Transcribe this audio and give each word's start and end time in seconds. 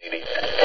Maybe. 0.00 0.57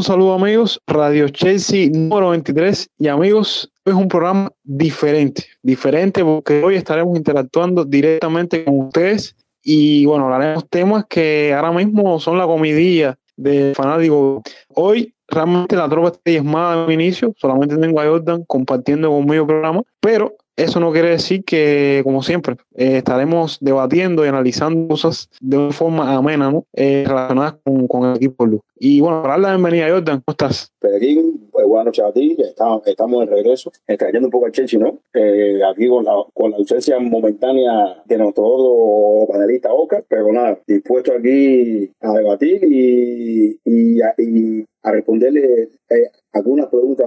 Un 0.00 0.04
saludo 0.04 0.32
amigos, 0.32 0.80
Radio 0.86 1.28
Chelsea 1.28 1.90
número 1.92 2.30
23 2.30 2.88
y 3.00 3.08
amigos, 3.08 3.70
es 3.84 3.92
un 3.92 4.08
programa 4.08 4.50
diferente, 4.64 5.44
diferente 5.62 6.24
porque 6.24 6.62
hoy 6.64 6.76
estaremos 6.76 7.18
interactuando 7.18 7.84
directamente 7.84 8.64
con 8.64 8.86
ustedes 8.86 9.36
y 9.62 10.06
bueno, 10.06 10.24
hablaremos 10.24 10.66
temas 10.70 11.04
que 11.04 11.52
ahora 11.52 11.72
mismo 11.72 12.18
son 12.18 12.38
la 12.38 12.46
comidilla 12.46 13.18
de 13.36 13.74
fanáticos. 13.76 14.40
Hoy 14.74 15.12
realmente 15.28 15.76
la 15.76 15.86
tropa 15.86 16.08
está 16.08 16.20
diezmada 16.24 16.86
en 16.86 16.92
inicio, 16.92 17.34
solamente 17.36 17.76
tengo 17.76 18.00
a 18.00 18.06
Jordan 18.06 18.42
compartiendo 18.46 19.10
conmigo 19.10 19.42
el 19.42 19.48
programa, 19.48 19.82
pero 20.00 20.34
eso 20.56 20.78
no 20.80 20.92
quiere 20.92 21.10
decir 21.10 21.44
que, 21.44 22.00
como 22.04 22.22
siempre, 22.22 22.56
eh, 22.74 22.98
estaremos 22.98 23.58
debatiendo 23.60 24.24
y 24.24 24.28
analizando 24.28 24.88
cosas 24.88 25.30
de 25.40 25.56
una 25.56 25.72
forma 25.72 26.14
amena, 26.14 26.50
¿no? 26.50 26.66
Eh, 26.74 27.04
relacionadas 27.06 27.54
con, 27.64 27.86
con, 27.88 28.10
el 28.10 28.16
equipo 28.16 28.44
Luz. 28.44 28.60
Y 28.82 29.02
bueno, 29.02 29.20
para 29.20 29.34
darle 29.34 29.48
la 29.48 29.56
bienvenida, 29.56 29.90
Jordan, 29.90 30.22
¿cómo 30.24 30.32
estás? 30.32 30.72
Pedrín, 30.80 31.50
pues, 31.52 31.66
buenas 31.66 31.84
noches 31.84 32.02
a 32.02 32.12
ti, 32.14 32.34
estamos, 32.38 32.80
estamos 32.86 33.28
de 33.28 33.36
regreso, 33.36 33.70
extrayendo 33.86 34.28
un 34.28 34.32
poco 34.32 34.46
al 34.46 34.52
Chelsea, 34.52 34.80
¿no? 34.80 35.00
Eh, 35.12 35.60
aquí 35.70 35.86
con 35.86 36.02
la, 36.02 36.12
con 36.32 36.50
la 36.50 36.56
ausencia 36.56 36.98
momentánea 36.98 38.02
de 38.06 38.16
nuestro 38.16 38.42
otro 38.42 39.30
panelista 39.30 39.70
Oca, 39.70 40.02
pero 40.08 40.32
nada, 40.32 40.58
dispuesto 40.66 41.12
aquí 41.12 41.90
a 42.00 42.12
debatir 42.14 42.64
y, 42.64 43.60
y, 43.66 44.00
a, 44.00 44.14
y 44.16 44.64
a 44.82 44.92
responderle 44.92 45.68
eh, 45.90 46.10
algunas 46.32 46.68
preguntas 46.68 47.06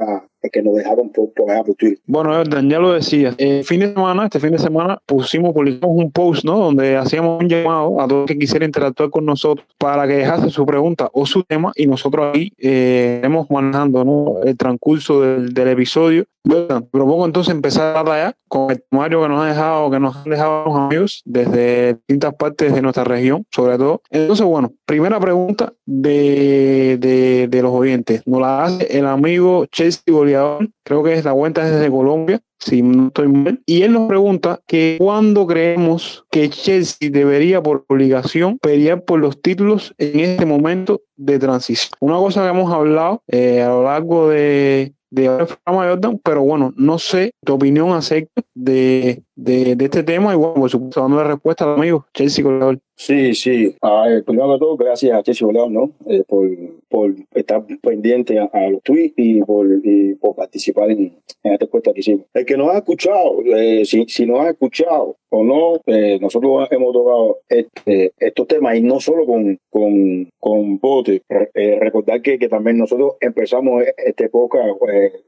que 0.52 0.62
nos 0.62 0.76
dejaron 0.76 1.10
por, 1.10 1.32
por, 1.34 1.48
por 1.66 1.76
Twitter. 1.76 1.98
Bueno, 2.06 2.34
Jordan, 2.34 2.70
ya 2.70 2.78
lo 2.78 2.92
decía, 2.92 3.34
el 3.38 3.64
fin 3.64 3.80
de 3.80 3.94
semana, 3.94 4.26
este 4.26 4.42
fin 4.42 4.52
de 4.52 4.60
semana, 4.60 5.00
pusimos, 5.06 5.54
publicamos 5.54 5.98
un 5.98 6.12
post, 6.12 6.44
¿no? 6.44 6.60
Donde 6.60 6.98
hacíamos 6.98 7.42
un 7.42 7.48
llamado 7.48 8.02
a 8.02 8.08
todo 8.08 8.22
el 8.22 8.28
que 8.28 8.38
quisiera 8.38 8.66
interactuar 8.66 9.10
con 9.10 9.26
nosotros 9.26 9.66
para 9.78 10.06
que 10.06 10.16
dejase 10.16 10.50
su 10.50 10.66
pregunta 10.66 11.10
o 11.14 11.26
su 11.26 11.44
tema 11.44 11.63
y 11.76 11.88
nosotros 11.88 12.34
ahí 12.34 12.52
eh, 12.58 13.22
manejando 13.50 14.42
el 14.44 14.58
transcurso 14.58 15.22
del 15.22 15.68
episodio. 15.68 16.26
Bueno, 16.46 16.86
propongo 16.92 17.26
entonces 17.26 17.54
empezar 17.54 18.08
allá 18.10 18.36
con 18.50 18.70
el 18.70 18.84
temario 18.90 19.22
que 19.22 19.30
nos 19.30 19.44
ha 19.44 19.48
dejado, 19.48 19.90
que 19.90 20.00
nos 20.00 20.16
han 20.18 20.30
dejado 20.30 20.66
los 20.66 20.76
amigos 20.76 21.22
desde 21.24 21.94
distintas 21.94 22.36
partes 22.36 22.74
de 22.74 22.82
nuestra 22.82 23.06
región, 23.06 23.46
sobre 23.50 23.78
todo. 23.78 24.02
Entonces, 24.10 24.46
bueno, 24.46 24.74
primera 24.86 25.22
pregunta 25.22 25.74
de, 25.86 26.98
de, 27.00 27.48
de 27.48 27.62
los 27.62 27.72
oyentes. 27.72 28.24
Nos 28.26 28.42
la 28.42 28.66
hace 28.66 28.98
el 28.98 29.06
amigo 29.06 29.66
Chelsea 29.68 30.04
Goleador, 30.14 30.70
creo 30.84 31.02
que 31.02 31.14
es 31.14 31.24
la 31.24 31.34
cuenta 31.34 31.64
desde 31.64 31.90
Colombia, 31.90 32.42
si 32.60 32.82
no 32.82 33.08
estoy 33.08 33.30
mal. 33.30 33.62
Y 33.66 33.84
él 33.84 33.94
nos 33.94 34.10
pregunta 34.10 34.60
que 34.68 34.98
cuándo 35.00 35.48
creemos 35.48 36.26
que 36.30 36.50
Chelsea 36.50 37.10
debería 37.10 37.64
por 37.64 37.86
obligación 37.88 38.58
pelear 38.60 39.04
por 39.04 39.20
los 39.20 39.42
títulos 39.42 39.94
en 39.98 40.20
este 40.20 40.46
momento 40.46 41.02
de 41.16 41.40
transición. 41.40 41.92
Una 42.02 42.18
cosa 42.18 42.44
que 42.44 42.50
hemos 42.50 42.72
hablado 42.72 43.24
eh, 43.28 43.62
a 43.62 43.70
lo 43.70 43.84
largo 43.84 44.30
de, 44.30 44.94
de 45.14 45.30
programa 45.46 45.90
Jordan, 45.90 46.20
pero 46.24 46.42
bueno, 46.42 46.74
no 46.76 46.98
sé 46.98 47.34
tu 47.46 47.54
opinión 47.54 47.92
acerca 47.92 48.42
de, 48.56 49.22
de, 49.36 49.76
de, 49.76 49.86
este 49.86 50.04
tema 50.04 50.34
y 50.34 50.38
bueno, 50.38 50.56
por 50.56 50.70
supuesto, 50.70 51.02
dando 51.02 51.18
la 51.18 51.24
respuesta 51.24 51.74
amigo 51.74 52.06
Chelsea 52.14 52.44
Goleador. 52.44 52.80
Sí, 52.96 53.34
sí. 53.34 53.76
Ah, 53.82 54.06
primero 54.26 54.54
que 54.54 54.60
todo, 54.60 54.78
gracias 54.78 55.18
a 55.18 55.24
Chelsea 55.24 55.46
Goleador, 55.46 55.72
¿no? 55.72 55.92
Eh, 56.08 56.24
por, 56.28 56.48
por 56.90 57.16
estar 57.34 57.66
pendiente 57.82 58.40
a, 58.40 58.46
a, 58.54 58.70
los 58.70 58.84
tweets 58.84 59.14
y 59.18 59.42
por, 59.42 59.68
y 59.84 60.16
por 60.16 60.36
participar 60.36 60.92
en, 60.92 61.18
en 61.44 61.54
esta 61.54 61.66
encuesta 61.66 61.94
que 61.94 62.00
hicimos. 62.00 62.26
El 62.34 62.46
que 62.46 62.58
nos 62.58 62.70
ha 62.70 62.78
escuchado, 62.78 63.42
eh, 63.56 63.84
si, 63.86 64.06
si 64.08 64.26
nos 64.26 64.40
ha 64.40 64.52
escuchado 64.52 65.18
o 65.30 65.44
no, 65.44 65.82
eh, 65.88 66.20
nosotros 66.22 66.68
hemos 66.70 66.94
tocado 66.94 67.40
este, 67.50 68.14
estos 68.20 68.48
temas 68.48 68.78
y 68.78 68.82
no 68.82 69.00
solo 69.00 69.26
con, 69.26 69.60
con, 69.70 70.30
con 70.40 70.78
Bote. 70.78 71.24
Eh, 71.56 71.80
recordar 71.80 72.22
que, 72.22 72.38
que 72.38 72.48
también 72.48 72.78
nosotros 72.78 73.16
empezamos 73.20 73.84
esta 73.98 74.26
época 74.26 74.60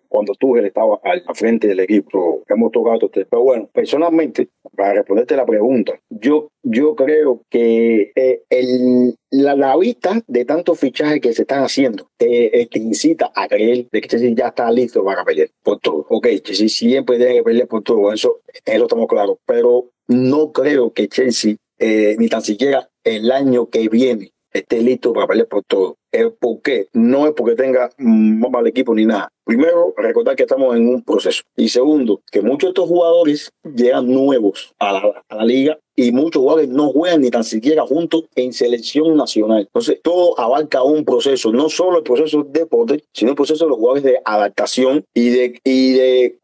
cuando 0.07 0.33
tú 0.35 0.55
estaba 0.57 0.99
al, 1.03 1.23
frente 1.33 1.67
del 1.67 1.79
equipo. 1.79 2.43
Hemos 2.47 2.71
tocado 2.71 3.09
temas. 3.09 3.27
Pero 3.29 3.43
bueno, 3.43 3.69
personalmente, 3.95 4.49
para 4.75 4.93
responderte 4.93 5.37
la 5.37 5.45
pregunta, 5.45 5.93
yo, 6.09 6.49
yo 6.63 6.95
creo 6.95 7.43
que 7.49 8.11
el, 8.49 9.15
la, 9.31 9.55
la, 9.55 9.77
vista 9.77 10.21
de 10.27 10.43
tantos 10.43 10.77
fichajes 10.79 11.21
que 11.21 11.33
se 11.33 11.43
están 11.43 11.63
haciendo 11.63 12.09
te, 12.17 12.67
te 12.69 12.79
incita 12.79 13.31
a 13.33 13.47
creer 13.47 13.87
de 13.89 14.01
que 14.01 14.07
Chelsea 14.09 14.33
ya 14.35 14.47
está 14.47 14.69
listo 14.69 15.03
para 15.03 15.23
pelear 15.23 15.49
por 15.63 15.79
todo. 15.79 16.05
Ok, 16.09 16.27
Chelsea 16.43 16.67
siempre 16.67 17.17
tiene 17.17 17.35
que 17.35 17.43
pelear 17.43 17.67
por 17.67 17.83
todo, 17.83 18.11
eso, 18.11 18.41
eso 18.65 18.83
estamos 18.83 19.07
claros, 19.07 19.37
pero 19.45 19.91
no 20.07 20.51
creo 20.51 20.91
que 20.91 21.07
Chelsea, 21.07 21.55
eh, 21.79 22.15
ni 22.19 22.27
tan 22.27 22.41
siquiera 22.41 22.89
el 23.05 23.31
año 23.31 23.69
que 23.69 23.87
viene, 23.87 24.33
esté 24.59 24.81
listo 24.81 25.13
para 25.13 25.27
pelear 25.27 25.47
por 25.47 25.63
todo. 25.63 25.97
¿Por 26.39 26.61
qué? 26.61 26.87
No 26.93 27.27
es 27.27 27.33
porque 27.33 27.55
tenga 27.55 27.89
mal 27.97 28.65
equipo 28.67 28.95
ni 28.95 29.05
nada. 29.05 29.29
Primero, 29.43 29.93
recordar 29.97 30.35
que 30.35 30.43
estamos 30.43 30.75
en 30.75 30.87
un 30.87 31.03
proceso. 31.03 31.43
Y 31.57 31.69
segundo, 31.69 32.21
que 32.31 32.41
muchos 32.41 32.69
de 32.69 32.69
estos 32.69 32.87
jugadores 32.87 33.51
llegan 33.63 34.11
nuevos 34.11 34.73
a 34.79 34.93
la, 35.29 35.45
liga 35.45 35.77
y 35.95 36.11
muchos 36.11 36.41
jugadores 36.41 36.69
no 36.69 36.89
juegan 36.89 37.21
ni 37.21 37.29
tan 37.29 37.43
siquiera 37.43 37.85
juntos 37.85 38.25
en 38.35 38.53
selección 38.53 39.15
nacional. 39.15 39.61
Entonces, 39.61 39.99
todo 40.01 40.39
abarca 40.39 40.83
un 40.83 41.03
proceso, 41.05 41.51
no 41.51 41.69
solo 41.69 41.97
el 41.97 42.03
proceso 42.03 42.43
de 42.43 42.65
Potter, 42.65 43.03
sino 43.13 43.31
el 43.31 43.35
proceso 43.35 43.65
de 43.65 43.69
los 43.69 43.77
jugadores 43.77 44.03
de 44.03 44.19
adaptación 44.23 45.03
y 45.13 45.29
de, 45.29 45.59
y 45.63 45.93
de 45.93 46.39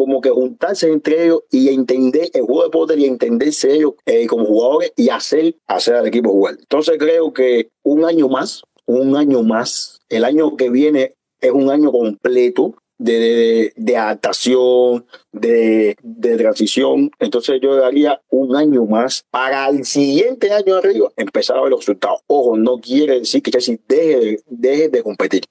como 0.00 0.22
que 0.22 0.30
juntarse 0.30 0.90
entre 0.90 1.24
ellos 1.24 1.42
y 1.50 1.68
entender 1.68 2.30
el 2.32 2.40
juego 2.40 2.64
de 2.64 2.70
Potter 2.70 2.98
y 2.98 3.04
entenderse 3.04 3.74
ellos 3.74 3.92
eh, 4.06 4.26
como 4.26 4.46
jugadores 4.46 4.94
y 4.96 5.10
hacer, 5.10 5.56
hacer 5.66 5.96
al 5.96 6.06
equipo 6.06 6.30
jugar. 6.30 6.56
Entonces 6.58 6.96
creo 6.98 7.34
que 7.34 7.68
un 7.82 8.06
año 8.06 8.26
más, 8.30 8.62
un 8.86 9.14
año 9.14 9.42
más, 9.42 10.00
el 10.08 10.24
año 10.24 10.56
que 10.56 10.70
viene 10.70 11.12
es 11.42 11.50
un 11.50 11.68
año 11.68 11.92
completo 11.92 12.76
de, 13.00 13.72
de, 13.76 13.96
adaptación, 13.96 15.06
de, 15.32 15.96
de, 16.02 16.36
transición. 16.36 17.10
Entonces 17.18 17.58
yo 17.62 17.74
daría 17.74 18.20
un 18.28 18.54
año 18.54 18.84
más 18.84 19.24
para 19.30 19.66
el 19.68 19.86
siguiente 19.86 20.52
año 20.52 20.76
arriba 20.76 21.08
empezar 21.16 21.56
a 21.56 21.62
ver 21.62 21.70
los 21.70 21.80
resultados. 21.80 22.20
Ojo, 22.26 22.58
no 22.58 22.78
quiere 22.78 23.20
decir 23.20 23.42
que 23.42 23.50
Chelsea 23.50 23.78
deje, 23.88 24.40
deje 24.46 24.88
de 24.90 25.02
competir, 25.02 25.44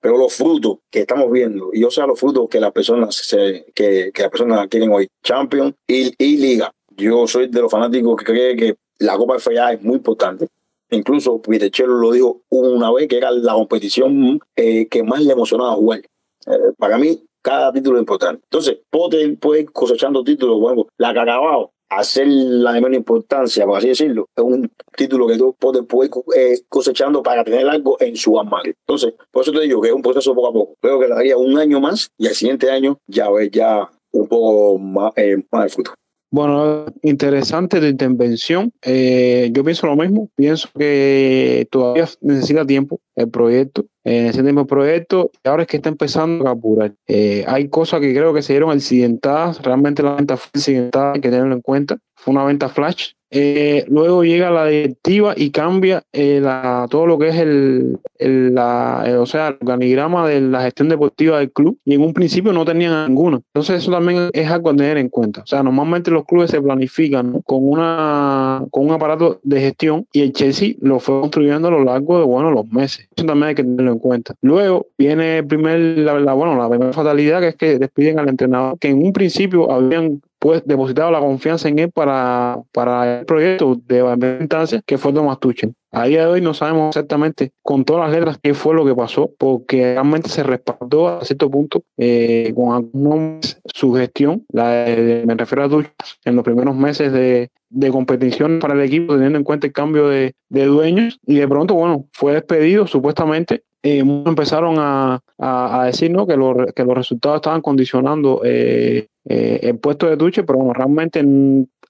pero 0.00 0.16
los 0.16 0.32
frutos 0.32 0.78
que 0.88 1.00
estamos 1.00 1.30
viendo, 1.32 1.70
y 1.72 1.82
o 1.82 1.90
sea, 1.90 2.06
los 2.06 2.18
frutos 2.18 2.48
que 2.48 2.60
las 2.60 2.70
personas, 2.70 3.34
que, 3.74 4.12
que 4.14 4.22
las 4.22 4.30
personas 4.30 4.68
quieren 4.68 4.92
hoy, 4.92 5.08
Champions 5.22 5.74
y, 5.88 6.12
y 6.16 6.36
Liga. 6.36 6.72
Yo 6.96 7.26
soy 7.26 7.48
de 7.48 7.60
los 7.60 7.72
fanáticos 7.72 8.16
que 8.18 8.24
cree 8.24 8.56
que 8.56 8.76
la 9.00 9.16
Copa 9.16 9.40
FA 9.40 9.72
es 9.72 9.82
muy 9.82 9.96
importante. 9.96 10.46
Incluso 10.90 11.42
Vitechelo 11.44 11.94
lo 11.94 12.12
dijo 12.12 12.42
una 12.50 12.92
vez 12.92 13.08
que 13.08 13.16
era 13.16 13.32
la 13.32 13.54
competición 13.54 14.38
eh, 14.54 14.86
que 14.86 15.02
más 15.02 15.20
le 15.24 15.32
emocionaba 15.32 15.72
jugar. 15.72 16.02
Eh, 16.46 16.72
para 16.78 16.98
mí, 16.98 17.24
cada 17.42 17.72
título 17.72 17.98
es 17.98 18.02
importante. 18.02 18.42
Entonces, 18.44 18.78
Potter 18.90 19.38
puede 19.38 19.62
ir 19.62 19.72
cosechando 19.72 20.24
títulos, 20.24 20.60
bueno, 20.60 20.86
la 20.98 21.12
que 21.12 21.20
acabado, 21.20 21.72
hacer 21.90 22.26
la 22.26 22.72
de 22.72 22.80
menos 22.80 22.96
importancia, 22.96 23.66
por 23.66 23.78
así 23.78 23.88
decirlo, 23.88 24.28
es 24.34 24.42
un 24.42 24.70
título 24.96 25.26
que 25.26 25.36
tú 25.36 25.54
Potter 25.58 25.84
puede 25.84 26.08
ir 26.08 26.14
eh, 26.36 26.60
cosechando 26.68 27.22
para 27.22 27.44
tener 27.44 27.68
algo 27.68 27.96
en 28.00 28.16
su 28.16 28.38
armario. 28.38 28.74
Entonces, 28.86 29.14
por 29.30 29.42
eso 29.42 29.52
te 29.52 29.60
digo 29.60 29.80
que 29.80 29.88
es 29.88 29.94
un 29.94 30.02
proceso 30.02 30.34
poco 30.34 30.48
a 30.48 30.52
poco. 30.52 30.74
Creo 30.80 30.98
que 30.98 31.08
le 31.08 31.14
daría 31.14 31.36
un 31.36 31.58
año 31.58 31.80
más 31.80 32.08
y 32.18 32.26
al 32.26 32.34
siguiente 32.34 32.70
año 32.70 32.98
ya 33.06 33.30
ves 33.30 33.50
ya 33.50 33.90
un 34.12 34.28
poco 34.28 34.78
más, 34.78 35.12
eh, 35.16 35.36
más 35.50 35.64
de 35.64 35.68
fruto. 35.70 35.94
Bueno, 36.34 36.86
interesante 37.02 37.78
tu 37.78 37.86
intervención. 37.86 38.72
Eh, 38.82 39.50
yo 39.52 39.62
pienso 39.62 39.86
lo 39.86 39.94
mismo. 39.94 40.30
Pienso 40.34 40.68
que 40.76 41.68
todavía 41.70 42.08
necesita 42.22 42.66
tiempo 42.66 42.98
el 43.14 43.30
proyecto. 43.30 43.86
Eh, 44.02 44.22
necesita 44.22 44.42
tiempo 44.42 44.62
el 44.62 44.66
proyecto 44.66 45.30
ahora 45.44 45.62
es 45.62 45.68
que 45.68 45.76
está 45.76 45.90
empezando 45.90 46.48
a 46.48 46.50
apurar. 46.50 46.92
Eh, 47.06 47.44
hay 47.46 47.68
cosas 47.68 48.00
que 48.00 48.12
creo 48.12 48.34
que 48.34 48.42
se 48.42 48.52
dieron 48.52 48.72
accidentadas. 48.72 49.62
Realmente 49.62 50.02
la 50.02 50.16
venta 50.16 50.36
fue 50.36 50.50
accidentada, 50.56 51.12
hay 51.12 51.20
que 51.20 51.30
tenerlo 51.30 51.54
en 51.54 51.60
cuenta. 51.60 51.98
Fue 52.16 52.34
una 52.34 52.42
venta 52.42 52.68
flash. 52.68 53.12
Eh, 53.36 53.84
luego 53.88 54.22
llega 54.22 54.48
la 54.48 54.66
directiva 54.66 55.34
y 55.36 55.50
cambia 55.50 56.04
eh, 56.12 56.38
la, 56.40 56.86
todo 56.88 57.04
lo 57.04 57.18
que 57.18 57.30
es 57.30 57.36
el, 57.36 57.98
la, 58.20 59.02
eh, 59.06 59.16
o 59.16 59.26
sea, 59.26 59.48
el 59.48 59.56
organigrama 59.60 60.28
de 60.28 60.40
la 60.40 60.62
gestión 60.62 60.88
deportiva 60.88 61.40
del 61.40 61.50
club 61.50 61.76
y 61.84 61.94
en 61.94 62.02
un 62.02 62.14
principio 62.14 62.52
no 62.52 62.64
tenían 62.64 63.08
ninguno. 63.08 63.42
Entonces 63.52 63.82
eso 63.82 63.90
también 63.90 64.30
es 64.32 64.48
algo 64.48 64.70
a 64.70 64.76
tener 64.76 64.98
en 64.98 65.08
cuenta. 65.08 65.40
O 65.42 65.46
sea, 65.46 65.64
normalmente 65.64 66.12
los 66.12 66.24
clubes 66.26 66.52
se 66.52 66.62
planifican 66.62 67.42
con, 67.44 67.68
una, 67.68 68.64
con 68.70 68.86
un 68.86 68.92
aparato 68.92 69.40
de 69.42 69.60
gestión 69.60 70.06
y 70.12 70.20
el 70.20 70.32
Chelsea 70.32 70.74
lo 70.80 71.00
fue 71.00 71.20
construyendo 71.20 71.66
a 71.66 71.72
lo 71.72 71.82
largo 71.82 72.20
de, 72.20 72.24
bueno, 72.26 72.52
los 72.52 72.68
meses. 72.68 73.08
Eso 73.16 73.26
también 73.26 73.48
hay 73.48 73.54
que 73.56 73.64
tenerlo 73.64 73.90
en 73.90 73.98
cuenta. 73.98 74.34
Luego 74.42 74.86
viene 74.96 75.38
el 75.38 75.46
primer, 75.48 75.80
la, 75.80 76.34
bueno, 76.34 76.56
la 76.56 76.68
primera 76.68 76.92
fatalidad 76.92 77.40
que 77.40 77.48
es 77.48 77.56
que 77.56 77.78
despiden 77.80 78.20
al 78.20 78.28
entrenador, 78.28 78.78
que 78.78 78.90
en 78.90 79.04
un 79.04 79.12
principio 79.12 79.72
habían 79.72 80.22
pues 80.44 80.62
depositado 80.66 81.10
la 81.10 81.20
confianza 81.20 81.70
en 81.70 81.78
él 81.78 81.90
para, 81.90 82.58
para 82.70 83.20
el 83.20 83.24
proyecto 83.24 83.80
de 83.86 84.36
instancia 84.42 84.82
que 84.84 84.98
fue 84.98 85.10
Thomas 85.10 85.40
Tuchel. 85.40 85.72
A 85.90 86.04
día 86.04 86.26
de 86.26 86.32
hoy 86.32 86.42
no 86.42 86.52
sabemos 86.52 86.88
exactamente 86.88 87.52
con 87.62 87.86
todas 87.86 88.02
las 88.02 88.18
letras 88.18 88.38
qué 88.42 88.52
fue 88.52 88.74
lo 88.74 88.84
que 88.84 88.94
pasó, 88.94 89.30
porque 89.38 89.94
realmente 89.94 90.28
se 90.28 90.42
respaldó 90.42 91.08
a 91.08 91.24
cierto 91.24 91.50
punto 91.50 91.82
eh, 91.96 92.52
con 92.54 92.74
algunos 92.74 93.58
su 93.72 93.94
gestión, 93.94 94.44
la 94.52 94.84
me 95.24 95.34
refiero 95.34 95.64
a 95.64 95.68
Tuchel, 95.70 95.92
en 96.26 96.36
los 96.36 96.44
primeros 96.44 96.76
meses 96.76 97.10
de, 97.10 97.48
de 97.70 97.90
competición 97.90 98.58
para 98.58 98.74
el 98.74 98.82
equipo, 98.82 99.14
teniendo 99.14 99.38
en 99.38 99.44
cuenta 99.44 99.66
el 99.66 99.72
cambio 99.72 100.08
de, 100.08 100.34
de 100.50 100.66
dueños, 100.66 101.20
y 101.26 101.36
de 101.36 101.48
pronto, 101.48 101.72
bueno, 101.72 102.04
fue 102.12 102.34
despedido 102.34 102.86
supuestamente 102.86 103.62
eh, 103.82 103.98
empezaron 103.98 104.76
a, 104.78 105.20
a, 105.38 105.84
decir 105.84 106.10
¿no? 106.10 106.26
que, 106.26 106.34
que 106.74 106.84
los 106.84 106.96
resultados 106.96 107.36
estaban 107.36 107.60
condicionando 107.60 108.40
eh, 108.42 109.08
eh, 109.24 109.60
el 109.62 109.78
puesto 109.78 110.08
de 110.08 110.16
Tuche, 110.16 110.44
pero 110.44 110.58
bueno, 110.58 110.72
realmente 110.72 111.24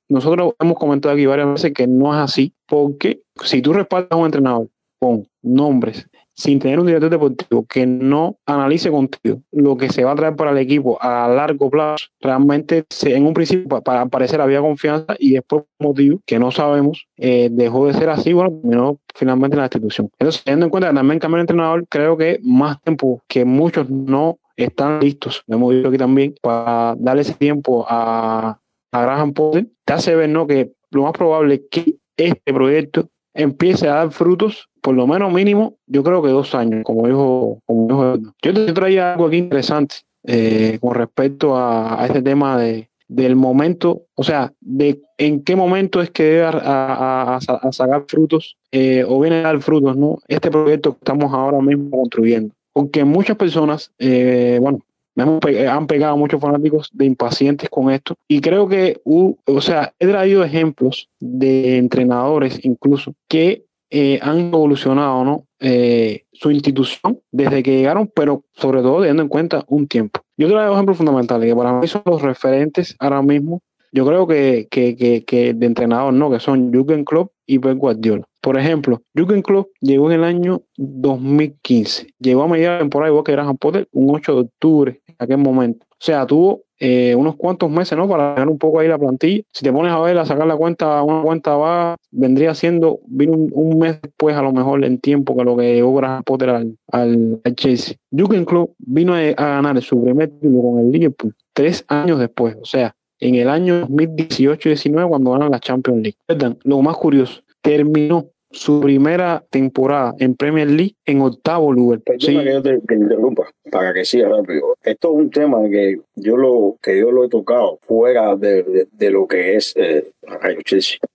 nosotros 0.08 0.54
hemos 0.60 0.78
comentado 0.78 1.14
aquí 1.14 1.26
varias 1.26 1.52
veces 1.52 1.72
que 1.72 1.86
no 1.86 2.14
es 2.14 2.20
así, 2.20 2.54
porque 2.66 3.22
si 3.42 3.62
tú 3.62 3.72
respaldas 3.72 4.12
a 4.12 4.16
un 4.16 4.26
entrenador 4.26 4.68
con 4.98 5.26
nombres 5.42 6.06
sin 6.34 6.58
tener 6.58 6.80
un 6.80 6.86
director 6.86 7.10
deportivo 7.10 7.64
que 7.66 7.86
no 7.86 8.38
analice 8.44 8.90
contigo 8.90 9.40
lo 9.52 9.76
que 9.76 9.88
se 9.90 10.04
va 10.04 10.12
a 10.12 10.16
traer 10.16 10.36
para 10.36 10.50
el 10.50 10.58
equipo 10.58 10.98
a 11.00 11.28
largo 11.28 11.70
plazo, 11.70 12.06
realmente 12.20 12.84
en 13.04 13.26
un 13.26 13.34
principio 13.34 13.80
para 13.82 14.06
parecer 14.06 14.40
había 14.40 14.60
confianza 14.60 15.14
y 15.18 15.32
después 15.32 15.64
motivo 15.78 16.20
que 16.26 16.38
no 16.38 16.50
sabemos 16.50 17.06
eh, 17.16 17.48
dejó 17.52 17.86
de 17.86 17.94
ser 17.94 18.08
así, 18.08 18.32
bueno, 18.32 18.50
terminó 18.50 18.98
finalmente 19.14 19.54
en 19.54 19.60
la 19.60 19.66
institución. 19.66 20.10
Entonces, 20.18 20.42
teniendo 20.42 20.66
en 20.66 20.70
cuenta 20.70 20.88
que 20.88 20.96
también 20.96 21.20
cambió 21.20 21.36
el 21.36 21.42
entrenador, 21.42 21.86
creo 21.88 22.16
que 22.16 22.40
más 22.42 22.80
tiempo 22.82 23.22
que 23.28 23.44
muchos 23.44 23.88
no 23.88 24.38
están 24.56 25.00
listos, 25.00 25.42
me 25.46 25.56
hemos 25.56 25.74
dicho 25.74 25.88
aquí 25.88 25.98
también, 25.98 26.34
para 26.40 26.94
darle 26.98 27.22
ese 27.22 27.34
tiempo 27.34 27.84
a, 27.88 28.58
a 28.92 29.02
Graham 29.02 29.32
Potter, 29.32 29.66
te 29.84 29.92
hace 29.92 30.14
ver 30.14 30.28
¿no? 30.28 30.46
que 30.46 30.72
lo 30.90 31.02
más 31.02 31.12
probable 31.12 31.54
es 31.54 31.62
que 31.70 31.96
este 32.16 32.52
proyecto 32.52 33.08
empiece 33.34 33.88
a 33.88 33.94
dar 33.94 34.12
frutos, 34.12 34.68
por 34.80 34.94
lo 34.94 35.06
menos 35.06 35.32
mínimo, 35.32 35.76
yo 35.86 36.02
creo 36.02 36.22
que 36.22 36.28
dos 36.28 36.54
años, 36.54 36.82
como 36.84 37.06
dijo, 37.06 37.60
como 37.66 37.88
dijo 37.88 38.32
Yo 38.42 38.54
te 38.54 38.72
traía 38.72 39.12
algo 39.12 39.26
aquí 39.26 39.38
interesante 39.38 39.96
eh, 40.22 40.78
con 40.80 40.94
respecto 40.94 41.56
a, 41.56 42.04
este 42.06 42.22
tema 42.22 42.56
de, 42.56 42.88
del 43.08 43.36
momento, 43.36 44.02
o 44.14 44.22
sea, 44.22 44.52
de 44.60 45.02
en 45.18 45.42
qué 45.42 45.56
momento 45.56 46.00
es 46.00 46.10
que 46.10 46.22
debe 46.24 46.48
a, 46.52 47.38
sacar 47.72 48.04
frutos 48.06 48.56
eh, 48.72 49.04
o 49.06 49.20
viene 49.20 49.36
a 49.36 49.42
dar 49.42 49.60
frutos, 49.60 49.96
¿no? 49.96 50.18
Este 50.28 50.50
proyecto 50.50 50.92
que 50.92 50.98
estamos 50.98 51.32
ahora 51.32 51.60
mismo 51.60 51.90
construyendo. 51.90 52.54
Porque 52.74 53.04
muchas 53.04 53.36
personas, 53.36 53.90
eh, 53.98 54.58
bueno, 54.60 54.80
han 55.16 55.86
pegado 55.86 56.16
muchos 56.16 56.40
fanáticos 56.40 56.90
de 56.92 57.06
impacientes 57.06 57.70
con 57.70 57.90
esto. 57.90 58.16
Y 58.28 58.40
creo 58.40 58.68
que, 58.68 59.00
o 59.04 59.60
sea, 59.60 59.94
he 59.98 60.06
traído 60.06 60.44
ejemplos 60.44 61.08
de 61.20 61.78
entrenadores 61.78 62.62
incluso 62.64 63.14
que 63.28 63.64
eh, 63.90 64.18
han 64.22 64.40
evolucionado, 64.40 65.24
¿no? 65.24 65.46
Eh, 65.60 66.24
su 66.32 66.50
institución 66.50 67.20
desde 67.30 67.62
que 67.62 67.76
llegaron, 67.76 68.10
pero 68.12 68.42
sobre 68.52 68.82
todo 68.82 68.98
teniendo 68.98 69.22
en 69.22 69.28
cuenta 69.28 69.64
un 69.68 69.86
tiempo. 69.86 70.20
Yo 70.36 70.48
traigo 70.48 70.74
ejemplos 70.74 70.96
fundamentales 70.96 71.48
que 71.48 71.54
para 71.54 71.72
mí 71.74 71.86
son 71.86 72.02
los 72.06 72.20
referentes 72.20 72.96
ahora 72.98 73.22
mismo. 73.22 73.62
Yo 73.94 74.04
creo 74.04 74.26
que, 74.26 74.66
que, 74.68 75.24
que, 75.24 75.54
de 75.54 75.66
entrenador, 75.66 76.12
¿no? 76.12 76.28
Que 76.28 76.40
son 76.40 76.72
Jürgen 76.72 77.04
Klopp 77.04 77.30
y 77.46 77.60
Pep 77.60 77.78
Guardiola. 77.78 78.24
Por 78.40 78.58
ejemplo, 78.58 79.02
Jürgen 79.14 79.40
Klopp 79.40 79.68
llegó 79.80 80.10
en 80.10 80.18
el 80.18 80.24
año 80.24 80.62
2015. 80.76 82.08
Llegó 82.18 82.42
a 82.42 82.48
media 82.48 82.78
temporada 82.80 83.10
igual 83.10 83.22
que 83.22 83.30
Graham 83.30 83.56
Potter 83.56 83.86
un 83.92 84.12
8 84.12 84.34
de 84.34 84.40
octubre 84.40 85.00
en 85.06 85.14
aquel 85.16 85.38
momento. 85.38 85.86
O 85.92 85.96
sea, 86.00 86.26
tuvo 86.26 86.64
eh, 86.80 87.14
unos 87.14 87.36
cuantos 87.36 87.70
meses, 87.70 87.96
¿no? 87.96 88.08
Para 88.08 88.30
dejar 88.30 88.48
un 88.48 88.58
poco 88.58 88.80
ahí 88.80 88.88
la 88.88 88.98
plantilla. 88.98 89.44
Si 89.52 89.62
te 89.62 89.72
pones 89.72 89.92
a 89.92 90.00
ver, 90.00 90.18
a 90.18 90.26
sacar 90.26 90.48
la 90.48 90.56
cuenta, 90.56 91.00
una 91.04 91.22
cuenta 91.22 91.56
va, 91.56 91.94
vendría 92.10 92.52
siendo, 92.54 92.98
vino 93.06 93.34
un, 93.34 93.78
mes 93.78 94.02
después 94.02 94.34
a 94.34 94.42
lo 94.42 94.52
mejor 94.52 94.84
en 94.84 94.98
tiempo 94.98 95.36
que 95.36 95.44
lo 95.44 95.56
que 95.56 95.72
llegó 95.72 95.94
Graham 95.94 96.24
Potter 96.24 96.50
al, 96.50 96.76
al, 96.90 97.40
Chelsea. 97.54 97.94
Jürgen 98.10 98.44
Klopp 98.44 98.72
vino 98.78 99.14
a, 99.14 99.20
ganar 99.20 99.80
su 99.82 100.02
primer 100.02 100.30
título 100.30 100.62
con 100.62 100.80
el 100.80 100.90
Liverpool 100.90 101.32
tres 101.52 101.84
años 101.86 102.18
después. 102.18 102.56
O 102.60 102.64
sea, 102.64 102.94
en 103.20 103.34
el 103.36 103.48
año 103.48 103.86
2018-19 103.88 105.08
cuando 105.08 105.32
ganan 105.32 105.50
la 105.50 105.60
Champions 105.60 106.02
League. 106.02 106.56
Lo 106.64 106.82
más 106.82 106.96
curioso, 106.96 107.42
terminó 107.62 108.26
su 108.54 108.80
primera 108.80 109.44
temporada 109.50 110.14
en 110.18 110.36
Premier 110.36 110.70
League 110.70 110.94
en 111.04 111.20
octavo 111.20 111.72
lugar. 111.72 112.00
sí. 112.18 112.38
que 112.38 112.44
yo 112.44 112.62
te, 112.62 112.78
interrumpa, 112.94 113.50
para 113.70 113.92
que 113.92 114.04
siga 114.04 114.28
rápido. 114.28 114.76
Esto 114.82 115.12
es 115.12 115.18
un 115.18 115.30
tema 115.30 115.58
que 115.68 115.98
yo 116.14 116.36
lo 116.36 116.76
que 116.80 116.98
yo 116.98 117.10
lo 117.10 117.24
he 117.24 117.28
tocado 117.28 117.78
fuera 117.82 118.36
de, 118.36 118.86
de, 118.92 119.10
lo 119.10 119.26
que 119.26 119.56
es 119.56 119.74
eh. 119.76 120.04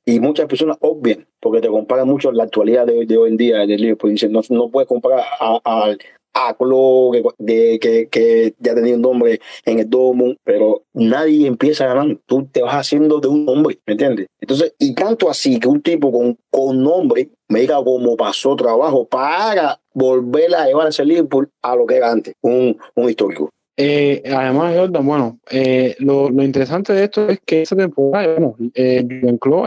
Y 0.06 0.20
muchas 0.20 0.48
personas 0.48 0.78
obvian, 0.82 1.26
porque 1.40 1.62
te 1.62 1.70
comparan 1.70 2.08
mucho 2.08 2.32
la 2.32 2.44
actualidad 2.44 2.86
de, 2.86 3.06
de 3.06 3.18
hoy 3.18 3.30
en 3.30 3.38
día 3.38 3.60
del 3.60 3.82
Liverpool. 3.82 4.12
Dicen, 4.12 4.32
no, 4.32 4.42
no 4.50 4.70
puedes 4.70 4.88
comparar 4.88 5.24
al 5.40 5.62
a 5.64 5.96
de, 7.38 7.80
que, 7.80 8.08
que 8.10 8.56
ya 8.60 8.76
tenía 8.76 8.96
un 8.96 9.02
nombre 9.02 9.40
en 9.66 9.80
el 9.80 9.90
Dortmund, 9.90 10.38
pero 10.44 10.84
nadie 10.94 11.48
empieza 11.48 11.86
ganando. 11.86 12.20
Tú 12.26 12.48
te 12.52 12.62
vas 12.62 12.76
haciendo 12.76 13.20
de 13.20 13.28
un 13.28 13.46
nombre, 13.46 13.80
¿me 13.86 13.94
entiendes? 13.94 14.28
Entonces, 14.40 14.74
y 14.80 14.94
tanto 14.94 15.30
así 15.30 15.60
que 15.60 15.68
un 15.68 15.82
tipo 15.82 16.12
con, 16.12 16.38
con 16.50 16.82
nombre 16.82 17.30
me 17.48 17.62
diga 17.62 17.84
cómo 17.84 18.16
pasó 18.16 18.56
trabajo 18.56 19.08
para 19.08 19.80
volver 19.94 20.56
a 20.56 20.66
llevar 20.66 20.88
ese 20.88 21.04
Liverpool 21.04 21.50
a 21.62 21.76
lo 21.76 21.86
que 21.86 21.96
era 21.96 22.12
antes, 22.12 22.34
un, 22.42 22.78
un 22.96 23.10
histórico. 23.10 23.50
Eh, 23.82 24.22
además, 24.26 24.76
Jordan, 24.76 25.06
bueno, 25.06 25.40
eh, 25.50 25.96
lo, 26.00 26.28
interesante 26.44 26.92
de 26.92 27.06
esto 27.06 27.30
es 27.30 27.40
que 27.46 27.62
esa 27.62 27.78
temporada, 27.78 28.34
bueno, 28.34 28.56
eh, 28.74 29.06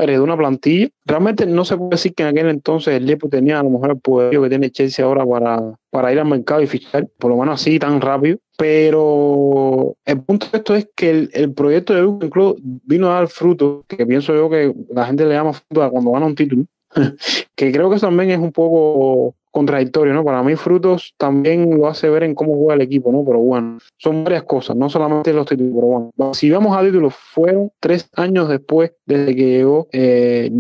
heredó 0.03 0.25
una 0.25 0.37
plantilla. 0.37 0.91
Realmente 1.06 1.47
no 1.47 1.64
se 1.64 1.79
puede 1.79 1.93
decir 1.93 2.14
que 2.14 2.23
en 2.23 2.29
aquel 2.29 2.50
entonces 2.50 2.93
el 2.93 3.06
Liverpool 3.06 3.31
tenía 3.31 3.59
a 3.59 3.62
lo 3.62 3.70
mejor 3.70 3.93
el 3.93 4.00
poder 4.00 4.38
que 4.38 4.49
tiene 4.50 4.70
Chelsea 4.70 5.03
ahora 5.03 5.25
para, 5.25 5.79
para 5.88 6.12
ir 6.12 6.19
al 6.19 6.26
mercado 6.26 6.61
y 6.61 6.67
fichar, 6.67 7.09
por 7.19 7.31
lo 7.31 7.38
menos 7.38 7.59
así 7.59 7.79
tan 7.79 8.03
rápido. 8.03 8.37
Pero 8.59 9.97
el 10.05 10.20
punto 10.20 10.47
de 10.53 10.59
esto 10.59 10.75
es 10.75 10.91
que 10.94 11.09
el, 11.09 11.31
el 11.32 11.55
proyecto 11.55 11.94
de 11.94 12.03
Jürgen 12.03 12.29
Klopp 12.29 12.59
vino 12.61 13.11
a 13.11 13.14
dar 13.14 13.29
fruto, 13.29 13.82
que 13.88 14.05
pienso 14.06 14.35
yo 14.35 14.50
que 14.50 14.75
la 14.91 15.06
gente 15.06 15.25
le 15.25 15.32
llama 15.32 15.55
fruto 15.55 15.82
a 15.85 15.91
cuando 15.91 16.12
gana 16.12 16.26
un 16.26 16.35
título, 16.35 16.67
que 17.56 17.73
creo 17.73 17.88
que 17.88 17.99
también 17.99 18.29
es 18.29 18.38
un 18.38 18.53
poco 18.53 19.35
contradictorio, 19.52 20.14
¿no? 20.14 20.25
Para 20.25 20.43
mí 20.43 20.56
Frutos 20.56 21.14
también 21.18 21.78
lo 21.78 21.87
hace 21.87 22.09
ver 22.09 22.25
en 22.25 22.35
cómo 22.35 22.56
juega 22.56 22.75
el 22.75 22.80
equipo, 22.80 23.12
¿no? 23.12 23.25
Pero 23.25 23.38
bueno, 23.38 23.78
son 23.99 24.25
varias 24.25 24.42
cosas, 24.44 24.75
no 24.75 24.88
solamente 24.88 25.32
los 25.32 25.47
títulos, 25.47 25.73
pero 25.75 25.87
bueno, 25.87 26.35
si 26.35 26.50
vamos 26.50 26.76
a 26.76 26.82
títulos, 26.82 27.14
fueron 27.14 27.71
tres 27.78 28.09
años 28.16 28.49
después 28.49 28.92
desde 29.06 29.37
que 29.37 29.44
llegó 29.44 29.88
eh, 29.92 30.50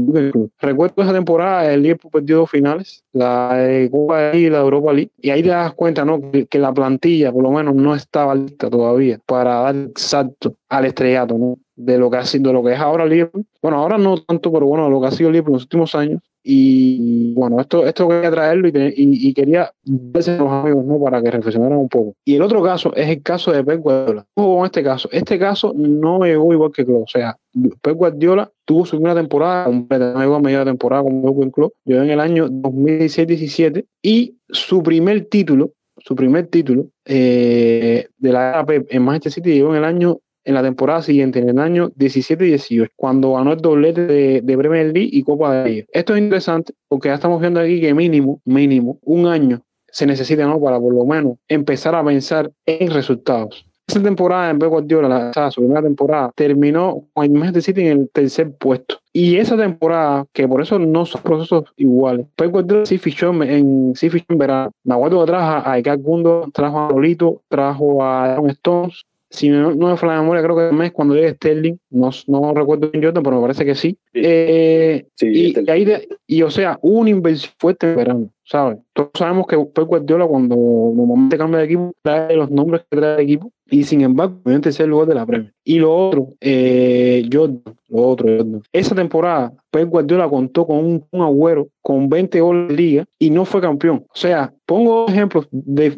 Recuerdo 0.60 1.02
esa 1.02 1.12
temporada, 1.12 1.72
el 1.72 1.82
Liverpool 1.82 2.10
perdió 2.12 2.36
dos 2.38 2.50
finales, 2.50 3.02
la 3.12 3.54
de 3.54 3.90
Copa 3.90 4.36
y 4.36 4.50
la 4.50 4.58
de 4.58 4.64
Europa 4.64 4.92
League, 4.92 5.10
y 5.20 5.30
ahí 5.30 5.42
te 5.42 5.48
das 5.48 5.72
cuenta, 5.72 6.04
¿no? 6.04 6.20
Que, 6.30 6.58
la 6.58 6.72
plantilla, 6.72 7.32
por 7.32 7.42
lo 7.42 7.50
menos, 7.50 7.74
no 7.74 7.94
estaba 7.94 8.34
lista 8.34 8.70
todavía 8.70 9.18
para 9.26 9.62
dar 9.62 9.74
salto 9.96 10.54
al 10.68 10.84
estrellato, 10.84 11.38
¿no? 11.38 11.56
De 11.74 11.98
lo 11.98 12.10
que 12.10 12.18
ha 12.18 12.24
sido, 12.24 12.52
lo 12.52 12.62
que 12.62 12.74
es 12.74 12.78
ahora 12.78 13.06
Liverpool. 13.06 13.46
Bueno, 13.62 13.78
ahora 13.78 13.96
no 13.98 14.18
tanto, 14.18 14.52
pero 14.52 14.66
bueno, 14.66 14.88
lo 14.90 15.00
que 15.00 15.06
ha 15.06 15.10
sido 15.10 15.30
Liverpool 15.30 15.52
en 15.52 15.54
los 15.54 15.62
últimos 15.62 15.94
años 15.94 16.20
y 16.44 17.32
bueno, 17.34 17.60
esto, 17.60 17.86
esto 17.86 18.08
quería 18.08 18.30
traerlo 18.30 18.68
y, 18.68 18.72
y, 18.96 19.32
quería 19.32 19.72
verse 19.84 20.36
los 20.36 20.50
amigos 20.50 20.84
¿no? 20.84 21.00
para 21.00 21.22
que 21.22 21.30
reflexionaran 21.30 21.78
un 21.78 21.88
poco. 21.88 22.14
Y 22.24 22.34
el 22.34 22.42
otro 22.42 22.62
caso 22.62 22.92
es 22.96 23.08
el 23.08 23.22
caso 23.22 23.52
de 23.52 23.62
Pep 23.62 23.80
Guardiola. 23.80 24.26
con 24.34 24.64
este 24.64 24.82
caso. 24.82 25.08
Este 25.12 25.38
caso 25.38 25.72
no 25.76 26.18
llegó 26.24 26.52
igual 26.52 26.72
que 26.72 26.84
Klopp. 26.84 27.04
O 27.04 27.06
sea, 27.06 27.38
Pep 27.80 27.96
Guardiola 27.96 28.50
tuvo 28.64 28.84
su 28.84 28.96
primera 28.96 29.14
temporada 29.14 29.66
completa, 29.66 30.12
no 30.12 30.20
llegó 30.20 30.34
a 30.34 30.40
media 30.40 30.64
temporada 30.64 31.04
como 31.04 31.38
Pep 31.38 31.52
Klopp. 31.52 31.74
Llegó 31.84 32.02
en 32.02 32.10
el 32.10 32.20
año 32.20 32.48
2016-17 32.48 33.86
y 34.02 34.36
su 34.48 34.82
primer 34.82 35.26
título, 35.26 35.70
su 35.98 36.16
primer 36.16 36.48
título 36.48 36.86
eh, 37.04 38.08
de 38.18 38.32
la 38.32 38.50
era 38.50 38.66
Pep 38.66 38.86
en 38.90 39.02
Manchester 39.02 39.32
City 39.32 39.54
llegó 39.54 39.70
en 39.70 39.76
el 39.76 39.84
año 39.84 40.18
en 40.44 40.54
la 40.54 40.62
temporada 40.62 41.02
siguiente, 41.02 41.38
en 41.38 41.48
el 41.48 41.58
año 41.58 41.90
17 41.96 42.44
y 42.44 42.48
18, 42.48 42.92
cuando 42.96 43.34
ganó 43.34 43.52
el 43.52 43.60
doblete 43.60 44.06
de, 44.06 44.40
de 44.42 44.58
Premier 44.58 44.86
League 44.86 45.10
y 45.12 45.22
Copa 45.22 45.54
de 45.54 45.70
Liga. 45.70 45.86
Esto 45.92 46.14
es 46.14 46.22
interesante 46.22 46.72
porque 46.88 47.08
ya 47.08 47.14
estamos 47.14 47.40
viendo 47.40 47.60
aquí 47.60 47.80
que 47.80 47.94
mínimo, 47.94 48.40
mínimo, 48.44 48.98
un 49.02 49.26
año 49.26 49.62
se 49.92 50.06
necesita 50.06 50.46
¿no? 50.46 50.60
para 50.60 50.80
por 50.80 50.92
lo 50.92 51.04
menos 51.04 51.36
empezar 51.46 51.94
a 51.94 52.04
pensar 52.04 52.50
en 52.66 52.90
resultados. 52.90 53.64
esa 53.86 54.02
temporada 54.02 54.50
en 54.50 54.58
Pep 54.58 54.70
Guardiola, 54.70 55.28
o 55.30 55.32
sea, 55.34 55.50
su 55.50 55.60
primera 55.60 55.82
temporada, 55.82 56.32
terminó 56.34 57.04
con 57.12 57.24
el 57.24 57.32
Manchester 57.32 57.62
City 57.62 57.80
en 57.82 58.00
el 58.00 58.10
tercer 58.10 58.52
puesto. 58.56 58.96
Y 59.12 59.36
esa 59.36 59.56
temporada, 59.56 60.24
que 60.32 60.48
por 60.48 60.62
eso 60.62 60.78
no 60.78 61.04
son 61.04 61.20
procesos 61.22 61.64
iguales, 61.76 62.26
Pep 62.36 62.50
Guardiola 62.50 62.86
sí 62.86 62.96
fichó 62.96 63.30
en, 63.42 63.92
sí 63.94 64.08
fichó 64.08 64.24
en 64.30 64.38
verano. 64.38 64.70
Me 64.82 64.94
acuerdo 64.94 65.20
que 65.20 65.32
trajo 65.32 65.68
a 65.68 65.78
Icar 65.78 65.98
Gundo, 65.98 66.48
trajo 66.54 66.86
a 66.86 66.90
Lolito, 66.90 67.42
trajo 67.48 68.02
a 68.02 68.32
Aaron 68.32 68.48
Stones, 68.50 69.04
si 69.32 69.48
no, 69.48 69.74
no 69.74 69.88
me 69.88 69.96
falla 69.96 70.14
la 70.14 70.20
memoria, 70.20 70.42
creo 70.42 70.56
que 70.56 70.68
el 70.68 70.74
mes 70.74 70.92
cuando 70.92 71.14
llegue 71.14 71.34
Sterling, 71.34 71.76
no, 71.90 72.10
no 72.26 72.54
recuerdo 72.54 72.90
bien 72.90 73.02
Jordan, 73.02 73.22
pero 73.22 73.36
me 73.36 73.42
parece 73.42 73.64
que 73.64 73.74
sí. 73.74 73.96
Eh, 74.12 75.06
y, 75.20 75.70
ahí 75.70 75.88
y, 76.26 76.42
o 76.42 76.50
sea, 76.50 76.78
hubo 76.82 77.00
una 77.00 77.10
inversión 77.10 77.52
fuerte 77.58 77.90
en 77.90 77.96
verano, 77.96 78.30
¿sabes? 78.44 78.78
Todos 78.92 79.10
sabemos 79.14 79.46
que 79.46 79.56
Pep 79.56 79.86
Guardiola 79.86 80.26
cuando 80.26 80.54
normalmente 80.54 81.38
cambia 81.38 81.60
de 81.60 81.64
equipo, 81.64 81.92
trae 82.02 82.36
los 82.36 82.50
nombres 82.50 82.82
que 82.90 82.96
trae 82.98 83.14
el 83.14 83.20
equipo, 83.20 83.50
y 83.70 83.84
sin 83.84 84.02
embargo, 84.02 84.38
en 84.44 84.60
tercer 84.60 84.86
lugar 84.86 85.08
de 85.08 85.14
la 85.14 85.24
Premier. 85.24 85.54
Y 85.64 85.78
lo 85.78 85.96
otro, 85.96 86.28
eh, 86.38 87.26
Jordan, 87.32 87.62
lo 87.88 88.02
otro, 88.02 88.28
Jordan. 88.28 88.62
Esa 88.70 88.94
temporada, 88.94 89.54
Pep 89.70 89.88
Guardiola 89.88 90.28
contó 90.28 90.66
con 90.66 90.76
un, 90.76 91.04
un 91.10 91.22
agüero 91.22 91.68
con 91.80 92.10
20 92.10 92.38
goles 92.42 92.68
de 92.68 92.74
liga 92.74 93.04
y 93.18 93.30
no 93.30 93.46
fue 93.46 93.62
campeón. 93.62 94.04
O 94.08 94.16
sea, 94.16 94.52
pongo 94.66 95.06
ejemplos 95.08 95.48
de, 95.50 95.90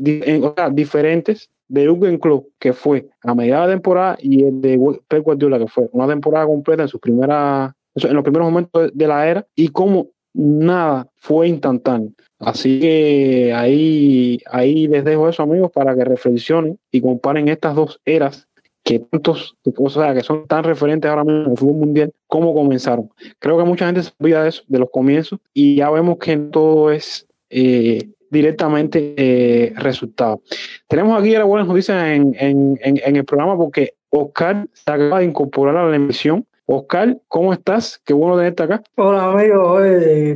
diferentes 0.72 1.50
de 1.68 1.86
Jürgen 1.86 2.18
Klopp, 2.18 2.48
que 2.58 2.72
fue 2.72 3.08
a 3.22 3.34
mediada 3.34 3.66
de 3.66 3.74
temporada, 3.74 4.16
y 4.20 4.44
el 4.44 4.60
de 4.60 4.78
Pep 5.08 5.24
Guardiola, 5.24 5.58
que 5.58 5.68
fue 5.68 5.88
una 5.92 6.06
temporada 6.06 6.46
completa 6.46 6.82
en 6.82 6.88
sus 6.88 7.00
primeras, 7.00 7.72
en 7.94 8.14
los 8.14 8.22
primeros 8.22 8.46
momentos 8.46 8.90
de 8.92 9.06
la 9.08 9.28
era, 9.28 9.46
y 9.54 9.68
como 9.68 10.08
nada 10.34 11.08
fue 11.16 11.48
instantáneo. 11.48 12.10
Así 12.38 12.80
que 12.80 13.52
ahí, 13.54 14.38
ahí 14.50 14.86
les 14.88 15.04
dejo 15.04 15.28
eso, 15.28 15.42
amigos, 15.42 15.70
para 15.70 15.94
que 15.94 16.04
reflexionen 16.04 16.78
y 16.90 17.00
comparen 17.00 17.48
estas 17.48 17.74
dos 17.74 18.00
eras 18.04 18.48
que 18.82 18.98
tantos, 18.98 19.56
o 19.78 19.88
sea, 19.88 20.12
que 20.12 20.20
son 20.20 20.46
tan 20.46 20.62
referentes 20.62 21.10
ahora 21.10 21.24
mismo 21.24 21.44
en 21.44 21.50
el 21.52 21.56
fútbol 21.56 21.76
mundial, 21.76 22.12
cómo 22.26 22.52
comenzaron. 22.52 23.08
Creo 23.38 23.56
que 23.56 23.64
mucha 23.64 23.86
gente 23.86 24.02
se 24.02 24.12
olvida 24.20 24.42
de 24.42 24.50
eso, 24.50 24.62
de 24.68 24.78
los 24.78 24.90
comienzos, 24.90 25.38
y 25.54 25.76
ya 25.76 25.90
vemos 25.90 26.18
que 26.18 26.36
todo 26.36 26.90
es 26.90 27.26
eh, 27.48 28.10
directamente 28.34 29.14
eh, 29.16 29.72
resultado. 29.76 30.42
Tenemos 30.88 31.18
aquí 31.18 31.30
las 31.32 31.46
buenas 31.46 31.68
noticias 31.68 31.96
en, 32.08 32.34
en, 32.38 32.78
en, 32.82 33.16
el 33.16 33.24
programa 33.24 33.56
porque 33.56 33.94
Oscar 34.10 34.66
se 34.72 34.90
acaba 34.90 35.20
de 35.20 35.26
incorporar 35.26 35.76
a 35.76 35.88
la 35.88 35.96
emisión. 35.96 36.46
Oscar, 36.66 37.18
¿cómo 37.28 37.52
estás? 37.52 38.00
Qué 38.04 38.12
bueno 38.12 38.36
tenerte 38.36 38.62
acá. 38.62 38.82
Hola, 38.96 39.32
amigo. 39.32 39.76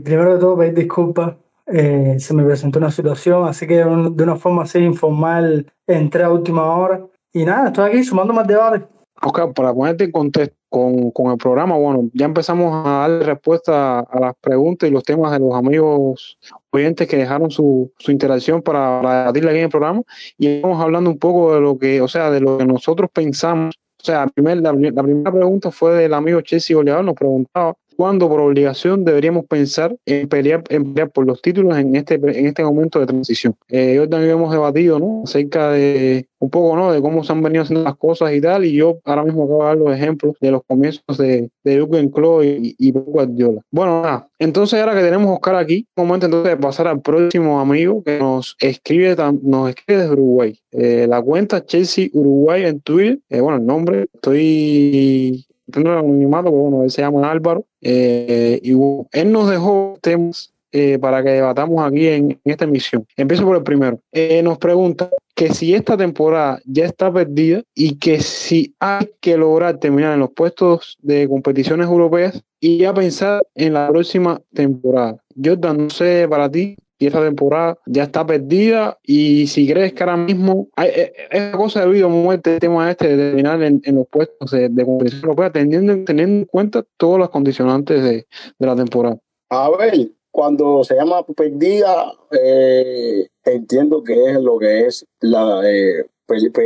primero 0.05 0.35
de 0.35 0.41
todo, 0.41 0.57
pedir 0.57 0.75
disculpas. 0.75 1.35
Eh, 1.67 2.17
se 2.19 2.33
me 2.33 2.45
presentó 2.45 2.79
una 2.79 2.91
situación, 2.91 3.47
así 3.47 3.67
que 3.67 3.77
de 3.77 3.85
una 3.85 4.37
forma 4.37 4.63
así 4.63 4.79
informal 4.79 5.71
entré 5.87 6.23
a 6.23 6.31
última 6.31 6.65
hora. 6.77 7.05
Y 7.33 7.45
nada, 7.45 7.69
estoy 7.69 7.91
aquí 7.91 8.05
sumando 8.05 8.33
más 8.33 8.47
debate. 8.47 8.87
Oscar, 9.21 9.53
para 9.53 9.75
ponerte 9.75 10.05
en 10.05 10.13
contexto 10.13 10.57
con, 10.69 11.11
con, 11.11 11.33
el 11.33 11.39
programa, 11.39 11.77
bueno, 11.77 12.09
ya 12.13 12.27
empezamos 12.27 12.87
a 12.87 13.09
dar 13.09 13.11
respuesta 13.27 14.01
a 14.01 14.21
las 14.21 14.35
preguntas 14.41 14.89
y 14.89 14.93
los 14.93 15.03
temas 15.03 15.33
de 15.33 15.41
los 15.41 15.55
amigos 15.55 16.39
oyentes 16.71 17.09
que 17.09 17.17
dejaron 17.17 17.51
su, 17.51 17.93
su 17.99 18.11
interacción 18.11 18.63
para, 18.63 19.01
para 19.01 19.19
debatirle 19.21 19.51
aquí 19.51 19.59
en 19.59 19.65
el 19.65 19.71
programa 19.71 20.03
y 20.37 20.47
estamos 20.49 20.81
hablando 20.83 21.11
un 21.11 21.19
poco 21.19 21.55
de 21.55 21.61
lo 21.61 21.79
que, 21.79 22.01
o 22.01 22.09
sea, 22.09 22.31
de 22.31 22.41
lo 22.41 22.59
que 22.59 22.65
nosotros 22.65 23.11
pensamos. 23.13 23.75
O 24.01 24.05
sea, 24.05 24.27
primer, 24.29 24.59
la, 24.59 24.73
primera 24.73 25.33
pregunta 25.33 25.71
fue 25.71 25.95
del 25.95 26.15
amigo 26.15 26.41
Chelsea 26.41 26.77
Oleador, 26.77 27.05
nos 27.05 27.15
preguntaba 27.15 27.75
cuándo 27.99 28.29
por 28.29 28.41
obligación 28.41 29.05
deberíamos 29.05 29.45
pensar 29.47 29.97
en 30.07 30.29
pelear, 30.29 30.63
en 30.69 30.95
pelear 30.95 31.11
por 31.11 31.27
los 31.27 31.43
títulos 31.43 31.77
en 31.77 31.97
este, 31.97 32.15
en 32.15 32.47
este 32.47 32.63
momento 32.63 33.01
de 33.01 33.07
transición. 33.07 33.57
Eh, 33.69 33.99
hoy 33.99 34.09
también 34.09 34.35
hemos 34.35 34.53
debatido 34.53 35.01
¿no? 35.01 35.23
acerca 35.25 35.73
de 35.73 36.29
un 36.39 36.49
poco 36.49 36.77
¿no? 36.77 36.93
de 36.93 37.03
cómo 37.03 37.25
se 37.25 37.33
han 37.33 37.43
venido 37.43 37.65
haciendo 37.65 37.83
las 37.83 37.97
cosas 37.97 38.33
y 38.33 38.41
tal, 38.41 38.65
y 38.65 38.73
yo 38.75 39.01
ahora 39.05 39.25
mismo 39.25 39.43
acabo 39.43 39.63
de 39.63 39.69
dar 39.69 39.79
los 39.79 39.93
ejemplos 39.93 40.37
de 40.41 40.53
los 40.53 40.63
comienzos 40.65 41.19
de, 41.19 41.51
de 41.65 41.77
Jürgen 41.77 42.11
Klopp 42.11 42.45
y, 42.45 42.77
y 42.79 42.93
Guardiola. 42.93 43.63
Bueno, 43.73 44.01
nada, 44.01 44.29
entonces 44.39 44.79
ahora 44.79 44.95
que 44.95 45.03
tenemos 45.03 45.35
Oscar 45.35 45.57
aquí, 45.57 45.85
momento 45.97 46.27
entonces 46.27 46.53
de 46.53 46.57
pasar 46.57 46.87
al 46.87 47.01
próximo 47.01 47.59
amigo 47.59 48.05
que 48.05 48.21
nos 48.21 48.57
escribe, 48.61 49.17
nos 49.43 49.71
escribe 49.71 50.03
desde 50.03 50.13
Uruguay. 50.13 50.57
Eh, 50.71 51.07
la 51.09 51.21
cuenta 51.21 51.67
Chelsea 51.67 52.09
Uruguay 52.13 52.63
en 52.63 52.81
Twitter, 52.81 53.19
eh, 53.29 53.41
bueno, 53.41 53.59
el 53.59 53.67
nombre, 53.67 54.07
estoy 54.15 55.48
el 55.75 55.87
anonimato, 55.87 56.51
bueno, 56.51 56.85
él 56.85 56.91
se 56.91 57.03
llama 57.03 57.31
Álvaro, 57.31 57.65
eh, 57.81 58.61
y 58.63 58.73
él 59.13 59.33
nos 59.33 59.51
dejó 59.51 59.99
temas 60.01 60.53
eh, 60.71 60.99
para 60.99 61.23
que 61.23 61.31
debatamos 61.31 61.87
aquí 61.87 62.07
en, 62.09 62.39
esta 62.45 62.65
emisión. 62.65 63.07
Empiezo 63.17 63.45
por 63.45 63.57
el 63.57 63.63
primero. 63.63 64.01
Eh, 64.13 64.43
nos 64.43 64.59
pregunta 64.59 65.09
que 65.35 65.55
si 65.55 65.75
esta 65.75 65.97
temporada 65.97 66.61
ya 66.67 66.85
está 66.85 67.11
perdida 67.11 67.63
y 67.75 67.97
que 67.97 68.21
si 68.21 68.75
hay 68.79 69.09
que 69.21 69.39
lograr 69.39 69.79
terminar 69.79 70.13
en 70.13 70.21
los 70.21 70.31
puestos 70.31 70.99
de 71.01 71.27
competiciones 71.27 71.87
europeas 71.87 72.43
y 72.61 72.79
ya 72.79 72.93
pensar 72.93 73.43
en 73.55 73.75
la 73.75 73.89
próxima 73.89 74.43
temporada. 74.53 75.17
Jordan, 75.43 75.79
no 75.79 75.91
sé 75.91 76.27
para 76.29 76.51
ti 76.51 76.77
y 76.99 77.07
esa 77.07 77.23
temporada 77.23 77.79
ya 77.87 78.05
está 78.05 78.27
perdida 78.27 78.99
y 79.05 79.47
si 79.47 79.69
crees 79.71 79.93
que 79.93 80.03
ahora 80.03 80.17
mismo 80.17 80.69
hay, 80.75 80.91
eh, 80.95 81.13
esa 81.31 81.53
cosa 81.53 81.81
de 81.81 81.93
vida 81.93 82.09
muerte 82.09 82.55
el 82.55 82.61
tema 82.61 82.91
este 82.91 83.09
de 83.09 83.17
terminar 83.17 83.63
en, 83.63 83.81
los 83.95 84.07
puestos 84.09 84.51
de, 84.51 84.85
competición 84.85 85.23
europea 85.23 85.53
teniendo, 85.53 86.05
teniendo 86.05 86.41
en 86.41 86.45
cuenta 86.45 86.85
todos 86.97 87.19
los 87.19 87.31
condicionantes 87.31 88.03
de, 88.03 88.27
la 88.59 88.75
temporada. 88.75 89.19
A 89.51 89.71
ver, 89.71 90.11
cuando 90.31 90.83
se 90.85 90.97
llama 90.97 91.25
perdida, 91.25 92.13
eh, 92.33 93.29
entiendo 93.45 94.03
que 94.03 94.33
es 94.33 94.41
lo 94.41 94.59
que 94.59 94.87
es 94.87 95.07
la 95.21 95.63
eh, 95.65 96.05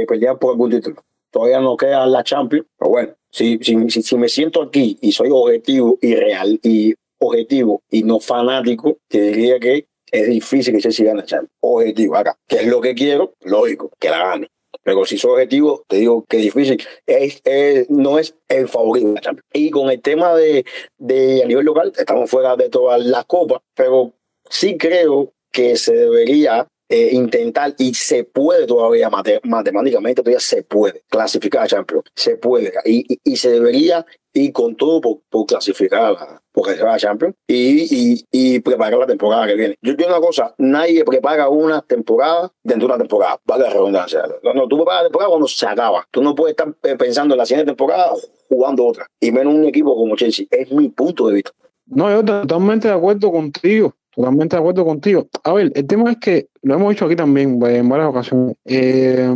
pelear 0.09 0.39
por 0.39 0.53
algún 0.53 0.71
título. 0.71 1.05
Todavía 1.31 1.61
no 1.61 1.77
queda 1.77 2.07
la 2.07 2.25
Champions, 2.25 2.67
pero 2.79 2.91
bueno, 2.91 3.13
si, 3.31 3.59
si, 3.63 3.89
si, 3.91 4.17
me 4.17 4.29
siento 4.29 4.63
aquí 4.63 4.99
y 5.01 5.13
soy 5.13 5.31
objetivo 5.31 5.99
y 6.03 6.15
real 6.15 6.61
y 6.63 6.95
objetivo 7.19 7.83
y 7.91 8.03
no 8.03 8.21
fanático, 8.21 8.99
te 9.09 9.21
diría 9.21 9.59
que 9.59 9.87
es 10.13 10.29
difícil 10.29 10.75
que 10.75 10.81
Chelsea 10.81 11.07
gane 11.07 11.25
Champions. 11.25 11.51
Objetivo 11.61 12.17
acá. 12.17 12.37
¿Qué 12.47 12.57
es 12.57 12.67
lo 12.67 12.81
que 12.81 12.95
quiero? 12.95 13.35
Lógico, 13.41 13.91
que 13.99 14.11
la 14.11 14.19
gane. 14.19 14.49
Pero 14.85 15.05
si 15.05 15.17
soy 15.17 15.33
objetivo, 15.33 15.85
te 15.89 15.97
digo 15.97 16.25
que 16.29 16.39
es 16.39 16.43
difícil. 16.45 16.83
Es, 17.07 17.43
no 17.89 18.19
es 18.19 18.35
el 18.49 18.69
favorito 18.69 19.09
de 19.09 19.15
la 19.15 19.21
Champions. 19.21 19.49
Y 19.53 19.71
con 19.71 19.91
el 19.91 20.01
tema 20.01 20.35
de, 20.35 20.65
de 20.99 21.43
a 21.43 21.47
nivel 21.47 21.65
local, 21.65 21.93
estamos 21.97 22.31
fuera 22.31 22.57
de 22.57 22.69
todas 22.69 23.05
las 23.05 23.25
copas, 23.25 23.61
pero 23.75 24.13
sí 24.49 24.77
creo 24.77 25.33
que 25.51 25.77
se 25.77 25.95
debería 25.95 26.67
eh, 26.93 27.09
intentar 27.13 27.75
y 27.79 27.95
se 27.95 28.25
puede 28.25 28.67
todavía 28.67 29.09
matemáticamente, 29.45 30.21
todavía 30.21 30.41
se 30.41 30.63
puede 30.63 31.03
clasificar 31.09 31.63
a 31.63 31.67
Champions, 31.67 32.05
se 32.15 32.37
puede 32.37 32.71
y, 32.85 33.19
y, 33.25 33.37
se 33.37 33.51
debería 33.51 34.05
ir 34.35 34.53
con 34.53 34.77
todo 34.77 35.01
por, 35.01 35.21
por 35.31 35.47
clasificar 35.47 36.15
a, 36.19 36.43
se 36.77 36.85
va 36.85 36.93
a 36.93 36.99
Champions 36.99 37.35
y, 37.47 38.15
y, 38.15 38.27
y, 38.31 38.61
preparar 38.61 38.99
la 38.99 39.07
temporada 39.07 39.47
que 39.47 39.55
viene. 39.55 39.77
Yo 39.81 39.95
digo 39.95 40.11
una 40.11 40.21
cosa, 40.21 40.55
nadie 40.59 41.03
prepara 41.03 41.49
una 41.49 41.81
temporada 41.81 42.53
dentro 42.63 42.89
de 42.89 42.95
una 42.95 43.03
temporada, 43.03 43.41
vale 43.47 43.65
la 43.65 43.71
redundancia. 43.71 44.25
No, 44.43 44.53
no, 44.53 44.69
tú 44.69 44.77
preparas 44.77 45.05
la 45.05 45.09
temporada 45.09 45.31
cuando 45.31 45.49
se 45.49 45.67
acaba. 45.67 46.07
Tú 46.11 46.23
no 46.23 46.35
puedes 46.35 46.53
estar 46.53 46.75
eh, 46.83 46.97
pensando 46.97 47.33
en 47.33 47.39
la 47.39 47.47
siguiente 47.47 47.71
temporada 47.71 48.13
jugando 48.51 48.85
otra, 48.85 49.07
y 49.19 49.33
menos 49.33 49.55
un 49.55 49.65
equipo 49.65 49.97
como 49.97 50.15
Chelsea. 50.15 50.45
Es 50.51 50.71
mi 50.71 50.91
punto 50.91 51.29
de 51.29 51.35
vista. 51.37 51.53
No, 51.87 52.11
yo 52.11 52.23
totalmente 52.23 52.89
de 52.89 52.95
acuerdo 52.95 53.33
contigo. 53.33 53.95
Totalmente 54.15 54.57
de 54.57 54.61
acuerdo 54.61 54.85
contigo. 54.85 55.27
A 55.43 55.53
ver, 55.55 55.73
el 55.75 55.87
tema 55.87 56.11
es 56.11 56.19
que, 56.19 56.49
lo 56.63 56.75
hemos 56.75 56.91
dicho 56.91 57.07
aquí 57.07 57.17
también 57.17 57.59
pues, 57.59 57.79
en 57.79 57.89
varias 57.89 58.11
ocasiones, 58.11 58.57
eh, 58.67 59.35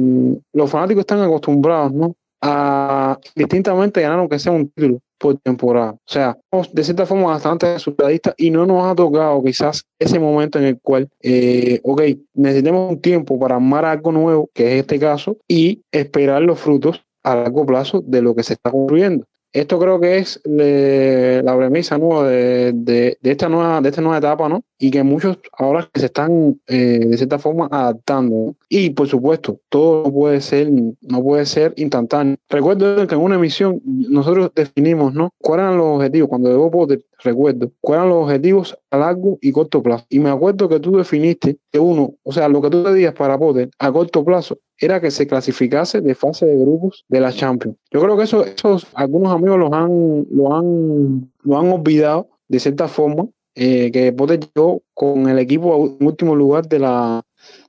los 0.52 0.70
fanáticos 0.70 1.00
están 1.00 1.20
acostumbrados, 1.22 1.92
¿no? 1.92 2.14
A 2.42 3.18
distintamente 3.34 4.02
ganar 4.02 4.18
aunque 4.18 4.38
sea 4.38 4.52
un 4.52 4.68
título 4.68 4.98
por 5.18 5.38
temporada. 5.38 5.92
O 5.92 5.98
sea, 6.04 6.36
de 6.72 6.84
cierta 6.84 7.06
forma 7.06 7.28
bastante 7.28 7.72
resultadistas 7.72 8.34
y 8.36 8.50
no 8.50 8.66
nos 8.66 8.84
ha 8.84 8.94
tocado 8.94 9.42
quizás 9.42 9.86
ese 9.98 10.18
momento 10.18 10.58
en 10.58 10.66
el 10.66 10.80
cual, 10.80 11.08
eh, 11.22 11.80
ok, 11.82 12.02
necesitamos 12.34 12.90
un 12.90 13.00
tiempo 13.00 13.38
para 13.38 13.56
armar 13.56 13.86
algo 13.86 14.12
nuevo, 14.12 14.50
que 14.52 14.74
es 14.74 14.80
este 14.82 14.98
caso, 14.98 15.38
y 15.48 15.82
esperar 15.90 16.42
los 16.42 16.60
frutos 16.60 17.02
a 17.22 17.34
largo 17.34 17.64
plazo 17.64 18.02
de 18.06 18.20
lo 18.20 18.34
que 18.34 18.42
se 18.42 18.52
está 18.52 18.70
construyendo 18.70 19.24
esto 19.52 19.78
creo 19.78 20.00
que 20.00 20.18
es 20.18 20.40
la 20.44 21.56
premisa 21.56 21.98
¿no? 21.98 22.22
de, 22.22 22.72
de, 22.72 23.18
esta 23.22 23.48
nueva, 23.48 23.80
de 23.80 23.88
esta 23.88 24.02
nueva 24.02 24.18
etapa, 24.18 24.48
¿no? 24.48 24.62
Y 24.78 24.90
que 24.90 25.02
muchos 25.02 25.38
ahora 25.56 25.88
se 25.94 26.06
están 26.06 26.60
eh, 26.66 27.00
de 27.06 27.16
cierta 27.16 27.38
forma 27.38 27.68
adaptando. 27.70 28.54
Y 28.68 28.90
por 28.90 29.08
supuesto, 29.08 29.60
todo 29.68 30.04
no 30.04 30.12
puede 30.12 30.40
ser, 30.40 30.70
no 31.00 31.22
puede 31.22 31.46
ser 31.46 31.72
instantáneo. 31.76 32.36
Recuerdo 32.48 33.06
que 33.06 33.14
en 33.14 33.20
una 33.20 33.36
emisión 33.36 33.80
nosotros 33.84 34.50
definimos, 34.54 35.14
¿no? 35.14 35.30
¿Cuáles 35.38 35.64
eran 35.64 35.78
los 35.78 35.96
objetivos? 35.96 36.28
Cuando 36.28 36.50
debo 36.50 36.70
poder, 36.70 37.04
recuerdo, 37.22 37.72
cuáles 37.80 38.02
eran 38.02 38.08
los 38.10 38.24
objetivos 38.24 38.78
a 38.90 38.98
largo 38.98 39.38
y 39.40 39.52
corto 39.52 39.82
plazo. 39.82 40.04
Y 40.10 40.18
me 40.18 40.30
acuerdo 40.30 40.68
que 40.68 40.80
tú 40.80 40.96
definiste 40.96 41.58
que 41.72 41.78
uno, 41.78 42.14
o 42.22 42.32
sea, 42.32 42.48
lo 42.48 42.60
que 42.60 42.70
tú 42.70 42.82
pedías 42.82 43.14
para 43.14 43.38
poder 43.38 43.70
a 43.78 43.90
corto 43.90 44.24
plazo 44.24 44.58
era 44.78 45.00
que 45.00 45.10
se 45.10 45.26
clasificase 45.26 46.00
de 46.00 46.14
fase 46.14 46.46
de 46.46 46.56
grupos 46.56 47.04
de 47.08 47.20
la 47.20 47.32
Champions. 47.32 47.76
Yo 47.90 48.00
creo 48.00 48.16
que 48.16 48.24
eso, 48.24 48.44
esos 48.44 48.86
algunos 48.94 49.32
amigos 49.32 49.58
lo 49.58 49.74
han, 49.74 50.26
lo 50.30 50.54
han, 50.54 51.32
lo 51.42 51.58
han 51.58 51.72
olvidado 51.72 52.28
de 52.48 52.60
cierta 52.60 52.88
forma, 52.88 53.26
eh, 53.54 53.90
que 53.90 54.12
Potter 54.12 54.40
llegó 54.40 54.82
con 54.92 55.28
el 55.28 55.38
equipo 55.38 55.96
en 55.98 56.06
último 56.06 56.34
lugar 56.34 56.68
de 56.68 56.78
la, 56.78 57.22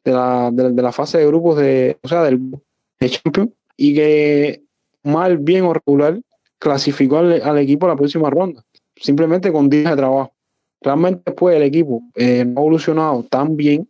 de 0.04 0.12
la, 0.12 0.52
de, 0.52 0.82
la 0.82 0.92
fase 0.92 1.18
de 1.18 1.28
grupos 1.28 1.58
de, 1.58 1.98
o 2.04 2.08
sea, 2.08 2.24
del 2.24 2.52
de 3.00 3.10
Champions 3.10 3.52
y 3.78 3.94
que 3.94 4.64
mal, 5.04 5.38
bien 5.38 5.64
o 5.64 5.74
regular 5.74 6.20
clasificó 6.60 7.20
al, 7.20 7.58
equipo 7.60 7.86
a 7.86 7.90
la 7.90 7.96
próxima 7.96 8.30
ronda, 8.30 8.64
simplemente 8.96 9.52
con 9.52 9.70
días 9.70 9.92
de 9.92 9.98
trabajo. 9.98 10.34
Realmente 10.82 11.22
después 11.26 11.56
el 11.56 11.64
equipo 11.64 12.02
eh, 12.16 12.44
no 12.46 12.60
ha 12.60 12.64
evolucionado 12.64 13.24
tan 13.24 13.56
bien, 13.56 13.90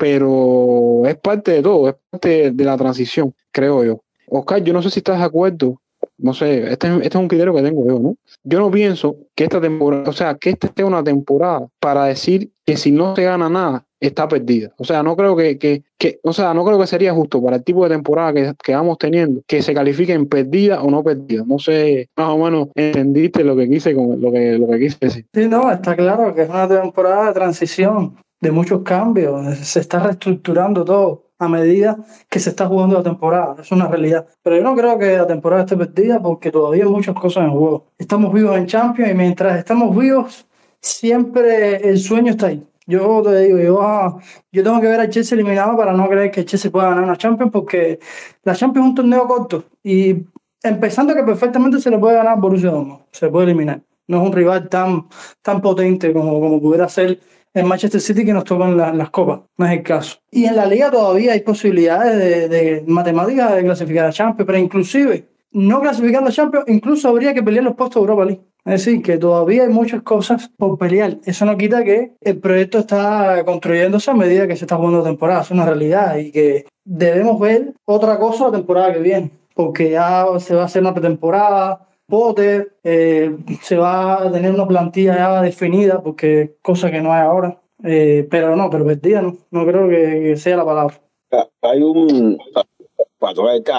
pero 0.00 1.02
es 1.04 1.16
parte 1.16 1.52
de 1.52 1.62
todo, 1.62 1.90
es 1.90 1.94
parte 2.10 2.52
de 2.52 2.64
la 2.64 2.78
transición, 2.78 3.34
creo 3.52 3.84
yo. 3.84 4.00
Oscar, 4.28 4.64
yo 4.64 4.72
no 4.72 4.80
sé 4.80 4.88
si 4.88 5.00
estás 5.00 5.18
de 5.18 5.24
acuerdo 5.24 5.78
no 6.16 6.34
sé, 6.34 6.72
este, 6.72 6.88
este, 6.88 7.08
es 7.08 7.14
un 7.14 7.28
criterio 7.28 7.54
que 7.54 7.62
tengo 7.62 7.84
yo, 7.86 7.98
¿no? 7.98 8.16
Yo 8.44 8.58
no 8.58 8.70
pienso 8.70 9.16
que 9.34 9.44
esta 9.44 9.60
temporada, 9.60 10.08
o 10.08 10.12
sea, 10.12 10.34
que 10.34 10.50
esta 10.50 10.70
sea 10.74 10.86
una 10.86 11.02
temporada 11.02 11.66
para 11.78 12.04
decir 12.04 12.50
que 12.64 12.76
si 12.76 12.92
no 12.92 13.16
se 13.16 13.24
gana 13.24 13.48
nada, 13.48 13.86
está 14.00 14.28
perdida. 14.28 14.72
O 14.78 14.84
sea, 14.84 15.02
no 15.02 15.16
creo 15.16 15.36
que, 15.36 15.58
que, 15.58 15.82
que 15.98 16.20
o 16.22 16.32
sea, 16.32 16.54
no 16.54 16.64
creo 16.64 16.78
que 16.78 16.86
sería 16.86 17.12
justo 17.12 17.42
para 17.42 17.56
el 17.56 17.64
tipo 17.64 17.84
de 17.84 17.94
temporada 17.94 18.32
que, 18.32 18.52
que 18.62 18.74
vamos 18.74 18.98
teniendo 18.98 19.42
que 19.46 19.62
se 19.62 19.74
califique 19.74 20.12
en 20.12 20.26
perdida 20.26 20.82
o 20.82 20.90
no 20.90 21.02
perdida. 21.02 21.44
No 21.46 21.58
sé, 21.58 22.08
más 22.16 22.28
o 22.28 22.38
menos 22.38 22.68
entendiste 22.74 23.44
lo 23.44 23.56
que 23.56 23.68
quise 23.68 23.94
con 23.94 24.20
lo 24.20 24.32
que, 24.32 24.58
lo 24.58 24.68
que 24.68 24.78
quise 24.78 24.98
decir. 25.00 25.26
Sí, 25.34 25.48
no, 25.48 25.70
está 25.70 25.96
claro 25.96 26.34
que 26.34 26.42
es 26.42 26.48
una 26.48 26.68
temporada 26.68 27.28
de 27.28 27.34
transición, 27.34 28.16
de 28.40 28.50
muchos 28.50 28.82
cambios, 28.82 29.58
se 29.58 29.80
está 29.80 30.00
reestructurando 30.00 30.84
todo 30.84 31.30
a 31.38 31.48
medida 31.48 31.96
que 32.28 32.38
se 32.38 32.50
está 32.50 32.66
jugando 32.66 32.96
la 32.96 33.02
temporada. 33.02 33.56
Es 33.60 33.72
una 33.72 33.88
realidad. 33.88 34.26
Pero 34.42 34.56
yo 34.56 34.62
no 34.62 34.76
creo 34.76 34.98
que 34.98 35.16
la 35.16 35.26
temporada 35.26 35.62
esté 35.62 35.76
perdida 35.76 36.20
porque 36.20 36.50
todavía 36.50 36.84
hay 36.84 36.90
muchas 36.90 37.14
cosas 37.14 37.44
en 37.44 37.50
juego. 37.50 37.86
Estamos 37.98 38.32
vivos 38.32 38.56
en 38.56 38.66
Champions 38.66 39.10
y 39.10 39.14
mientras 39.14 39.58
estamos 39.58 39.96
vivos, 39.96 40.46
siempre 40.80 41.76
el 41.88 41.98
sueño 41.98 42.32
está 42.32 42.48
ahí. 42.48 42.66
Yo 42.86 43.22
te 43.22 43.38
digo, 43.42 43.58
yo, 43.58 43.82
ah, 43.82 44.18
yo 44.52 44.62
tengo 44.62 44.80
que 44.80 44.88
ver 44.88 45.00
a 45.00 45.08
Chelsea 45.08 45.36
eliminado 45.36 45.76
para 45.76 45.92
no 45.92 46.08
creer 46.08 46.30
que 46.30 46.44
Chelsea 46.44 46.70
pueda 46.70 46.90
ganar 46.90 47.04
una 47.04 47.16
Champions 47.16 47.52
porque 47.52 48.00
la 48.42 48.54
Champions 48.54 48.86
es 48.86 48.90
un 48.90 48.94
torneo 48.96 49.26
corto 49.28 49.64
y 49.82 50.26
empezando 50.62 51.14
que 51.14 51.22
perfectamente 51.22 51.80
se 51.80 51.90
le 51.90 51.98
puede 51.98 52.16
ganar 52.16 52.32
a 52.32 52.40
Borussia 52.40 52.70
Dortmund, 52.70 53.02
se 53.12 53.28
puede 53.28 53.46
eliminar. 53.46 53.80
No 54.08 54.20
es 54.20 54.26
un 54.26 54.32
rival 54.32 54.68
tan, 54.68 55.06
tan 55.40 55.60
potente 55.62 56.12
como, 56.12 56.40
como 56.40 56.60
pudiera 56.60 56.88
ser 56.88 57.20
en 57.54 57.66
Manchester 57.66 58.00
City 58.00 58.24
que 58.24 58.32
nos 58.32 58.44
tocan 58.44 58.76
las 58.76 59.10
copas, 59.10 59.40
no 59.56 59.66
es 59.66 59.72
el 59.72 59.82
caso. 59.82 60.18
Y 60.30 60.44
en 60.44 60.56
la 60.56 60.66
liga 60.66 60.90
todavía 60.90 61.32
hay 61.32 61.40
posibilidades 61.40 62.48
de, 62.50 62.84
matemáticas 62.86 63.54
de 63.54 63.64
clasificar 63.64 64.06
a 64.06 64.12
Champions, 64.12 64.46
pero 64.46 64.58
inclusive 64.58 65.28
no 65.52 65.80
clasificando 65.80 66.28
a 66.30 66.32
Champions, 66.32 66.66
incluso 66.68 67.08
habría 67.08 67.34
que 67.34 67.42
pelear 67.42 67.64
los 67.64 67.74
puestos 67.74 68.00
de 68.00 68.00
Europa 68.02 68.24
League. 68.24 68.42
Es 68.64 68.84
decir, 68.84 69.02
que 69.02 69.16
todavía 69.16 69.62
hay 69.62 69.70
muchas 69.70 70.02
cosas 70.02 70.50
por 70.56 70.78
pelear. 70.78 71.18
Eso 71.24 71.44
no 71.46 71.56
quita 71.56 71.82
que 71.82 72.12
el 72.20 72.38
proyecto 72.38 72.78
está 72.78 73.42
construyéndose 73.44 74.10
a 74.10 74.14
medida 74.14 74.46
que 74.46 74.54
se 74.54 74.64
está 74.64 74.76
jugando 74.76 74.98
la 74.98 75.04
temporada. 75.04 75.40
Es 75.40 75.50
una 75.50 75.64
realidad 75.64 76.18
y 76.18 76.30
que 76.30 76.66
debemos 76.84 77.40
ver 77.40 77.74
otra 77.86 78.18
cosa 78.18 78.46
la 78.46 78.52
temporada 78.52 78.92
que 78.92 79.00
viene. 79.00 79.30
Porque 79.54 79.90
ya 79.90 80.26
se 80.38 80.54
va 80.54 80.62
a 80.62 80.64
hacer 80.66 80.82
una 80.82 80.94
pretemporada, 80.94 81.88
Potter, 82.10 82.76
eh, 82.84 83.34
se 83.62 83.76
va 83.78 84.24
a 84.24 84.30
tener 84.30 84.52
una 84.52 84.68
plantilla 84.68 85.16
ya 85.16 85.40
definida, 85.40 86.02
porque 86.02 86.56
cosa 86.60 86.90
que 86.90 87.00
no 87.00 87.12
hay 87.12 87.22
ahora. 87.22 87.62
Eh, 87.82 88.26
pero 88.30 88.54
no, 88.56 88.68
pero 88.68 88.84
perdida 88.84 89.22
no, 89.22 89.38
no 89.50 89.64
creo 89.64 89.88
que, 89.88 90.36
sea 90.36 90.58
la 90.58 90.66
palabra. 90.66 91.00
Ah, 91.32 91.48
hay 91.62 91.82
un, 91.82 92.38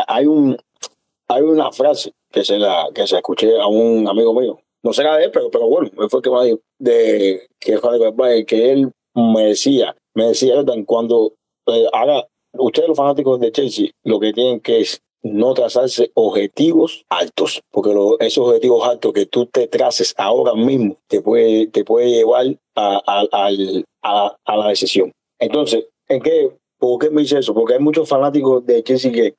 hay 0.07 0.25
un, 0.25 0.57
hay 1.27 1.41
una 1.43 1.71
frase 1.71 2.13
que 2.31 2.43
se 2.43 2.57
la, 2.57 2.87
que 2.95 3.05
se 3.05 3.17
escuché 3.17 3.59
a 3.59 3.67
un 3.67 4.07
amigo 4.07 4.33
mío. 4.33 4.59
No 4.83 4.93
será 4.93 5.17
de 5.17 5.25
él, 5.25 5.31
pero, 5.31 5.51
pero 5.51 5.67
bueno, 5.67 5.91
fue 6.09 6.19
el 6.19 6.23
que 6.23 6.29
me 6.31 6.45
dijo, 6.45 6.59
de 6.79 7.47
que, 7.59 8.45
que 8.47 8.71
él 8.71 8.91
me 9.13 9.45
decía, 9.45 9.95
me 10.15 10.27
decía, 10.27 10.55
cuando 10.87 11.33
eh, 11.67 11.85
haga, 11.93 12.25
ustedes 12.53 12.87
los 12.87 12.97
fanáticos 12.97 13.39
de 13.39 13.51
Chelsea, 13.51 13.91
lo 14.03 14.19
que 14.19 14.33
tienen 14.33 14.59
que 14.59 14.81
es 14.81 15.01
no 15.23 15.53
trazarse 15.53 16.11
objetivos 16.15 17.05
altos, 17.09 17.61
porque 17.71 17.91
esos 18.19 18.47
objetivos 18.47 18.87
altos 18.87 19.13
que 19.13 19.25
tú 19.25 19.45
te 19.45 19.67
traces 19.67 20.13
ahora 20.17 20.55
mismo 20.55 20.97
te 21.07 21.21
puede, 21.21 21.67
te 21.67 21.83
puede 21.83 22.09
llevar 22.09 22.45
a, 22.75 23.01
a, 23.05 24.57
la 24.57 24.67
decisión. 24.67 25.11
Entonces, 25.39 25.85
¿en 26.07 26.21
qué? 26.21 26.51
¿Por 26.77 26.99
qué 26.99 27.09
me 27.11 27.21
dice 27.21 27.37
eso? 27.37 27.53
Porque 27.53 27.75
hay 27.75 27.79
muchos 27.79 28.09
fanáticos 28.09 28.65
de 28.65 28.83
Chelsea 28.83 29.11
que 29.11 29.35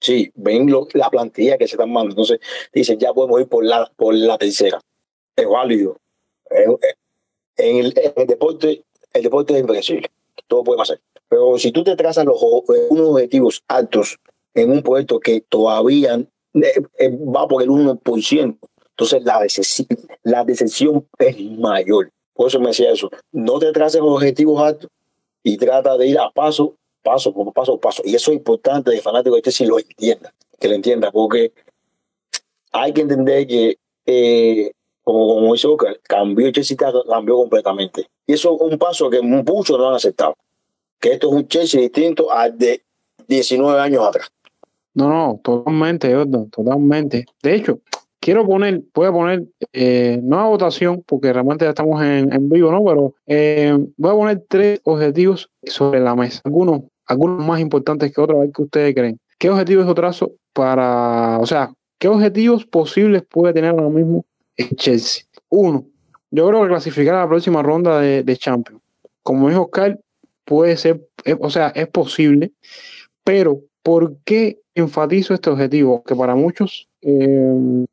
sí, 0.00 0.30
ven 0.34 0.72
la 0.94 1.10
plantilla 1.10 1.58
que 1.58 1.66
se 1.66 1.74
están 1.74 1.92
mandando, 1.92 2.12
entonces 2.12 2.40
dicen, 2.72 2.98
ya 2.98 3.12
podemos 3.12 3.40
ir 3.40 3.48
por 3.48 3.64
la, 3.64 3.90
por 3.96 4.14
la 4.14 4.38
tercera. 4.38 4.80
Es 5.34 5.48
válido. 5.48 5.96
En 7.56 7.76
el, 7.76 7.92
deporte, 8.26 8.84
el 9.12 9.22
deporte 9.22 9.54
es 9.54 9.60
impredecible. 9.60 10.10
Todo 10.46 10.64
puede 10.64 10.78
pasar. 10.78 11.00
Pero 11.28 11.58
si 11.58 11.72
tú 11.72 11.82
te 11.82 11.96
trazas 11.96 12.24
los, 12.24 12.40
unos 12.90 13.08
objetivos 13.08 13.62
altos 13.68 14.18
en 14.54 14.70
un 14.70 14.82
puesto 14.82 15.20
que 15.20 15.40
todavía 15.40 16.16
eh, 16.54 16.82
eh, 16.98 17.10
va 17.10 17.48
por 17.48 17.62
el 17.62 17.70
1%. 17.70 18.58
Entonces 18.90 19.24
la 19.24 19.40
decepción, 19.40 19.88
la 20.22 20.44
decepción 20.44 21.06
es 21.18 21.40
mayor. 21.58 22.10
Por 22.34 22.48
eso 22.48 22.60
me 22.60 22.68
decía 22.68 22.92
eso. 22.92 23.10
No 23.30 23.58
te 23.58 23.72
traces 23.72 24.00
objetivos 24.00 24.62
altos 24.62 24.90
y 25.42 25.56
trata 25.56 25.96
de 25.96 26.06
ir 26.06 26.18
a 26.18 26.30
paso, 26.30 26.76
paso, 27.02 27.34
paso, 27.52 27.78
paso. 27.78 28.02
Y 28.04 28.14
eso 28.14 28.30
es 28.30 28.36
importante 28.36 28.90
de 28.90 29.00
fanático 29.00 29.36
este 29.36 29.50
si 29.50 29.66
lo 29.66 29.78
entienda, 29.78 30.32
que 30.58 30.68
lo 30.68 30.74
entienda, 30.74 31.10
porque 31.10 31.52
hay 32.72 32.92
que 32.92 33.02
entender 33.02 33.46
que, 33.46 33.78
eh, 34.06 34.72
como, 35.02 35.34
como 35.34 35.52
dice 35.52 35.68
Oscar, 35.68 36.00
cambió 36.02 36.50
Chelsea, 36.50 36.76
cambió 36.76 37.36
completamente. 37.36 38.06
Y 38.26 38.34
eso 38.34 38.54
es 38.54 38.72
un 38.72 38.78
paso 38.78 39.10
que 39.10 39.20
muchos 39.20 39.78
no 39.78 39.88
han 39.88 39.94
aceptado. 39.94 40.36
Que 41.00 41.14
esto 41.14 41.28
es 41.28 41.34
un 41.34 41.48
Chelsea 41.48 41.80
distinto 41.80 42.30
al 42.30 42.56
de 42.56 42.82
19 43.26 43.80
años 43.80 44.06
atrás. 44.06 44.30
No, 44.94 45.08
no, 45.08 45.40
totalmente, 45.42 46.14
Jordan, 46.14 46.50
totalmente. 46.50 47.26
De 47.42 47.54
hecho, 47.54 47.80
quiero 48.20 48.46
poner, 48.46 48.82
voy 48.94 49.06
a 49.06 49.12
poner, 49.12 49.44
eh, 49.72 50.20
no 50.22 50.38
a 50.38 50.48
votación, 50.48 51.02
porque 51.06 51.32
realmente 51.32 51.64
ya 51.64 51.70
estamos 51.70 52.02
en, 52.02 52.48
vivo, 52.48 52.70
¿no? 52.70 52.84
Pero 52.84 53.14
eh, 53.26 53.76
voy 53.96 54.10
a 54.10 54.14
poner 54.14 54.44
tres 54.48 54.80
objetivos 54.84 55.50
sobre 55.64 56.00
la 56.00 56.14
mesa. 56.14 56.40
Algunos, 56.44 56.82
algunos 57.06 57.44
más 57.44 57.60
importantes 57.60 58.12
que 58.14 58.20
otros, 58.20 58.38
a 58.38 58.40
ver 58.42 58.52
qué 58.54 58.62
ustedes 58.62 58.94
creen. 58.94 59.18
¿Qué 59.38 59.50
objetivos 59.50 59.86
yo 59.86 59.94
trazo 59.94 60.32
para, 60.52 61.38
o 61.40 61.46
sea, 61.46 61.72
qué 61.98 62.08
objetivos 62.08 62.64
posibles 62.64 63.24
puede 63.28 63.52
tener 63.54 63.70
ahora 63.70 63.88
mismo 63.88 64.24
el 64.56 64.70
Chelsea? 64.76 65.24
Uno, 65.48 65.84
yo 66.30 66.46
creo 66.48 66.62
que 66.62 66.68
clasificar 66.68 67.16
a 67.16 67.20
la 67.22 67.28
próxima 67.28 67.60
ronda 67.60 67.98
de, 67.98 68.22
de 68.22 68.36
Champions. 68.36 68.80
Como 69.24 69.48
dijo 69.48 69.62
Oscar, 69.62 69.98
puede 70.44 70.76
ser, 70.76 71.00
eh, 71.24 71.36
o 71.38 71.50
sea, 71.50 71.68
es 71.74 71.88
posible, 71.88 72.52
pero 73.24 73.60
¿por 73.82 74.16
qué 74.24 74.61
enfatizo 74.74 75.34
este 75.34 75.50
objetivo, 75.50 76.02
que 76.02 76.14
para 76.14 76.34
muchos 76.34 76.88
eh, 77.02 77.86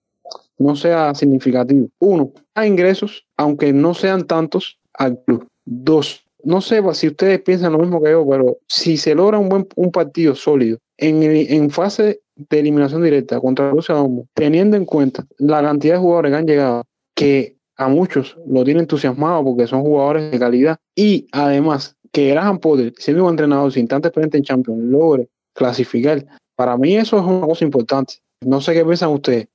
no 0.57 0.75
sea 0.75 1.15
significativo. 1.15 1.87
Uno, 1.99 2.31
hay 2.53 2.69
ingresos, 2.69 3.25
aunque 3.37 3.73
no 3.73 3.93
sean 3.93 4.27
tantos, 4.27 4.79
al 4.93 5.21
club. 5.23 5.47
Dos, 5.65 6.25
no 6.43 6.61
sé 6.61 6.81
si 6.93 7.07
ustedes 7.07 7.41
piensan 7.41 7.73
lo 7.73 7.79
mismo 7.79 8.01
que 8.01 8.11
yo, 8.11 8.27
pero 8.27 8.57
si 8.67 8.97
se 8.97 9.15
logra 9.15 9.39
un 9.39 9.49
buen 9.49 9.67
un 9.75 9.91
partido 9.91 10.35
sólido 10.35 10.77
en, 10.97 11.23
en 11.23 11.69
fase 11.69 12.21
de 12.35 12.59
eliminación 12.59 13.03
directa 13.03 13.39
contra 13.39 13.71
Rusia 13.71 13.95
teniendo 14.33 14.77
en 14.77 14.85
cuenta 14.85 15.25
la 15.37 15.61
cantidad 15.61 15.95
de 15.95 15.99
jugadores 15.99 16.31
que 16.31 16.37
han 16.37 16.47
llegado, 16.47 16.83
que 17.15 17.55
a 17.77 17.87
muchos 17.87 18.37
lo 18.45 18.63
tienen 18.63 18.81
entusiasmado 18.81 19.43
porque 19.43 19.67
son 19.67 19.81
jugadores 19.81 20.31
de 20.31 20.39
calidad, 20.39 20.77
y 20.95 21.27
además 21.31 21.95
que 22.11 22.29
Graham 22.29 22.59
Potter, 22.59 22.93
siendo 22.97 23.25
un 23.25 23.31
entrenador 23.31 23.71
sin 23.71 23.87
tanta 23.87 24.07
experiencia 24.07 24.37
en 24.37 24.43
Champions, 24.43 24.83
logre 24.83 25.29
clasificar 25.53 26.25
para 26.59 26.75
mí 26.75 26.97
eso 26.97 27.17
es 27.17 27.23
una 27.23 27.47
cosa 27.47 27.63
importante. 27.63 28.15
No 28.41 28.59
sé 28.59 28.73
qué 28.73 28.83
piensan 28.83 29.11
ustedes. 29.11 29.47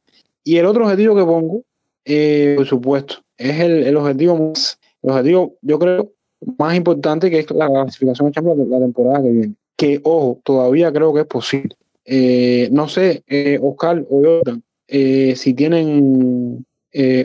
Y 0.42 0.56
el 0.56 0.64
otro 0.64 0.84
objetivo 0.86 1.14
que 1.14 1.22
pongo, 1.22 1.62
eh, 2.02 2.54
por 2.56 2.64
supuesto, 2.64 3.16
es 3.36 3.60
el, 3.60 3.94
objetivo 3.94 4.38
más, 4.38 4.78
el 5.02 5.10
objetivo, 5.10 5.54
yo 5.60 5.78
creo, 5.78 6.12
más 6.56 6.74
importante 6.74 7.30
que 7.30 7.40
es 7.40 7.50
la 7.50 7.68
clasificación 7.68 8.32
de 8.32 8.66
la 8.66 8.78
temporada 8.78 9.22
que 9.22 9.28
viene. 9.28 9.54
Que, 9.76 10.00
ojo, 10.02 10.40
todavía 10.44 10.90
creo 10.94 11.12
que 11.12 11.20
es 11.20 11.26
posible. 11.26 11.76
Eh, 12.06 12.70
no 12.72 12.88
sé, 12.88 13.22
eh, 13.26 13.58
Oscar 13.60 14.02
o 14.08 14.22
Jordan, 14.22 14.62
si 14.88 15.52
tienen 15.52 16.64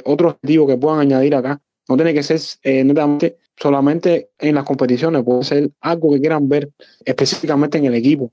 otro 0.03 0.31
objetivo 0.31 0.67
que 0.67 0.75
puedan 0.75 0.99
añadir 0.99 1.35
acá. 1.35 1.61
No 1.87 1.95
tiene 1.95 2.13
que 2.13 2.23
ser 2.23 2.41
netamente 2.83 3.37
solamente 3.59 4.29
en 4.39 4.55
las 4.55 4.63
competiciones, 4.63 5.23
puede 5.23 5.43
ser 5.43 5.71
algo 5.81 6.13
que 6.13 6.19
quieran 6.19 6.47
ver 6.47 6.69
específicamente 7.03 7.77
en 7.77 7.85
el 7.85 7.95
equipo. 7.95 8.31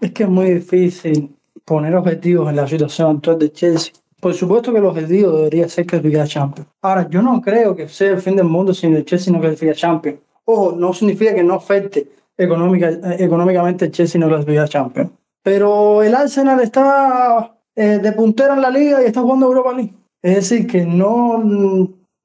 Es 0.00 0.12
que 0.12 0.22
es 0.22 0.28
muy 0.28 0.54
difícil 0.54 1.36
poner 1.64 1.94
objetivos 1.94 2.48
en 2.48 2.56
la 2.56 2.66
situación 2.66 3.16
actual 3.16 3.38
de 3.38 3.52
Chelsea. 3.52 3.92
Por 4.20 4.34
supuesto 4.34 4.72
que 4.72 4.78
el 4.78 4.86
objetivo 4.86 5.32
debería 5.32 5.68
ser 5.68 5.86
clasificar 5.86 6.22
a 6.22 6.26
Champions. 6.26 6.68
Ahora, 6.82 7.08
yo 7.08 7.22
no 7.22 7.40
creo 7.40 7.76
que 7.76 7.88
sea 7.88 8.12
el 8.12 8.20
fin 8.20 8.34
del 8.34 8.46
mundo 8.46 8.74
si 8.74 8.86
el 8.86 9.04
Chelsea 9.04 9.32
no 9.32 9.40
clasifica 9.40 9.74
Champions. 9.74 10.18
Ojo, 10.44 10.74
no 10.76 10.92
significa 10.92 11.34
que 11.34 11.44
no 11.44 11.54
afecte 11.54 12.08
económica, 12.36 12.90
económicamente 13.18 13.84
el 13.84 13.90
Chelsea 13.92 14.20
no 14.20 14.28
clasifica 14.28 14.66
Champions. 14.66 15.10
Pero 15.42 16.02
el 16.02 16.14
Arsenal 16.14 16.60
está 16.60 17.54
eh, 17.76 18.00
de 18.02 18.12
puntera 18.12 18.54
en 18.54 18.62
la 18.62 18.70
liga 18.70 19.02
y 19.02 19.06
está 19.06 19.20
jugando 19.20 19.46
Europa 19.46 19.72
League. 19.72 19.94
Es 20.20 20.34
decir, 20.34 20.66
que 20.66 20.84
no, 20.84 21.38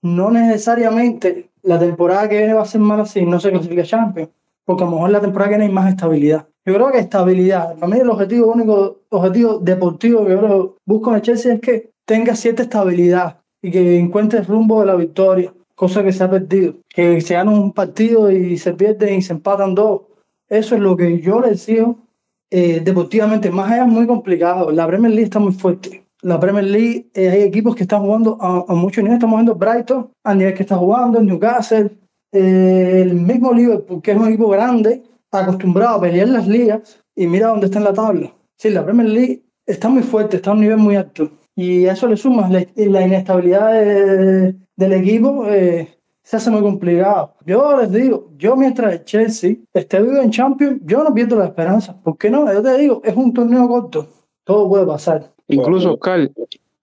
no 0.02 0.32
necesariamente 0.32 1.52
la 1.64 1.80
temporada 1.80 2.30
que 2.30 2.38
viene 2.38 2.54
va 2.54 2.62
a 2.62 2.66
ser 2.66 2.82
mala 2.82 3.06
si 3.06 3.26
no 3.26 3.40
se 3.40 3.52
clasifica 3.52 3.84
Champions 3.84 4.30
porque 4.66 4.84
a 4.84 4.86
lo 4.86 4.94
mejor 4.94 5.10
la 5.10 5.22
temporada 5.22 5.50
que 5.50 5.58
viene 5.58 5.66
hay 5.66 5.74
más 5.74 5.90
estabilidad. 5.90 6.48
Yo 6.66 6.74
creo 6.74 6.92
que 6.92 7.00
estabilidad. 7.00 7.76
Para 7.76 7.88
mí 7.88 8.00
el 8.00 8.10
objetivo 8.10 8.52
único, 8.52 9.02
objetivo 9.10 9.60
deportivo 9.60 10.26
que 10.26 10.32
yo 10.32 10.78
busco 10.86 11.10
en 11.10 11.16
el 11.18 11.22
Chelsea 11.22 11.54
es 11.54 11.60
que 11.60 11.92
tenga 12.06 12.36
cierta 12.36 12.64
estabilidad 12.64 13.42
y 13.62 13.72
que 13.72 14.00
encuentre 14.00 14.40
el 14.40 14.46
rumbo 14.46 14.80
de 14.80 14.88
la 14.88 14.96
victoria, 14.96 15.54
cosa 15.76 16.04
que 16.04 16.14
se 16.14 16.24
ha 16.24 16.30
perdido. 16.30 16.76
Que 16.88 17.20
se 17.22 17.34
gana 17.34 17.52
un 17.52 17.74
partido 17.74 18.32
y 18.32 18.58
se 18.58 18.74
pierde 18.74 19.14
y 19.14 19.22
se 19.22 19.34
empatan 19.34 19.76
dos. 19.76 20.04
Eso 20.50 20.76
es 20.76 20.82
lo 20.82 20.96
que 20.96 21.20
yo 21.20 21.42
le 21.42 21.52
exijo 21.52 21.98
eh, 22.50 22.82
deportivamente. 22.82 23.52
Más 23.52 23.72
allá 23.72 23.84
es 23.84 23.92
muy 23.92 24.08
complicado. 24.08 24.72
La 24.72 24.88
Premier 24.88 25.12
League 25.12 25.26
está 25.26 25.40
muy 25.40 25.54
fuerte. 25.54 26.03
La 26.24 26.40
Premier 26.40 26.64
League 26.64 27.10
eh, 27.14 27.30
hay 27.30 27.42
equipos 27.42 27.76
que 27.76 27.84
están 27.84 28.02
jugando 28.02 28.38
a, 28.40 28.66
a 28.68 28.74
muchos 28.76 29.04
niveles. 29.04 29.18
Estamos 29.18 29.38
viendo 29.38 29.56
Brighton, 29.56 30.10
a 30.24 30.34
nivel 30.34 30.54
que 30.54 30.64
está 30.64 30.78
jugando, 30.78 31.22
Newcastle, 31.22 31.92
eh, 32.32 33.02
el 33.02 33.14
mismo 33.16 33.54
Liverpool, 33.54 34.02
que 34.02 34.12
es 34.12 34.18
un 34.18 34.30
equipo 34.30 34.48
grande, 34.48 35.04
acostumbrado 35.32 35.98
a 35.98 36.02
pelear 36.02 36.30
las 36.30 36.48
ligas, 36.48 37.04
y 37.14 37.28
mira 37.28 37.50
dónde 37.50 37.66
está 37.66 37.80
en 37.80 37.84
la 37.84 37.94
tabla. 37.94 38.34
Sí, 38.58 38.70
la 38.70 38.86
Premier 38.86 39.10
League 39.10 39.44
está 39.66 39.90
muy 39.90 40.02
fuerte, 40.02 40.38
está 40.38 40.52
a 40.52 40.54
un 40.54 40.62
nivel 40.62 40.78
muy 40.78 40.96
alto. 40.96 41.30
Y 41.56 41.86
eso 41.86 42.08
le 42.08 42.16
sumas 42.16 42.50
la, 42.50 42.66
la 42.76 43.06
inestabilidad 43.06 43.74
de, 43.74 44.56
del 44.78 44.94
equipo, 44.94 45.46
eh, 45.50 45.90
se 46.24 46.38
hace 46.38 46.50
muy 46.50 46.62
complicado. 46.62 47.34
Yo 47.46 47.78
les 47.82 47.92
digo, 47.92 48.30
yo 48.38 48.56
mientras 48.56 48.94
el 48.94 49.04
Chelsea 49.04 49.56
esté 49.74 50.02
vivo 50.02 50.22
en 50.22 50.32
Champions, 50.32 50.80
yo 50.86 51.04
no 51.04 51.14
pierdo 51.14 51.36
la 51.36 51.48
esperanza. 51.48 52.02
¿Por 52.02 52.18
qué 52.18 52.30
no? 52.30 52.52
Yo 52.52 52.62
te 52.64 52.78
digo, 52.78 53.02
es 53.04 53.14
un 53.14 53.34
torneo 53.34 53.68
corto. 53.68 54.08
Todo 54.46 54.70
puede 54.70 54.86
pasar. 54.86 55.33
Incluso, 55.48 55.94
Oscar, 55.94 56.30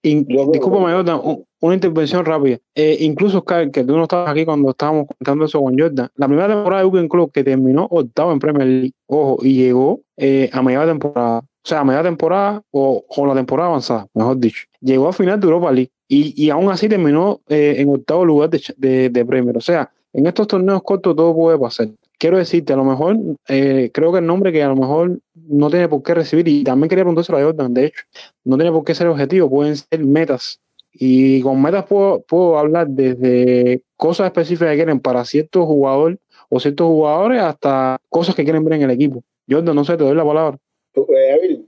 in, 0.02 0.26
discúlpame, 0.26 0.92
Jordan, 0.92 1.20
una 1.60 1.74
intervención 1.74 2.24
rápida. 2.24 2.58
Eh, 2.74 2.98
incluso, 3.00 3.38
Oscar, 3.38 3.70
que 3.70 3.84
tú 3.84 3.96
no 3.96 4.04
estabas 4.04 4.30
aquí 4.30 4.44
cuando 4.44 4.70
estábamos 4.70 5.06
contando 5.06 5.44
eso 5.44 5.60
con 5.60 5.78
Jordan. 5.78 6.08
La 6.16 6.26
primera 6.26 6.48
temporada 6.48 6.82
de 6.82 6.88
Jürgen 6.88 7.08
Klopp 7.08 7.32
que 7.32 7.44
terminó 7.44 7.86
octavo 7.90 8.32
en 8.32 8.38
Premier 8.38 8.66
League, 8.66 8.92
ojo, 9.06 9.38
y 9.42 9.54
llegó 9.54 10.00
eh, 10.16 10.50
a 10.52 10.62
media 10.62 10.86
temporada. 10.86 11.38
O 11.40 11.68
sea, 11.68 11.80
a 11.80 11.84
media 11.84 12.02
temporada 12.02 12.62
o 12.70 13.04
con 13.06 13.28
la 13.28 13.34
temporada 13.34 13.68
avanzada, 13.68 14.06
mejor 14.14 14.38
dicho. 14.38 14.64
Llegó 14.80 15.08
a 15.08 15.12
final 15.12 15.38
de 15.38 15.46
Europa 15.46 15.70
League 15.70 15.90
y, 16.08 16.42
y 16.42 16.48
aún 16.48 16.70
así 16.70 16.88
terminó 16.88 17.40
eh, 17.48 17.74
en 17.76 17.90
octavo 17.90 18.24
lugar 18.24 18.48
de, 18.48 18.62
de, 18.78 19.10
de 19.10 19.24
Premier. 19.26 19.56
O 19.58 19.60
sea, 19.60 19.90
en 20.12 20.26
estos 20.26 20.48
torneos 20.48 20.82
cortos 20.82 21.14
todo 21.14 21.34
puede 21.34 21.58
pasar 21.58 21.88
quiero 22.20 22.37
decirte, 22.37 22.74
a 22.74 22.76
lo 22.76 22.85
mejor, 22.85 23.16
eh, 23.48 23.90
creo 23.92 24.12
que 24.12 24.18
el 24.18 24.26
nombre 24.26 24.52
que 24.52 24.62
a 24.62 24.68
lo 24.68 24.76
mejor 24.76 25.18
no 25.35 25.70
tiene 25.70 25.88
por 25.88 26.02
qué 26.02 26.14
recibir, 26.14 26.46
y 26.46 26.62
también 26.62 26.88
quería 26.90 27.02
preguntárselo 27.02 27.38
a 27.38 27.42
Jordan, 27.42 27.72
de 27.72 27.87
hecho, 27.87 28.02
no 28.44 28.56
tiene 28.56 28.70
por 28.70 28.85
qué 28.85 28.94
ser 28.94 29.09
objetivo, 29.09 29.48
pueden 29.48 29.74
ser 29.76 30.04
metas. 30.04 30.61
Y 30.92 31.40
con 31.40 31.61
metas 31.62 31.87
puedo, 31.87 32.20
puedo 32.22 32.59
hablar 32.59 32.88
desde 32.88 33.83
cosas 33.96 34.26
específicas 34.26 34.72
que 34.72 34.76
quieren 34.76 35.00
para 35.00 35.24
ciertos 35.24 35.64
jugadores 35.64 36.18
o 36.50 36.61
ciertos 36.61 36.87
jugadores 36.88 37.40
hasta 37.40 37.96
cosas 38.09 38.35
que 38.35 38.44
quieren 38.44 38.64
ver 38.64 38.74
en 38.74 38.83
el 38.83 38.90
equipo. 38.90 39.22
Jordan, 39.48 39.74
no 39.74 39.85
sé, 39.85 39.96
te 39.96 40.04
doy 40.04 40.14
la 40.14 40.24
palabra. 40.24 40.59
Eh, 40.94 41.61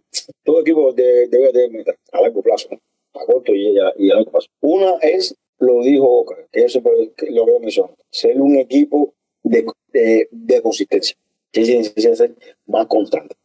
todo 0.45 0.61
equipo 0.61 0.93
debe 0.93 1.29
tener 1.53 1.71
metas 1.71 1.97
a 2.13 2.21
largo 2.21 2.43
plazo, 2.43 2.69
a 3.15 3.25
corto 3.25 3.55
y 3.55 3.79
a, 3.79 3.93
y 3.97 4.09
largo 4.09 4.31
plazo. 4.31 4.49
Una 4.61 4.97
es, 5.01 5.35
lo 5.61 5.83
dijo, 5.83 6.27
que 6.27 6.65
eso 6.65 6.81
es 6.81 6.85
lo 7.31 7.47
que 7.47 7.59
mencionó, 7.61 7.95
ser 8.11 8.39
un 8.41 8.57
equipo 8.57 9.15
de, 9.43 9.67
de, 9.93 10.29
de 10.31 10.63
consistencia. 10.63 11.17
Necesita 11.55 12.17
ser 12.17 12.35
más 12.67 12.87
constante. 12.87 13.37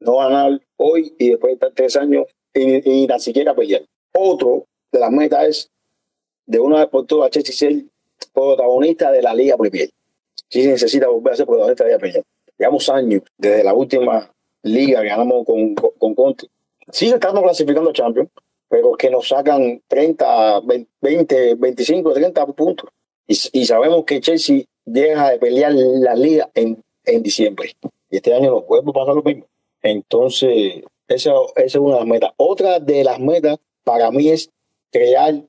No 0.00 0.18
ganar 0.18 0.60
hoy 0.76 1.14
y 1.18 1.30
después 1.30 1.50
de 1.50 1.54
estar 1.54 1.72
tres 1.72 1.96
años 1.96 2.26
y, 2.52 3.02
y 3.02 3.06
ni 3.06 3.20
siquiera 3.20 3.54
pelear. 3.54 3.82
Otro 4.12 4.66
de 4.92 5.00
las 5.00 5.10
metas 5.10 5.48
es 5.48 5.70
de 6.46 6.60
una 6.60 6.78
vez 6.80 6.88
por 6.88 7.06
todas 7.06 7.30
Chelsea 7.30 7.54
ser 7.54 7.84
protagonista 8.32 9.10
de 9.10 9.22
la 9.22 9.34
Liga 9.34 9.56
Premier. 9.56 9.90
Chelsea 10.48 10.72
necesita 10.72 11.08
volver 11.08 11.32
a 11.32 11.36
ser 11.36 11.46
protagonista 11.46 11.84
de 11.84 11.90
la 11.90 11.96
Liga 11.96 12.00
Premier. 12.00 12.24
Llevamos 12.58 12.88
años 12.88 13.22
desde 13.38 13.64
la 13.64 13.74
última 13.74 14.30
liga 14.62 15.02
que 15.02 15.08
ganamos 15.08 15.44
con, 15.44 15.74
con, 15.74 15.90
con 15.98 16.14
Conte. 16.14 16.46
Sigue 16.90 17.14
estando 17.14 17.42
clasificando 17.42 17.92
Champions, 17.92 18.30
pero 18.68 18.92
que 18.92 19.10
nos 19.10 19.28
sacan 19.28 19.82
30, 19.88 20.60
20, 21.00 21.54
25, 21.54 22.12
30 22.12 22.46
puntos. 22.48 22.90
Y, 23.26 23.36
y 23.52 23.64
sabemos 23.64 24.04
que 24.04 24.20
Chelsea 24.20 24.64
deja 24.84 25.30
de 25.30 25.38
pelear 25.38 25.72
la 25.72 26.14
liga 26.14 26.50
en, 26.54 26.82
en 27.04 27.22
diciembre. 27.22 27.72
Y 28.10 28.16
este 28.16 28.34
año 28.34 28.50
los 28.50 28.64
puede 28.64 28.82
pasar 28.92 29.14
lo 29.14 29.22
mismo. 29.22 29.46
Entonces, 29.82 30.82
esa, 31.08 31.32
esa 31.56 31.64
es 31.64 31.74
una 31.76 31.94
de 31.94 32.00
las 32.00 32.08
metas. 32.08 32.30
Otra 32.36 32.80
de 32.80 33.04
las 33.04 33.20
metas 33.20 33.58
para 33.84 34.10
mí 34.10 34.30
es 34.30 34.50
crear 34.90 35.42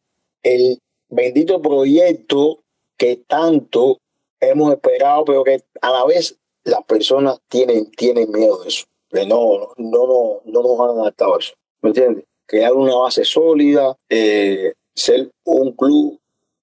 el 0.43 0.79
bendito 1.09 1.61
proyecto 1.61 2.59
que 2.97 3.17
tanto 3.27 3.99
hemos 4.39 4.73
esperado, 4.73 5.25
pero 5.25 5.43
que 5.43 5.61
a 5.81 5.91
la 5.91 6.05
vez 6.05 6.37
las 6.63 6.83
personas 6.83 7.39
tienen, 7.47 7.89
tienen 7.91 8.31
miedo 8.31 8.61
de 8.63 8.69
eso. 8.69 8.85
Que 9.09 9.25
no, 9.25 9.73
no, 9.77 10.07
no, 10.07 10.41
no 10.45 10.61
nos 10.61 10.79
han 10.79 10.99
adaptado 10.99 11.35
a 11.35 11.39
eso. 11.39 11.53
¿Me 11.81 11.89
entiendes? 11.89 12.25
Crear 12.45 12.73
una 12.73 12.95
base 12.95 13.23
sólida, 13.23 13.95
eh, 14.09 14.73
ser 14.93 15.31
un 15.43 15.71
club 15.71 16.19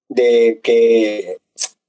de 0.09 0.59
que 0.63 1.37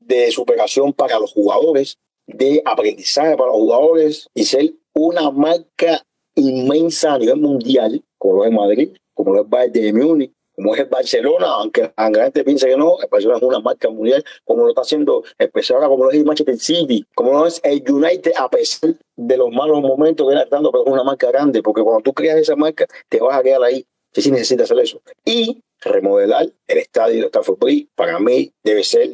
de 0.07 0.31
superación 0.31 0.93
para 0.93 1.19
los 1.19 1.33
jugadores, 1.33 1.99
de 2.27 2.63
aprendizaje 2.65 3.37
para 3.37 3.51
los 3.51 3.57
jugadores 3.57 4.29
y 4.35 4.45
ser 4.45 4.75
una 4.95 5.31
marca 5.31 6.03
inmensa 6.35 7.15
a 7.15 7.19
nivel 7.19 7.37
mundial, 7.37 8.03
como 8.19 8.37
lo 8.37 8.45
es 8.45 8.53
Madrid, 8.53 8.91
como 9.13 9.35
lo 9.35 9.43
es 9.43 9.49
Bayern 9.49 9.73
de 9.73 9.93
Múnich, 9.93 10.33
como 10.55 10.75
es 10.75 10.81
el 10.81 10.87
Barcelona, 10.87 11.47
aunque 11.49 11.93
la 11.97 12.25
gente 12.25 12.45
piense 12.45 12.69
que 12.69 12.77
no, 12.77 13.01
el 13.01 13.09
Barcelona 13.11 13.39
es 13.39 13.43
una 13.43 13.61
marca 13.61 13.91
mundial, 13.91 14.25
como 14.45 14.63
lo 14.63 14.69
está 14.69 14.83
haciendo 14.83 15.25
especial 15.39 15.77
ahora, 15.77 15.89
como 15.89 16.05
lo 16.05 16.11
es 16.11 16.19
el 16.19 16.25
Manchester 16.25 16.59
City, 16.59 17.05
como 17.15 17.33
lo 17.33 17.47
es 17.47 17.61
el 17.65 17.83
United, 17.89 18.33
a 18.37 18.49
pesar 18.49 18.95
de 19.17 19.37
los 19.37 19.51
malos 19.51 19.81
momentos 19.81 20.29
que 20.29 20.35
está 20.35 20.57
dando, 20.57 20.71
pero 20.71 20.85
es 20.85 20.93
una 20.93 21.05
marca 21.05 21.29
grande, 21.29 21.63
porque 21.63 21.83
cuando 21.83 22.03
tú 22.03 22.13
creas 22.13 22.39
esa 22.39 22.57
marca, 22.57 22.87
te 23.09 23.21
vas 23.21 23.37
a 23.37 23.43
quedar 23.43 23.63
ahí. 23.63 23.85
Sí, 24.13 24.23
sí 24.23 24.31
necesitas 24.31 24.71
hacer 24.71 24.85
eso. 24.85 25.03
Y 25.25 25.61
remodelar 25.81 26.47
el 26.69 26.79
estadio 26.79 27.21
de 27.21 27.27
Stafford 27.27 27.59
Bridge, 27.59 27.89
para 27.97 28.21
mí, 28.21 28.53
debe 28.63 28.85
ser 28.85 29.11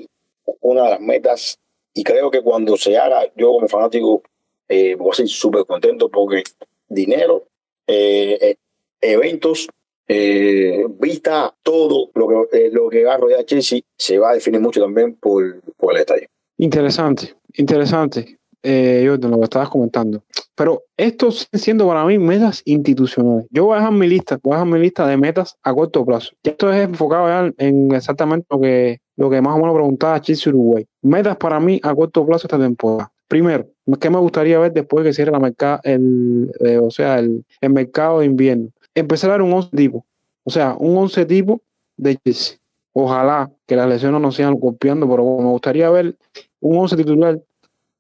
una 0.61 0.85
de 0.85 0.91
las 0.91 1.01
metas 1.01 1.59
y 1.95 2.05
creo 2.05 2.31
que 2.31 2.43
cuando 2.43 2.77
se 2.77 2.97
haga, 2.97 3.31
yo 3.37 3.53
como 3.53 3.69
fanático 3.69 4.23
eh, 4.69 4.95
voy 4.95 5.11
a 5.11 5.15
ser 5.15 5.29
súper 5.29 5.65
contento 5.65 6.09
porque 6.09 6.45
dinero, 6.89 7.49
eh, 7.87 8.39
eh, 8.41 8.57
eventos, 9.01 9.69
vista, 10.07 11.55
todo 11.63 12.11
lo 12.15 12.49
que, 12.49 12.71
lo 12.73 12.89
que 12.89 13.05
va 13.05 13.15
a 13.15 13.19
rodear 13.19 13.45
Chelsea 13.45 13.81
se 13.97 14.19
va 14.19 14.31
a 14.31 14.35
definir 14.35 14.61
mucho 14.61 14.81
también 14.81 15.15
por, 15.15 15.61
por 15.77 15.95
el 15.95 16.01
estadio. 16.01 16.27
Interesante, 16.59 17.35
interesante. 17.55 18.40
Eh, 18.63 19.05
Jordan, 19.07 19.31
lo 19.31 19.39
que 19.39 19.45
estabas 19.45 19.71
comentando. 19.71 20.23
Pero 20.55 20.83
esto 20.97 21.31
siendo 21.31 21.87
para 21.87 22.05
mí 22.05 22.19
metas 22.19 22.63
institucionales. 22.67 23.47
Yo 23.51 23.65
voy 23.65 23.75
a 23.75 23.77
dejar 23.79 23.93
mi 23.93 24.07
lista, 24.07 24.39
voy 24.43 24.53
a 24.53 24.57
dejar 24.57 24.73
mi 24.73 24.79
lista 24.79 25.07
de 25.07 25.17
metas 25.17 25.57
a 25.63 25.73
corto 25.73 26.05
plazo. 26.05 26.33
Esto 26.43 26.71
es 26.71 26.87
enfocado 26.87 27.29
ya 27.29 27.53
en 27.57 27.93
exactamente 27.95 28.47
lo 28.51 28.61
que, 28.61 29.01
lo 29.17 29.31
que 29.31 29.41
más 29.41 29.55
o 29.55 29.59
menos 29.59 29.75
preguntaba 29.75 30.21
Chelsea 30.21 30.53
Uruguay. 30.53 30.87
Metas 31.03 31.37
para 31.37 31.59
mí 31.61 31.81
a 31.83 31.95
corto 31.95 32.27
plazo 32.27 32.47
esta 32.47 32.59
temporada. 32.59 33.11
Primero, 33.29 33.67
¿qué 33.99 34.11
me 34.11 34.19
gustaría 34.19 34.59
ver 34.59 34.73
después 34.73 35.05
de 35.05 35.11
que 35.11 35.15
cierre 35.15 35.31
la 35.31 35.39
mercado, 35.39 35.81
el, 35.85 36.51
eh, 36.61 36.79
o 36.79 36.91
sea, 36.91 37.19
el, 37.19 37.45
el, 37.61 37.71
mercado 37.71 38.21
de 38.21 38.27
invierno? 38.27 38.69
Empezar 38.95 39.31
a 39.31 39.35
ver 39.35 39.43
un 39.43 39.53
11 39.53 39.75
tipo. 39.75 40.05
O 40.45 40.51
sea, 40.51 40.75
un 40.79 40.97
11 40.97 41.25
tipo 41.27 41.63
de 41.97 42.17
Chelsea. 42.17 42.59
Ojalá 42.93 43.51
que 43.67 43.77
las 43.77 43.89
lesiones 43.89 44.21
no 44.21 44.33
sigan 44.33 44.55
golpeando, 44.55 45.09
pero 45.09 45.25
me 45.39 45.51
gustaría 45.51 45.89
ver 45.91 46.17
un 46.61 46.77
11 46.77 46.97
titular 46.97 47.41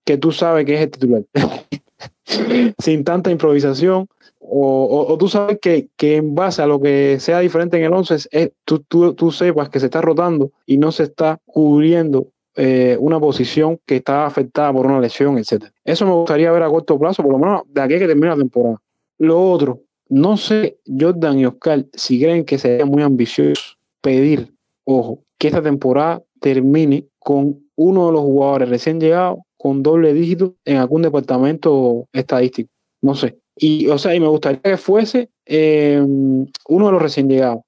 que 0.04 0.16
tú 0.16 0.32
sabes 0.32 0.66
que 0.66 0.74
es 0.74 0.80
el 0.80 0.90
titular. 0.90 1.22
Sin 2.78 3.04
tanta 3.04 3.30
improvisación. 3.30 4.08
O, 4.38 5.06
o, 5.08 5.18
tú 5.18 5.28
sabes 5.28 5.58
que, 5.60 5.88
que, 5.96 6.16
en 6.16 6.34
base 6.34 6.60
a 6.60 6.66
lo 6.66 6.80
que 6.80 7.18
sea 7.20 7.38
diferente 7.40 7.76
en 7.76 7.84
el 7.84 7.92
11, 7.92 8.14
es, 8.30 8.50
tú, 8.64 8.80
tú, 8.80 9.14
tú, 9.14 9.30
sepas 9.30 9.68
que 9.68 9.78
se 9.78 9.86
está 9.86 10.00
rotando 10.00 10.50
y 10.66 10.76
no 10.76 10.90
se 10.90 11.04
está 11.04 11.38
cubriendo 11.44 12.26
eh, 12.56 12.96
una 12.98 13.20
posición 13.20 13.78
que 13.86 13.96
está 13.96 14.26
afectada 14.26 14.72
por 14.72 14.86
una 14.86 14.98
lesión, 14.98 15.38
etc. 15.38 15.66
Eso 15.84 16.04
me 16.04 16.12
gustaría 16.12 16.50
ver 16.50 16.64
a 16.64 16.68
corto 16.68 16.98
plazo, 16.98 17.22
por 17.22 17.30
lo 17.30 17.38
menos 17.38 17.62
de 17.66 17.80
aquí 17.80 17.98
que 17.98 18.08
termine 18.08 18.28
la 18.28 18.36
temporada. 18.36 18.80
Lo 19.18 19.40
otro, 19.40 19.82
no 20.08 20.36
sé, 20.36 20.78
Jordan 20.84 21.38
y 21.38 21.46
Oscar, 21.46 21.86
si 21.92 22.20
creen 22.20 22.44
que 22.44 22.58
sería 22.58 22.84
muy 22.84 23.02
ambicioso 23.02 23.76
pedir, 24.00 24.52
ojo, 24.84 25.20
que 25.38 25.48
esta 25.48 25.62
temporada 25.62 26.22
termine 26.40 27.06
con 27.20 27.60
uno 27.76 28.06
de 28.06 28.12
los 28.12 28.22
jugadores 28.22 28.68
recién 28.68 29.00
llegados 29.00 29.38
con 29.60 29.82
doble 29.82 30.14
dígito 30.14 30.54
en 30.64 30.78
algún 30.78 31.02
departamento 31.02 32.06
estadístico. 32.14 32.70
No 33.02 33.14
sé. 33.14 33.36
Y, 33.56 33.88
o 33.88 33.98
sea, 33.98 34.14
y 34.14 34.20
me 34.20 34.28
gustaría 34.28 34.62
que 34.62 34.78
fuese 34.78 35.28
eh, 35.44 36.02
uno 36.02 36.86
de 36.86 36.92
los 36.92 37.02
recién 37.02 37.28
llegados. 37.28 37.60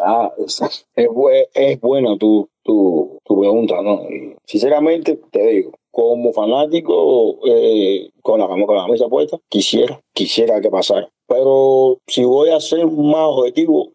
Ah, 0.00 0.32
es, 0.38 0.86
es, 0.94 1.80
buena 1.80 2.16
tu, 2.16 2.48
tu, 2.62 3.18
tu, 3.24 3.40
pregunta, 3.40 3.82
¿no? 3.82 4.04
Sinceramente, 4.46 5.20
te 5.30 5.46
digo, 5.46 5.72
como 5.90 6.32
fanático, 6.32 7.40
eh, 7.46 8.08
con, 8.22 8.40
la, 8.40 8.46
con 8.46 8.76
la 8.76 8.88
mesa 8.88 9.06
puesta, 9.08 9.38
quisiera, 9.50 10.00
quisiera 10.14 10.62
que 10.62 10.70
pasara. 10.70 11.10
Pero 11.26 11.98
si 12.06 12.24
voy 12.24 12.50
a 12.50 12.60
ser 12.60 12.86
más 12.86 13.28
objetivo, 13.28 13.92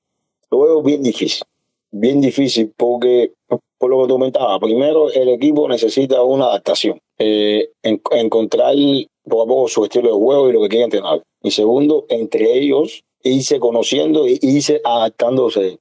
lo 0.52 0.60
veo 0.60 0.84
bien 0.84 1.02
difícil. 1.02 1.44
bien 1.92 2.22
difícil 2.22 2.72
porque, 2.78 3.34
por 3.78 3.90
lo 3.90 4.02
que 4.02 4.08
tú 4.08 4.14
comentabas, 4.14 4.60
primero 4.60 5.10
el 5.12 5.30
equipo 5.30 5.68
necesita 5.68 6.22
una 6.24 6.46
adaptación, 6.46 7.00
eh, 7.18 7.70
en- 7.84 8.02
encontrar 8.12 8.76
poco 9.28 9.44
a 9.44 9.48
poco 9.48 9.68
su 9.68 9.84
estilo 9.84 10.10
de 10.10 10.16
juego 10.16 10.50
y 10.50 10.54
lo 10.54 10.62
que 10.64 10.70
quiere 10.70 10.86
entrenar. 10.86 11.22
Y 11.44 11.52
segundo, 11.52 12.06
entre 12.10 12.52
ellos, 12.58 13.04
irse 13.24 13.60
conociendo 13.60 14.28
y 14.28 14.40
irse 14.42 14.82
adaptándose 14.84 15.80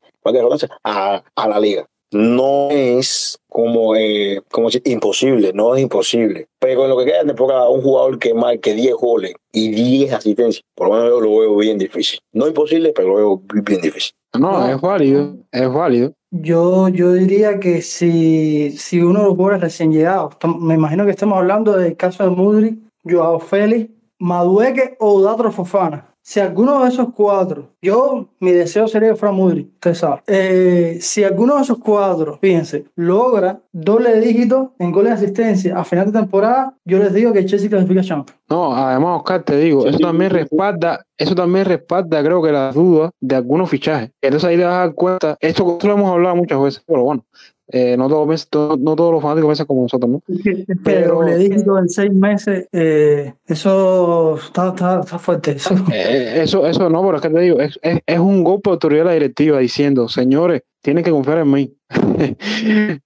a, 0.84 1.22
a 1.34 1.48
la 1.48 1.60
liga. 1.60 1.86
No 2.12 2.70
es 2.70 3.38
como, 3.48 3.94
eh, 3.94 4.40
como 4.50 4.68
imposible, 4.84 5.52
no 5.54 5.76
es 5.76 5.82
imposible. 5.82 6.48
Pero 6.58 6.82
en 6.84 6.90
lo 6.90 6.98
que 6.98 7.04
queda 7.04 7.20
de 7.20 7.26
temporada, 7.28 7.68
un 7.68 7.82
jugador 7.82 8.18
que 8.18 8.34
marque 8.34 8.74
10 8.74 8.94
goles 8.96 9.34
y 9.52 9.68
10 9.70 10.12
asistencias, 10.12 10.64
por 10.74 10.88
lo 10.88 10.94
menos 10.94 11.08
yo 11.10 11.20
lo 11.20 11.38
veo 11.38 11.56
bien 11.56 11.78
difícil. 11.78 12.18
No 12.32 12.48
imposible, 12.48 12.92
pero 12.92 13.08
lo 13.10 13.14
veo 13.14 13.42
bien 13.64 13.80
difícil. 13.80 14.12
No, 14.38 14.66
es 14.66 14.80
válido, 14.80 15.36
es 15.50 15.72
válido. 15.72 16.12
Yo, 16.30 16.88
yo 16.88 17.12
diría 17.12 17.58
que 17.58 17.82
si, 17.82 18.70
si 18.78 19.00
uno 19.00 19.20
de 19.20 19.24
los 19.26 19.34
jugadores 19.34 19.60
recién 19.62 19.92
llegados, 19.92 20.36
me 20.60 20.74
imagino 20.74 21.04
que 21.04 21.10
estamos 21.10 21.38
hablando 21.38 21.76
del 21.76 21.96
caso 21.96 22.22
de 22.22 22.30
Mudri, 22.30 22.78
Joao 23.04 23.40
Félix, 23.40 23.90
Madueque 24.20 24.96
o 25.00 25.22
Datro 25.22 25.50
Fofana. 25.50 26.09
Si 26.30 26.38
alguno 26.38 26.84
de 26.84 26.90
esos 26.90 27.08
cuatro, 27.12 27.70
yo, 27.82 28.28
mi 28.38 28.52
deseo 28.52 28.86
sería 28.86 29.08
que 29.08 29.16
fuera 29.16 29.32
Mudri, 29.32 29.68
usted 29.74 29.94
sabe. 29.94 30.22
Eh, 30.28 30.98
si 31.00 31.24
alguno 31.24 31.56
de 31.56 31.62
esos 31.62 31.78
cuatro, 31.78 32.38
fíjense, 32.40 32.84
logra 32.94 33.60
doble 33.72 34.20
dígito 34.20 34.72
en 34.78 34.92
goles 34.92 35.18
de 35.18 35.24
asistencia 35.24 35.76
a 35.76 35.82
final 35.82 36.06
de 36.06 36.20
temporada, 36.20 36.72
yo 36.84 36.98
les 36.98 37.12
digo 37.12 37.32
que 37.32 37.44
Chelsea 37.44 37.68
clasifica 37.68 38.02
Champions. 38.02 38.38
No, 38.48 38.76
además, 38.76 39.16
Oscar, 39.16 39.42
te 39.42 39.56
digo, 39.56 39.84
eso 39.84 39.98
también 39.98 40.30
respalda, 40.30 41.04
eso 41.18 41.34
también 41.34 41.64
respalda, 41.64 42.22
creo 42.22 42.40
que 42.40 42.52
las 42.52 42.76
dudas 42.76 43.10
de 43.18 43.34
algunos 43.34 43.68
fichajes. 43.68 44.12
Entonces 44.22 44.48
ahí 44.48 44.56
te 44.56 44.62
vas 44.62 44.74
a 44.74 44.78
dar 44.78 44.94
cuenta, 44.94 45.36
esto 45.40 45.78
lo 45.82 45.92
hemos 45.92 46.12
hablado 46.12 46.36
muchas 46.36 46.62
veces, 46.62 46.84
pero 46.86 47.02
bueno, 47.02 47.24
eh, 47.72 47.96
no, 47.96 48.08
todos, 48.08 48.48
to- 48.48 48.76
no 48.80 48.96
todos 48.96 49.12
los 49.12 49.22
fanáticos 49.22 49.48
piensan 49.48 49.66
como 49.66 49.82
nosotros, 49.82 50.10
¿no? 50.10 50.22
Pero- 50.84 51.14
doble 51.16 51.36
dígito 51.36 51.78
en 51.78 51.88
seis 51.88 52.12
meses, 52.12 52.68
eh, 52.72 53.34
eso 53.46 54.36
está, 54.36 54.68
está, 54.68 55.00
está 55.00 55.18
fuerte. 55.18 55.52
Eso. 55.52 55.74
Eh, 55.92 56.42
eso, 56.42 56.66
eso 56.66 56.88
no, 56.88 57.02
pero 57.02 57.16
es 57.16 57.22
que 57.22 57.30
te 57.30 57.40
digo, 57.40 57.60
es, 57.60 57.78
es, 57.82 58.00
es 58.06 58.18
un 58.18 58.42
golpe 58.44 58.70
de 58.70 58.74
autoridad 58.74 59.00
de 59.02 59.06
la 59.06 59.12
directiva 59.14 59.58
diciendo, 59.58 60.08
señores, 60.08 60.62
tienen 60.82 61.04
que 61.04 61.10
confiar 61.10 61.38
en 61.38 61.50
mí. 61.50 61.74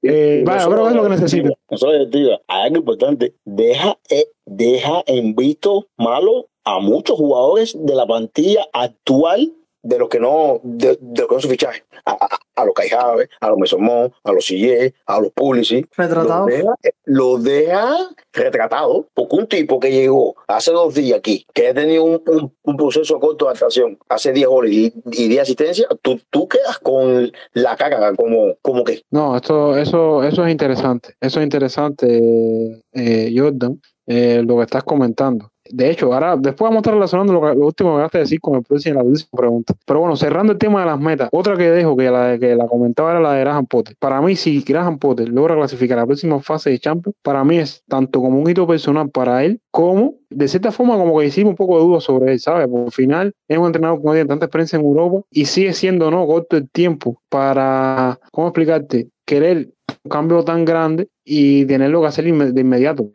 eh, 0.02 0.42
vaya, 0.46 0.66
que 0.68 0.88
es 0.88 0.94
lo 0.94 1.02
que 1.02 1.08
necesito. 1.08 1.54
Eso 1.68 1.92
es 1.92 1.98
directiva. 1.98 2.40
Hay 2.48 2.62
algo 2.66 2.78
importante. 2.78 3.34
Deja, 3.44 3.98
eh, 4.10 4.26
deja 4.46 5.02
en 5.06 5.34
visto 5.34 5.86
malo 5.96 6.48
a 6.64 6.78
muchos 6.80 7.16
jugadores 7.16 7.76
de 7.78 7.94
la 7.94 8.06
plantilla 8.06 8.66
actual 8.72 9.52
de 9.84 9.98
los 9.98 10.08
que 10.08 10.18
no, 10.18 10.60
de, 10.64 10.98
de 11.00 11.20
los 11.20 11.28
que 11.28 11.34
no 11.34 11.40
se 11.40 11.48
fichaje. 11.48 11.84
A, 12.04 12.12
a, 12.12 12.38
a 12.56 12.64
los 12.64 12.74
Caijave, 12.74 13.28
a 13.40 13.48
los 13.50 13.58
Mesomón, 13.58 14.12
a 14.22 14.32
los 14.32 14.44
Sillé, 14.46 14.94
a 15.06 15.20
los 15.20 15.32
Pulisic. 15.32 15.88
Retratados. 15.96 16.50
Lo 16.50 16.56
deja, 16.56 16.74
lo 17.04 17.38
deja 17.38 17.96
retratado 18.32 19.08
porque 19.14 19.36
un 19.36 19.46
tipo 19.46 19.78
que 19.78 19.92
llegó 19.92 20.34
hace 20.48 20.72
dos 20.72 20.94
días 20.94 21.18
aquí, 21.18 21.46
que 21.52 21.68
ha 21.68 21.74
tenido 21.74 22.04
un, 22.04 22.22
un, 22.26 22.52
un 22.62 22.76
proceso 22.76 23.18
corto 23.20 23.44
de 23.44 23.50
adaptación, 23.50 23.98
hace 24.08 24.32
10 24.32 24.48
goles 24.48 24.72
y, 24.72 24.94
y 25.12 25.28
10 25.28 25.42
asistencias, 25.42 25.88
tú, 26.02 26.20
tú 26.30 26.48
quedas 26.48 26.78
con 26.78 27.30
la 27.52 27.76
cara 27.76 28.14
como, 28.14 28.54
como 28.62 28.84
que 28.84 29.02
No, 29.10 29.36
esto, 29.36 29.76
eso, 29.76 30.22
eso 30.24 30.46
es 30.46 30.52
interesante. 30.52 31.14
Eso 31.20 31.40
es 31.40 31.44
interesante, 31.44 32.82
eh, 32.92 33.34
Jordan, 33.36 33.80
eh, 34.06 34.42
lo 34.44 34.56
que 34.58 34.64
estás 34.64 34.84
comentando. 34.84 35.50
De 35.70 35.90
hecho, 35.90 36.12
ahora 36.12 36.36
después 36.36 36.68
vamos 36.68 36.76
a 36.76 36.80
estar 36.80 36.94
relacionando 36.94 37.32
lo, 37.32 37.66
último 37.66 37.90
que 37.90 37.94
acabaste 37.94 38.18
de 38.18 38.24
decir 38.24 38.40
con 38.40 38.56
el 38.56 38.62
próximo, 38.62 38.96
la 38.96 39.04
próxima 39.04 39.30
pregunta. 39.36 39.74
Pero 39.86 40.00
bueno, 40.00 40.16
cerrando 40.16 40.52
el 40.52 40.58
tema 40.58 40.80
de 40.80 40.86
las 40.86 41.00
metas, 41.00 41.28
otra 41.32 41.56
que 41.56 41.70
dejo, 41.70 41.96
que 41.96 42.10
la, 42.10 42.38
que 42.38 42.54
la 42.54 42.66
comentaba 42.66 43.12
era 43.12 43.20
la 43.20 43.32
de 43.32 43.40
Graham 43.40 43.66
Potter. 43.66 43.96
Para 43.98 44.20
mí, 44.20 44.36
si 44.36 44.60
Graham 44.62 44.98
Potter 44.98 45.28
logra 45.28 45.54
clasificar 45.54 45.98
a 45.98 46.02
la 46.02 46.06
próxima 46.06 46.40
fase 46.40 46.70
de 46.70 46.78
Champions, 46.78 47.16
para 47.22 47.44
mí 47.44 47.58
es 47.58 47.82
tanto 47.88 48.20
como 48.20 48.38
un 48.38 48.50
hito 48.50 48.66
personal 48.66 49.08
para 49.10 49.44
él, 49.44 49.60
como 49.70 50.14
de 50.30 50.48
cierta 50.48 50.72
forma 50.72 50.96
como 50.96 51.18
que 51.18 51.26
hicimos 51.26 51.50
un 51.50 51.56
poco 51.56 51.78
de 51.78 51.84
duda 51.84 52.00
sobre 52.00 52.32
él, 52.32 52.40
¿sabes? 52.40 52.68
Al 52.72 52.92
final 52.92 53.34
es 53.48 53.56
un 53.56 53.66
entrenador 53.66 54.02
que 54.02 54.24
tanta 54.24 54.46
experiencia 54.46 54.78
en 54.78 54.84
Europa 54.84 55.26
y 55.30 55.46
sigue 55.46 55.72
siendo, 55.72 56.10
¿no? 56.10 56.26
Corto 56.26 56.56
el 56.56 56.68
tiempo 56.68 57.22
para, 57.28 58.18
¿cómo 58.32 58.48
explicarte? 58.48 59.08
Querer 59.24 59.70
un 60.04 60.10
cambio 60.10 60.44
tan 60.44 60.64
grande 60.64 61.08
y 61.24 61.64
tenerlo 61.66 62.02
que 62.02 62.08
hacer 62.08 62.24
de 62.24 62.60
inmediato, 62.60 63.08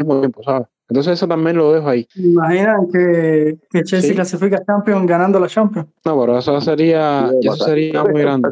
¿sabes? 0.44 0.68
Entonces 0.90 1.14
eso 1.14 1.28
también 1.28 1.56
lo 1.58 1.72
dejo 1.72 1.88
ahí. 1.88 2.08
Imaginan 2.16 2.88
que, 2.92 3.58
que 3.70 3.84
Chelsea 3.84 4.10
Sí. 4.10 4.16
clasifica 4.16 4.58
a 4.58 4.66
Champions 4.66 5.06
ganando 5.08 5.40
la 5.40 5.48
Champions. 5.48 5.88
No, 6.04 6.20
pero 6.20 6.38
eso 6.40 6.60
sería, 6.62 7.32
eso 7.42 7.56
sería 7.64 8.04
muy 8.04 8.22
grande. 8.22 8.50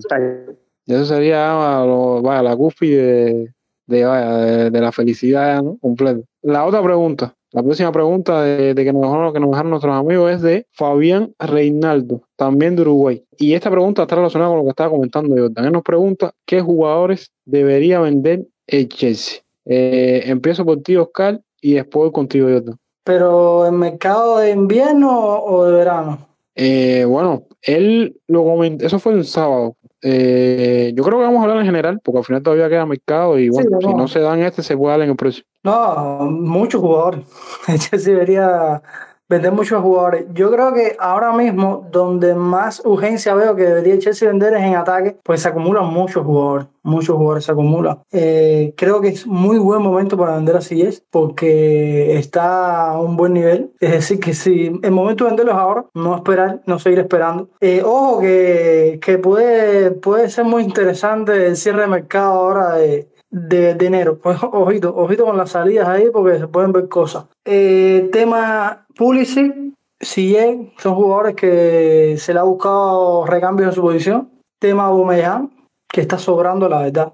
Eso 0.86 1.06
sería 1.06 1.50
lo- 1.86 2.22
vaya, 2.22 2.44
la 2.44 2.56
cúspide 2.56 3.02
de, 3.04 3.54
de, 3.88 4.06
vaya, 4.06 4.38
de, 4.38 4.70
de 4.70 4.82
la 4.82 4.92
felicidad 4.92 5.62
¿no? 5.64 5.78
completa. 5.82 6.22
La 6.44 6.64
otra 6.66 6.82
pregunta, 6.82 7.34
la 7.52 7.64
próxima 7.64 7.92
pregunta 7.92 8.42
de, 8.44 8.74
de 8.74 8.84
que, 8.86 8.94
nos 8.94 9.02
dejaron, 9.02 9.34
que 9.34 9.40
nos 9.40 9.50
dejaron 9.50 9.70
nuestros 9.72 9.96
amigos 9.96 10.32
es 10.32 10.42
de 10.42 10.66
Fabián 10.72 11.34
Reinaldo, 11.40 12.22
también 12.38 12.76
de 12.76 12.84
Uruguay. 12.84 13.24
Y 13.38 13.54
esta 13.54 13.70
pregunta 13.72 14.04
está 14.04 14.16
relacionada 14.16 14.52
con 14.52 14.60
lo 14.60 14.64
que 14.66 14.70
estaba 14.70 14.90
comentando 14.92 15.36
Jordan. 15.36 15.66
Él 15.66 15.72
nos 15.74 15.84
pregunta 15.84 16.32
qué 16.46 16.62
jugadores 16.62 17.32
debería 17.46 18.00
vender 18.00 18.46
el 18.68 18.88
Chelsea. 18.88 19.42
Eh, 19.66 20.24
empiezo 20.28 20.64
por 20.64 20.82
ti, 20.82 20.96
Oscar, 20.96 21.42
y 21.62 21.74
después 21.74 22.12
contigo, 22.12 22.48
Jordan. 22.50 22.78
Pero 23.04 23.66
en 23.66 23.76
mercado 23.76 24.40
de 24.40 24.52
invierno 24.52 25.40
o 25.40 25.66
de 25.66 25.72
verano. 25.72 26.28
Eh, 26.56 27.06
bueno, 27.06 27.44
él 27.62 28.20
lo 28.28 28.44
comentó, 28.44 28.86
eso 28.86 29.00
fue 29.00 29.14
un 29.14 29.24
sábado. 29.24 29.76
Eh, 30.02 30.92
yo 30.96 31.04
creo 31.04 31.18
que 31.18 31.26
vamos 31.26 31.40
a 31.40 31.44
hablar 31.44 31.60
en 31.60 31.66
general, 31.66 32.00
porque 32.04 32.20
al 32.20 32.26
final 32.26 32.44
todavía 32.44 32.70
queda 32.70 32.86
mercado 32.86 33.40
y 33.40 33.50
bueno, 33.50 33.80
si 33.82 33.94
no 33.94 34.08
se 34.08 34.20
dan 34.20 34.42
este, 34.42 34.62
se 34.62 34.78
puede 34.78 34.94
dar 34.94 35.04
en 35.04 35.12
el 35.12 35.16
próximo. 35.16 35.48
No, 35.64 36.30
muchos 36.32 36.82
jugadores. 36.82 37.22
El 37.68 37.80
Chelsea 37.80 38.14
debería 38.14 38.82
vender 39.30 39.52
muchos 39.52 39.82
jugadores. 39.82 40.26
Yo 40.34 40.52
creo 40.52 40.74
que 40.74 40.96
ahora 41.00 41.34
mismo, 41.34 41.88
donde 41.92 42.34
más 42.36 42.82
urgencia 42.86 43.34
veo 43.34 43.56
que 43.56 43.64
debería 43.64 43.94
el 43.94 44.00
Chelsea 44.00 44.28
vender 44.28 44.54
es 44.54 44.64
en 44.64 44.76
ataque, 44.76 45.18
pues 45.24 45.42
se 45.42 45.50
acumulan 45.50 45.86
muchos 45.86 46.26
jugadores. 46.26 46.68
Muchos 46.84 47.18
jugadores 47.18 47.44
se 47.44 47.52
acumulan. 47.52 48.00
Eh, 48.12 48.74
creo 48.78 49.02
que 49.02 49.10
es 49.10 49.28
muy 49.28 49.58
buen 49.58 49.82
momento 49.82 50.16
para 50.16 50.36
vender 50.36 50.56
a 50.56 50.62
Silles 50.62 51.04
porque 51.12 52.18
está 52.18 52.92
a 52.92 53.02
un 53.02 53.18
buen 53.18 53.34
nivel. 53.34 53.72
Es 53.82 53.92
decir, 53.92 54.22
que 54.22 54.34
si 54.34 54.72
el 54.82 54.92
momento 54.92 55.26
de 55.26 55.32
venderlos 55.32 55.56
ahora, 55.56 55.86
no 55.94 56.16
esperar, 56.16 56.62
no 56.66 56.80
seguir 56.80 57.00
esperando. 57.00 57.50
Eh, 57.60 57.82
ojo 57.84 58.22
que, 58.22 59.00
que 59.02 59.18
puede, 59.18 59.92
puede 59.92 60.30
ser 60.30 60.46
muy 60.46 60.64
interesante 60.64 61.48
el 61.48 61.58
cierre 61.58 61.82
de 61.82 61.88
mercado 61.88 62.32
ahora 62.32 62.76
de, 62.76 63.10
de, 63.30 63.74
de 63.74 63.86
enero. 63.86 64.18
Pues 64.20 64.38
ojito, 64.42 64.96
ojito 64.96 65.26
con 65.26 65.36
las 65.36 65.52
salidas 65.52 65.90
ahí 65.90 66.10
porque 66.12 66.40
se 66.40 66.48
pueden 66.48 66.72
ver 66.72 66.88
cosas. 66.88 67.26
Eh, 67.44 68.10
tema 68.14 68.87
Pulisic, 68.98 69.54
CJ, 70.00 70.74
son 70.78 70.96
jugadores 70.96 71.36
que 71.36 72.16
se 72.18 72.34
le 72.34 72.40
ha 72.40 72.44
buscado 72.44 73.26
recambios 73.26 73.70
en 73.70 73.76
su 73.76 73.82
posición. 73.82 74.30
Tema 74.60 74.86
Aubameyang, 74.86 75.52
que 75.88 76.02
está 76.02 76.18
sobrando, 76.18 76.68
la 76.68 76.82
verdad. 76.82 77.14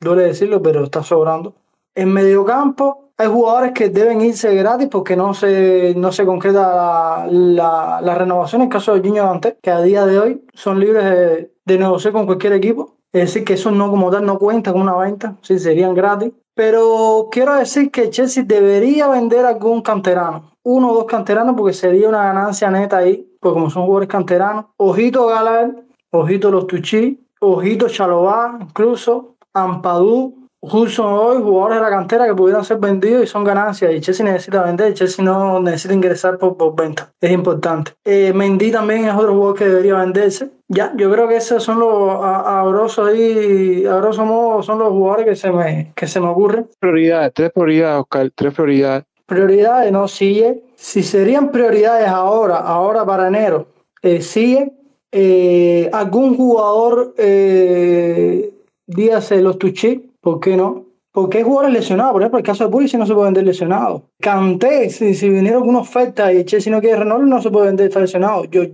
Duele 0.00 0.22
decirlo, 0.22 0.62
pero 0.62 0.84
está 0.84 1.02
sobrando. 1.02 1.54
En 1.94 2.12
mediocampo 2.12 3.10
hay 3.16 3.26
jugadores 3.26 3.72
que 3.72 3.88
deben 3.88 4.20
irse 4.20 4.54
gratis 4.54 4.86
porque 4.88 5.16
no 5.16 5.34
se, 5.34 5.94
no 5.96 6.12
se 6.12 6.24
concreta 6.24 6.60
la, 6.60 7.26
la, 7.28 8.00
la 8.00 8.14
renovación. 8.14 8.62
En 8.62 8.68
el 8.68 8.72
caso 8.72 8.94
de 8.94 9.02
Gino 9.02 9.24
Dante, 9.24 9.58
que 9.60 9.72
a 9.72 9.82
día 9.82 10.06
de 10.06 10.20
hoy 10.20 10.44
son 10.54 10.78
libres 10.78 11.04
de, 11.04 11.52
de 11.64 11.78
negociar 11.78 12.12
con 12.12 12.26
cualquier 12.26 12.52
equipo. 12.52 12.94
Es 13.12 13.22
decir, 13.22 13.44
que 13.44 13.54
eso 13.54 13.72
no 13.72 13.90
como 13.90 14.10
tal 14.10 14.24
no 14.24 14.38
cuenta 14.38 14.72
con 14.72 14.82
una 14.82 14.96
venta, 14.96 15.36
sí, 15.42 15.58
serían 15.58 15.94
gratis. 15.94 16.32
Pero 16.54 17.28
quiero 17.30 17.54
decir 17.54 17.90
que 17.90 18.10
Chelsea 18.10 18.44
debería 18.44 19.08
vender 19.08 19.46
algún 19.46 19.80
canterano, 19.80 20.52
uno 20.68 20.90
o 20.90 20.94
dos 20.94 21.04
canteranos, 21.06 21.56
porque 21.56 21.72
sería 21.72 22.08
una 22.08 22.24
ganancia 22.24 22.70
neta 22.70 22.98
ahí, 22.98 23.26
porque 23.40 23.54
como 23.54 23.70
son 23.70 23.84
jugadores 23.86 24.08
canteranos. 24.08 24.66
Ojito 24.76 25.26
Gallagher, 25.26 25.84
ojito 26.10 26.50
Los 26.50 26.66
Tuchi, 26.66 27.26
ojito 27.40 27.88
Chalobah, 27.88 28.58
incluso 28.60 29.36
Ampadú, 29.54 30.34
Hudson 30.60 31.06
hoy, 31.06 31.40
jugadores 31.40 31.78
de 31.78 31.82
la 31.82 31.88
cantera 31.88 32.26
que 32.26 32.34
pudieran 32.34 32.64
ser 32.64 32.78
vendidos 32.78 33.22
y 33.22 33.26
son 33.26 33.44
ganancias. 33.44 33.94
Y 33.94 34.00
Chelsea 34.00 34.26
necesita 34.26 34.62
vender, 34.64 34.92
Chelsea 34.92 35.24
no 35.24 35.60
necesita 35.60 35.94
ingresar 35.94 36.36
por, 36.36 36.56
por 36.56 36.74
venta. 36.74 37.12
Es 37.20 37.30
importante. 37.30 37.92
Eh, 38.04 38.32
Mendy 38.34 38.70
también 38.70 39.06
es 39.06 39.14
otro 39.14 39.32
jugador 39.32 39.56
que 39.56 39.64
debería 39.66 39.94
venderse. 39.94 40.50
Ya, 40.66 40.92
yo 40.96 41.10
creo 41.10 41.28
que 41.28 41.36
esos 41.36 41.62
son 41.62 41.78
los, 41.78 42.10
a, 42.10 42.60
a 42.60 42.66
grosso 42.66 43.06
ahí, 43.06 43.86
a 43.86 43.94
grosso 43.96 44.26
modo, 44.26 44.62
son 44.62 44.80
los 44.80 44.90
jugadores 44.90 45.26
que 45.26 45.36
se 45.36 45.50
me, 45.50 45.92
que 45.94 46.06
se 46.06 46.20
me 46.20 46.26
ocurren. 46.26 46.68
Prioridades, 46.78 47.32
tres 47.32 47.52
prioridades, 47.52 48.00
Oscar, 48.00 48.30
tres 48.34 48.52
prioridades. 48.52 49.04
Prioridades, 49.28 49.92
no 49.92 50.08
sigue. 50.08 50.62
Si 50.74 51.02
serían 51.02 51.50
prioridades 51.50 52.08
ahora, 52.08 52.56
ahora 52.56 53.04
para 53.04 53.28
enero, 53.28 53.66
eh, 54.00 54.22
sigue. 54.22 54.72
Eh, 55.12 55.90
algún 55.92 56.34
jugador, 56.34 57.14
eh, 57.18 58.50
dígase 58.86 59.42
los 59.42 59.58
Tuchí, 59.58 60.10
¿por 60.22 60.40
qué 60.40 60.56
no? 60.56 60.86
Porque 61.12 61.38
hay 61.38 61.44
jugadores 61.44 61.74
lesionados, 61.74 62.12
por 62.12 62.22
ejemplo, 62.22 62.38
el 62.38 62.44
caso 62.44 62.64
de 62.64 62.70
Pulisic 62.70 62.98
no 62.98 63.06
se 63.06 63.12
puede 63.12 63.26
vender 63.26 63.44
lesionado. 63.44 64.04
Canté, 64.18 64.88
si, 64.88 65.14
si 65.14 65.28
viniera 65.28 65.58
alguna 65.58 65.80
oferta 65.80 66.32
y 66.32 66.44
Chelsea 66.44 66.72
no 66.72 66.80
quiere 66.80 66.96
renovarlo, 66.96 67.26
no 67.26 67.42
se 67.42 67.50
puede 67.50 67.66
vender, 67.66 67.88
está 67.88 68.00
lesionado. 68.00 68.44
Yo 68.44 68.64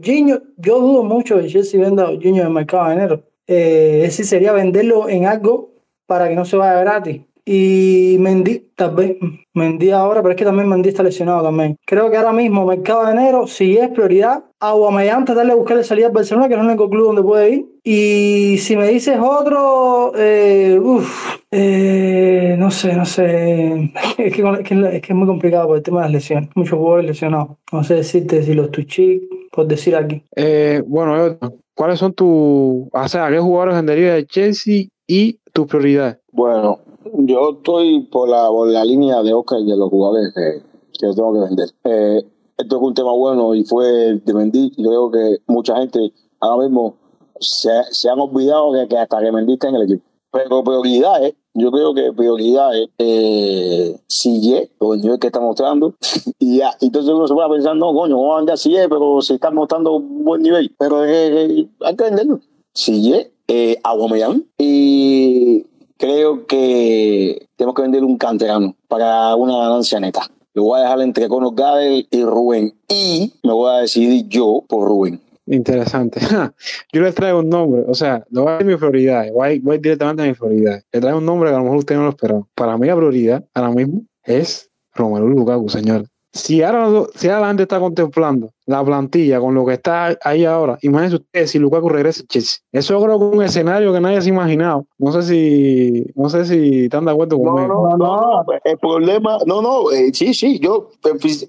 dudo 0.78 1.02
mucho 1.02 1.36
de 1.36 1.48
Chelsea 1.48 1.80
venda 1.80 2.04
a 2.04 2.06
Jorginho 2.06 2.42
en 2.42 2.48
el 2.48 2.54
mercado 2.54 2.88
de 2.88 2.94
enero. 2.94 3.22
eh, 3.48 4.02
es 4.02 4.10
decir, 4.10 4.26
sería 4.26 4.52
venderlo 4.52 5.08
en 5.08 5.26
algo 5.26 5.70
para 6.06 6.28
que 6.28 6.36
no 6.36 6.44
se 6.44 6.56
vaya 6.56 6.78
gratis. 6.80 7.22
Y 7.46 8.16
Mendy, 8.20 8.70
tal 8.74 8.94
vez, 8.94 9.16
Mendy 9.52 9.90
ahora, 9.90 10.22
pero 10.22 10.32
es 10.32 10.38
que 10.38 10.44
también 10.44 10.68
Mendy 10.68 10.88
está 10.88 11.02
lesionado 11.02 11.42
también. 11.42 11.76
Creo 11.84 12.10
que 12.10 12.16
ahora 12.16 12.32
mismo, 12.32 12.64
mercado 12.64 13.04
de 13.04 13.12
enero, 13.12 13.46
si 13.46 13.76
es 13.76 13.90
prioridad, 13.90 14.44
Aguamellán 14.60 15.26
tratarle 15.26 15.52
de 15.52 15.58
buscarle 15.58 15.84
salida 15.84 16.06
a 16.06 16.10
Barcelona, 16.10 16.48
que 16.48 16.54
es 16.54 16.60
el 16.60 16.66
único 16.66 16.88
club 16.88 17.06
donde 17.06 17.22
puede 17.22 17.50
ir. 17.50 17.66
Y 17.84 18.56
si 18.58 18.76
me 18.76 18.88
dices 18.88 19.18
otro, 19.20 20.12
eh, 20.16 20.80
uff, 20.82 21.36
eh, 21.50 22.56
no 22.58 22.70
sé, 22.70 22.94
no 22.94 23.04
sé. 23.04 23.92
Es 24.16 24.32
que, 24.32 24.42
es, 24.42 24.68
que, 24.68 24.74
es, 24.74 25.02
que, 25.02 25.12
es 25.12 25.14
muy 25.14 25.26
complicado 25.26 25.66
por 25.68 25.76
el 25.76 25.82
tema 25.82 25.98
de 25.98 26.04
las 26.04 26.12
lesiones. 26.12 26.48
Muchos 26.54 26.78
jugadores 26.78 27.06
lesionados. 27.06 27.58
No 27.72 27.84
sé 27.84 27.96
decirte 27.96 28.42
si 28.42 28.54
los 28.54 28.70
Tuchik, 28.70 29.22
por 29.52 29.66
decir 29.66 29.94
aquí. 29.96 30.22
Eh, 30.34 30.82
bueno, 30.86 31.36
¿cuáles 31.74 31.98
son 31.98 32.14
tus. 32.14 32.88
O 32.90 33.08
sea, 33.08 33.28
¿qué 33.28 33.38
jugadores 33.38 33.74
venderías 33.74 34.14
de 34.14 34.26
Chelsea 34.26 34.84
y 35.06 35.38
tus 35.52 35.66
prioridades? 35.66 36.18
Bueno, 36.32 36.80
yo 37.12 37.50
estoy 37.50 38.00
por 38.00 38.28
la, 38.28 38.50
la 38.50 38.84
línea 38.84 39.22
de 39.22 39.34
Oscar 39.34 39.60
y 39.60 39.66
de 39.66 39.76
los 39.76 39.90
jugadores 39.90 40.32
que, 40.34 40.62
que 40.98 41.14
tengo 41.14 41.32
que 41.32 41.40
vender. 41.40 41.68
Eh, 41.84 42.24
esto 42.56 42.76
es 42.76 42.82
un 42.82 42.94
tema 42.94 43.12
bueno 43.12 43.54
y 43.54 43.64
fue 43.64 43.86
de 44.24 44.34
Mendy. 44.34 44.72
Yo 44.76 44.88
creo 44.88 45.10
que 45.10 45.42
mucha 45.46 45.76
gente 45.76 46.12
ahora 46.40 46.64
mismo 46.64 46.96
se, 47.40 47.70
se 47.90 48.08
han 48.08 48.20
olvidado 48.20 48.72
que, 48.72 48.88
que, 48.88 48.98
hasta 48.98 49.20
que 49.20 49.32
Mendy 49.32 49.54
está 49.54 49.68
en 49.68 49.76
el 49.76 49.82
equipo. 49.82 50.04
Pero 50.30 50.64
prioridades, 50.64 51.34
yo 51.54 51.70
creo 51.70 51.94
que 51.94 52.12
prioridades, 52.12 52.88
eh, 52.98 53.96
sigue 54.08 54.70
por 54.78 54.96
el 54.96 55.18
que 55.18 55.28
está 55.28 55.40
mostrando. 55.40 55.94
y 56.38 56.58
ya, 56.58 56.72
entonces 56.80 57.12
uno 57.12 57.28
se 57.28 57.34
va 57.34 57.46
a 57.46 57.50
pensar, 57.50 57.76
no, 57.76 57.92
coño, 57.94 58.16
vamos 58.16 58.34
a 58.34 58.36
vender 58.38 58.58
sigue, 58.58 58.88
pero 58.88 59.20
se 59.20 59.34
está 59.34 59.50
mostrando 59.50 59.96
un 59.96 60.24
buen 60.24 60.42
nivel. 60.42 60.74
Pero 60.78 61.02
hay 61.02 61.96
que 61.96 62.04
venderlo. 62.04 62.40
Sigue, 62.72 63.32
eh, 63.46 63.78
Aguamellán 63.84 64.44
y 64.58 65.64
creo 65.98 66.46
que 66.46 67.46
tenemos 67.56 67.74
que 67.74 67.82
vender 67.82 68.04
un 68.04 68.18
canterano 68.18 68.74
para 68.88 69.34
una 69.36 69.56
ganancia 69.56 70.00
neta. 70.00 70.28
Lo 70.54 70.64
voy 70.64 70.78
a 70.78 70.82
dejar 70.82 71.00
entre 71.00 71.28
Conor 71.28 71.54
Gabel 71.54 72.06
y 72.10 72.22
Rubén. 72.22 72.74
Y 72.88 73.32
me 73.42 73.52
voy 73.52 73.70
a 73.74 73.80
decidir 73.80 74.28
yo 74.28 74.62
por 74.68 74.88
Rubén. 74.88 75.20
Interesante. 75.46 76.20
Yo 76.92 77.02
les 77.02 77.14
traigo 77.14 77.40
un 77.40 77.50
nombre, 77.50 77.84
o 77.86 77.92
sea, 77.92 78.24
no 78.30 78.44
voy 78.44 78.52
a 78.52 78.54
decir 78.54 78.66
mi 78.66 78.76
prioridad, 78.76 79.30
voy, 79.30 79.58
voy 79.58 79.76
directamente 79.76 80.22
a 80.22 80.26
mi 80.26 80.32
prioridad. 80.32 80.82
Le 80.90 81.00
traigo 81.00 81.18
un 81.18 81.26
nombre 81.26 81.50
que 81.50 81.54
a 81.54 81.58
lo 81.58 81.64
mejor 81.64 81.78
usted 81.80 81.96
no 81.96 82.04
lo 82.04 82.08
esperaba. 82.10 82.46
Para 82.54 82.78
mí 82.78 82.86
la 82.86 82.96
prioridad 82.96 83.44
ahora 83.52 83.70
mismo 83.70 84.02
es 84.22 84.70
Romelu 84.94 85.28
Lukaku, 85.28 85.68
señor. 85.68 86.06
Si 86.32 86.62
ahora, 86.62 86.88
si 87.14 87.28
ahora 87.28 87.42
la 87.42 87.46
gente 87.48 87.64
está 87.64 87.78
contemplando 87.78 88.52
la 88.66 88.84
plantilla 88.84 89.40
con 89.40 89.54
lo 89.54 89.66
que 89.66 89.74
está 89.74 90.16
ahí 90.22 90.44
ahora, 90.44 90.78
imagínense 90.82 91.16
ustedes 91.16 91.50
si 91.50 91.58
Lukaku 91.58 91.88
regresa 91.88 92.22
a 92.22 92.26
Chelsea. 92.26 92.60
Eso 92.72 93.00
creo 93.02 93.18
que 93.18 93.26
es 93.26 93.32
un 93.32 93.42
escenario 93.42 93.92
que 93.92 94.00
nadie 94.00 94.20
se 94.22 94.30
ha 94.30 94.32
imaginado. 94.32 94.86
No 94.98 95.12
sé 95.12 95.22
si, 95.22 96.06
no 96.14 96.28
sé 96.28 96.44
si 96.44 96.84
están 96.84 97.04
de 97.04 97.12
acuerdo 97.12 97.38
conmigo. 97.38 97.68
No, 97.68 97.96
no, 97.96 97.96
no, 97.96 98.44
el 98.64 98.78
problema, 98.78 99.38
no, 99.46 99.60
no, 99.60 99.90
eh, 99.90 100.10
sí, 100.12 100.32
sí, 100.34 100.58
yo, 100.58 100.90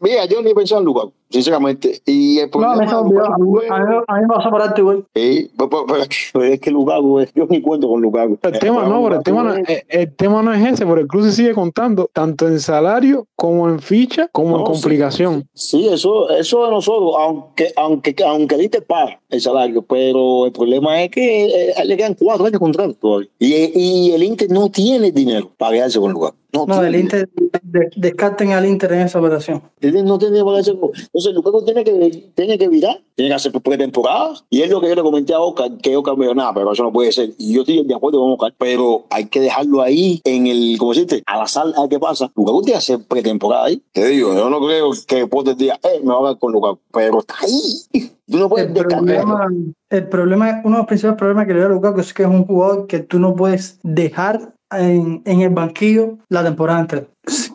mira, 0.01 0.25
yo 0.25 0.41
ni 0.41 0.51
he 0.51 0.55
pensado 0.55 0.81
en 0.81 0.85
Lukaku, 0.85 1.13
sinceramente. 1.29 2.01
Y 2.05 2.39
el 2.39 2.49
problema, 2.49 2.75
no, 2.75 3.03
me 3.05 3.19
a, 3.19 3.37
mí, 3.37 3.59
a 4.07 4.15
mí 4.15 4.21
me 4.21 4.35
vas 4.35 4.45
a 4.45 4.51
parar 4.51 4.73
igual. 4.77 5.05
Sí, 5.15 5.51
pero, 5.57 6.43
es 6.43 6.59
que 6.59 6.71
Lukaku, 6.71 7.25
yo 7.33 7.47
ni 7.49 7.61
cuento 7.61 7.87
con 7.87 8.01
Lukaku. 8.01 8.37
El 8.41 8.59
tema 8.59 8.83
no, 8.83 9.03
pero 9.03 9.15
el 9.15 9.23
tema 9.23 9.43
no, 9.43 9.53
el, 9.53 9.65
el, 9.87 10.15
tema 10.15 10.41
no 10.41 10.53
es 10.53 10.73
ese, 10.73 10.85
porque 10.85 11.03
el 11.03 11.07
club 11.07 11.23
se 11.23 11.31
sigue 11.31 11.53
contando 11.53 12.09
tanto 12.11 12.47
en 12.47 12.59
salario 12.59 13.27
como 13.35 13.69
en 13.69 13.79
ficha, 13.79 14.27
como 14.31 14.51
no, 14.51 14.59
en 14.59 14.63
complicación. 14.65 15.47
Sí, 15.53 15.83
sí, 15.83 15.87
eso, 15.87 16.29
eso 16.29 16.65
de 16.65 16.71
nosotros 16.71 17.04
aunque, 17.17 17.71
aunque, 17.75 18.15
aunque 18.25 18.55
ahí 18.55 18.69
paga 18.69 19.19
el 19.29 19.41
salario, 19.41 19.81
pero 19.81 20.45
el 20.45 20.51
problema 20.51 21.03
es 21.03 21.11
que 21.11 21.45
eh, 21.45 21.85
le 21.85 21.97
quedan 21.97 22.15
cuatro 22.15 22.45
años 22.45 22.53
de 22.53 22.59
contrato 22.59 22.93
todavía. 22.93 23.29
Y, 23.39 23.53
y 23.79 24.11
el 24.11 24.23
Inter 24.23 24.49
no 24.49 24.69
tiene 24.69 25.11
dinero 25.11 25.51
para 25.57 25.73
quedarse 25.73 25.99
con 25.99 26.09
el 26.09 26.13
lugar. 26.13 26.33
No, 26.55 26.65
no 26.65 26.83
el 26.83 26.95
Inter, 26.95 27.29
de, 27.63 27.89
descarten 27.95 28.51
al 28.51 28.65
Inter 28.65 28.91
en 28.93 29.01
esa 29.01 29.19
operación. 29.19 29.61
El 29.81 30.05
no 30.05 30.17
tiene 30.17 30.43
para 30.43 30.59
hacer. 30.59 30.75
Entonces, 30.75 31.33
Lukaku 31.33 31.63
tiene 31.65 31.83
que, 31.83 32.31
tiene 32.33 32.57
que 32.57 32.69
virar, 32.69 33.01
tiene 33.15 33.29
que 33.29 33.35
hacer 33.35 33.51
pretemporada. 33.51 34.33
Y 34.49 34.61
es 34.61 34.69
lo 34.69 34.81
que 34.81 34.89
yo 34.89 34.95
le 34.95 35.01
comenté 35.01 35.33
a 35.33 35.39
Oscar, 35.39 35.71
que 35.77 35.95
Oscar 35.95 36.17
me 36.17 36.25
dijo, 36.25 36.35
nada, 36.35 36.53
pero 36.53 36.71
eso 36.71 36.83
no 36.83 36.91
puede 36.91 37.11
ser. 37.11 37.31
Y 37.37 37.53
yo 37.53 37.61
estoy 37.61 37.83
de 37.83 37.95
acuerdo 37.95 38.19
con 38.19 38.31
Oscar, 38.31 38.53
pero 38.57 39.05
hay 39.09 39.25
que 39.25 39.39
dejarlo 39.39 39.81
ahí 39.81 40.21
en 40.23 40.47
el, 40.47 40.77
como 40.77 40.93
dices, 40.93 41.21
a 41.25 41.37
la 41.37 41.47
sala 41.47 41.75
a 41.83 41.89
qué 41.89 41.99
pasa. 41.99 42.31
Lukaku 42.35 42.61
tiene 42.61 42.73
que 42.73 42.77
hacer 42.77 42.99
pretemporada 43.07 43.65
ahí. 43.65 43.81
Te 43.91 44.07
digo, 44.07 44.33
yo 44.33 44.49
no 44.49 44.59
creo 44.59 44.91
que 45.07 45.15
después 45.17 45.45
del 45.45 45.57
día, 45.57 45.79
eh, 45.83 45.99
me 46.03 46.13
va 46.13 46.19
a 46.19 46.29
ver 46.31 46.37
con 46.37 46.51
Lukaku, 46.51 46.79
pero 46.91 47.19
está 47.19 47.35
ahí. 47.41 48.11
Tú 48.27 48.39
no 48.39 48.49
puedes 48.49 48.67
el 48.67 48.73
problema, 48.73 49.47
el 49.89 50.07
problema, 50.07 50.61
uno 50.63 50.77
de 50.77 50.79
los 50.79 50.87
principales 50.87 51.17
problemas 51.17 51.47
que 51.47 51.53
le 51.53 51.59
da 51.59 51.67
a 51.67 51.69
Lukaku 51.69 51.99
es 51.99 52.13
que 52.13 52.23
es 52.23 52.29
un 52.29 52.45
jugador 52.45 52.87
que 52.87 52.99
tú 52.99 53.19
no 53.19 53.35
puedes 53.35 53.79
dejar 53.83 54.55
en, 54.79 55.21
el 55.25 55.49
banquillo 55.49 56.17
la 56.29 56.43
temporada 56.43 56.79
entera. 56.79 57.03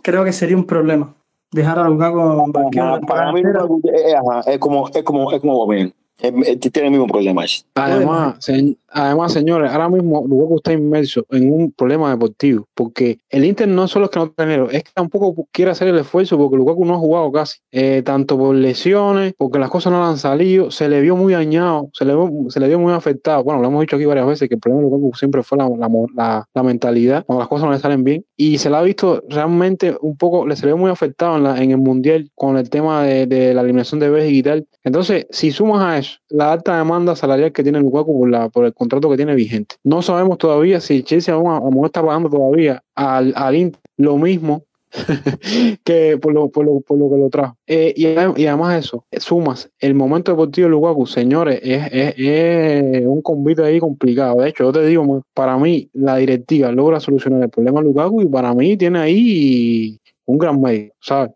Creo 0.02 0.24
que 0.24 0.32
sería 0.32 0.56
un 0.56 0.64
problema 0.64 1.14
dejar 1.52 1.78
a 1.78 1.88
Lukaku 1.88 2.20
en 2.44 2.52
banquillo. 2.52 3.00
Para 3.06 3.32
mí, 3.32 3.42
es, 3.42 4.46
es, 4.46 4.58
como, 4.58 4.88
es 4.88 5.02
como, 5.02 5.32
es 5.32 5.40
como 5.40 5.66
bien. 5.66 5.94
Tiene 6.20 6.86
el 6.86 6.90
mismo 6.90 7.06
problema. 7.06 7.44
Además, 7.74 8.36
se, 8.40 8.76
además, 8.88 9.32
señores, 9.32 9.72
ahora 9.72 9.88
mismo 9.88 10.24
Lukaku 10.26 10.56
está 10.56 10.72
inmerso 10.72 11.24
en 11.30 11.52
un 11.52 11.72
problema 11.72 12.10
deportivo, 12.10 12.66
porque 12.74 13.18
el 13.30 13.44
Inter 13.44 13.68
no 13.68 13.88
solo 13.88 14.06
es 14.06 14.10
que 14.10 14.18
no 14.18 14.30
tiene 14.30 14.52
dinero, 14.52 14.70
es 14.70 14.84
que 14.84 14.90
tampoco 14.94 15.46
quiere 15.50 15.70
hacer 15.70 15.88
el 15.88 15.98
esfuerzo, 15.98 16.36
porque 16.36 16.56
Lukaku 16.56 16.84
no 16.84 16.94
ha 16.94 16.98
jugado 16.98 17.32
casi, 17.32 17.58
eh, 17.72 18.02
tanto 18.04 18.36
por 18.36 18.54
lesiones, 18.54 19.34
porque 19.38 19.58
las 19.58 19.70
cosas 19.70 19.92
no 19.92 20.02
le 20.02 20.08
han 20.08 20.18
salido, 20.18 20.70
se 20.70 20.88
le 20.88 21.00
vio 21.00 21.16
muy 21.16 21.32
dañado, 21.32 21.88
se 21.94 22.04
le 22.04 22.14
vio, 22.14 22.30
se 22.48 22.60
le 22.60 22.68
vio 22.68 22.78
muy 22.78 22.92
afectado. 22.92 23.42
Bueno, 23.42 23.62
lo 23.62 23.68
hemos 23.68 23.80
dicho 23.80 23.96
aquí 23.96 24.04
varias 24.04 24.26
veces, 24.26 24.48
que 24.48 24.56
el 24.56 24.60
problema 24.60 24.84
de 24.84 24.90
Lukaku 24.90 25.16
siempre 25.16 25.42
fue 25.42 25.56
la, 25.58 25.68
la, 25.68 25.88
la, 26.14 26.48
la 26.52 26.62
mentalidad, 26.62 27.24
cuando 27.24 27.40
las 27.40 27.48
cosas 27.48 27.66
no 27.66 27.72
le 27.72 27.78
salen 27.78 28.04
bien, 28.04 28.24
y 28.36 28.58
se 28.58 28.68
le 28.68 28.76
ha 28.76 28.82
visto 28.82 29.22
realmente 29.28 29.96
un 30.00 30.16
poco, 30.16 30.46
le 30.46 30.56
se 30.56 30.66
le 30.66 30.72
vio 30.72 30.76
muy 30.76 30.90
afectado 30.90 31.36
en, 31.36 31.44
la, 31.44 31.62
en 31.62 31.70
el 31.70 31.78
Mundial 31.78 32.30
con 32.34 32.58
el 32.58 32.68
tema 32.68 33.04
de, 33.04 33.26
de 33.26 33.54
la 33.54 33.62
eliminación 33.62 34.00
de 34.00 34.10
Bélgica 34.10 34.36
y 34.38 34.42
tal. 34.42 34.66
Entonces, 34.84 35.26
si 35.30 35.50
sumas 35.50 35.80
a 35.82 35.98
eso 35.98 36.09
la 36.28 36.52
alta 36.52 36.76
demanda 36.76 37.16
salarial 37.16 37.52
que 37.52 37.62
tiene 37.62 37.80
Lukaku 37.80 38.20
por, 38.20 38.30
la, 38.30 38.48
por 38.48 38.64
el 38.64 38.74
contrato 38.74 39.10
que 39.10 39.16
tiene 39.16 39.34
vigente. 39.34 39.76
No 39.84 40.02
sabemos 40.02 40.38
todavía 40.38 40.80
si 40.80 41.02
Chelsea 41.02 41.34
aún, 41.34 41.50
aún 41.50 41.84
está 41.84 42.04
pagando 42.04 42.28
todavía 42.28 42.82
al, 42.94 43.32
al 43.36 43.56
Inter 43.56 43.80
lo 43.96 44.16
mismo 44.16 44.64
que 45.84 46.18
por 46.20 46.32
lo, 46.32 46.48
por, 46.48 46.64
lo, 46.64 46.80
por 46.80 46.98
lo 46.98 47.10
que 47.10 47.16
lo 47.16 47.30
trajo. 47.30 47.56
Eh, 47.66 47.94
y, 47.96 48.06
y, 48.06 48.46
además 48.46 48.84
eso, 48.84 49.04
sumas 49.18 49.70
el 49.78 49.94
momento 49.94 50.32
deportivo 50.32 50.66
de 50.66 50.70
Lukaku, 50.70 51.06
señores, 51.06 51.60
es, 51.62 51.86
es, 51.92 52.14
es, 52.16 53.06
un 53.06 53.22
convite 53.22 53.62
ahí 53.62 53.78
complicado. 53.78 54.40
De 54.40 54.48
hecho, 54.48 54.64
yo 54.64 54.72
te 54.72 54.84
digo, 54.86 55.22
para 55.34 55.56
mí 55.58 55.88
la 55.92 56.16
directiva 56.16 56.72
logra 56.72 57.00
solucionar 57.00 57.42
el 57.42 57.50
problema 57.50 57.80
de 57.80 57.86
Lukaku 57.86 58.22
y 58.22 58.26
para 58.26 58.54
mí 58.54 58.76
tiene 58.76 58.98
ahí 58.98 60.00
un 60.26 60.38
gran 60.38 60.60
medio, 60.60 60.92
¿sabes? 61.00 61.32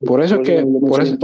Por 0.00 0.22
eso 0.22 0.36
es 0.36 0.46
que... 0.46 0.62
Por 0.62 1.02
eso, 1.02 1.18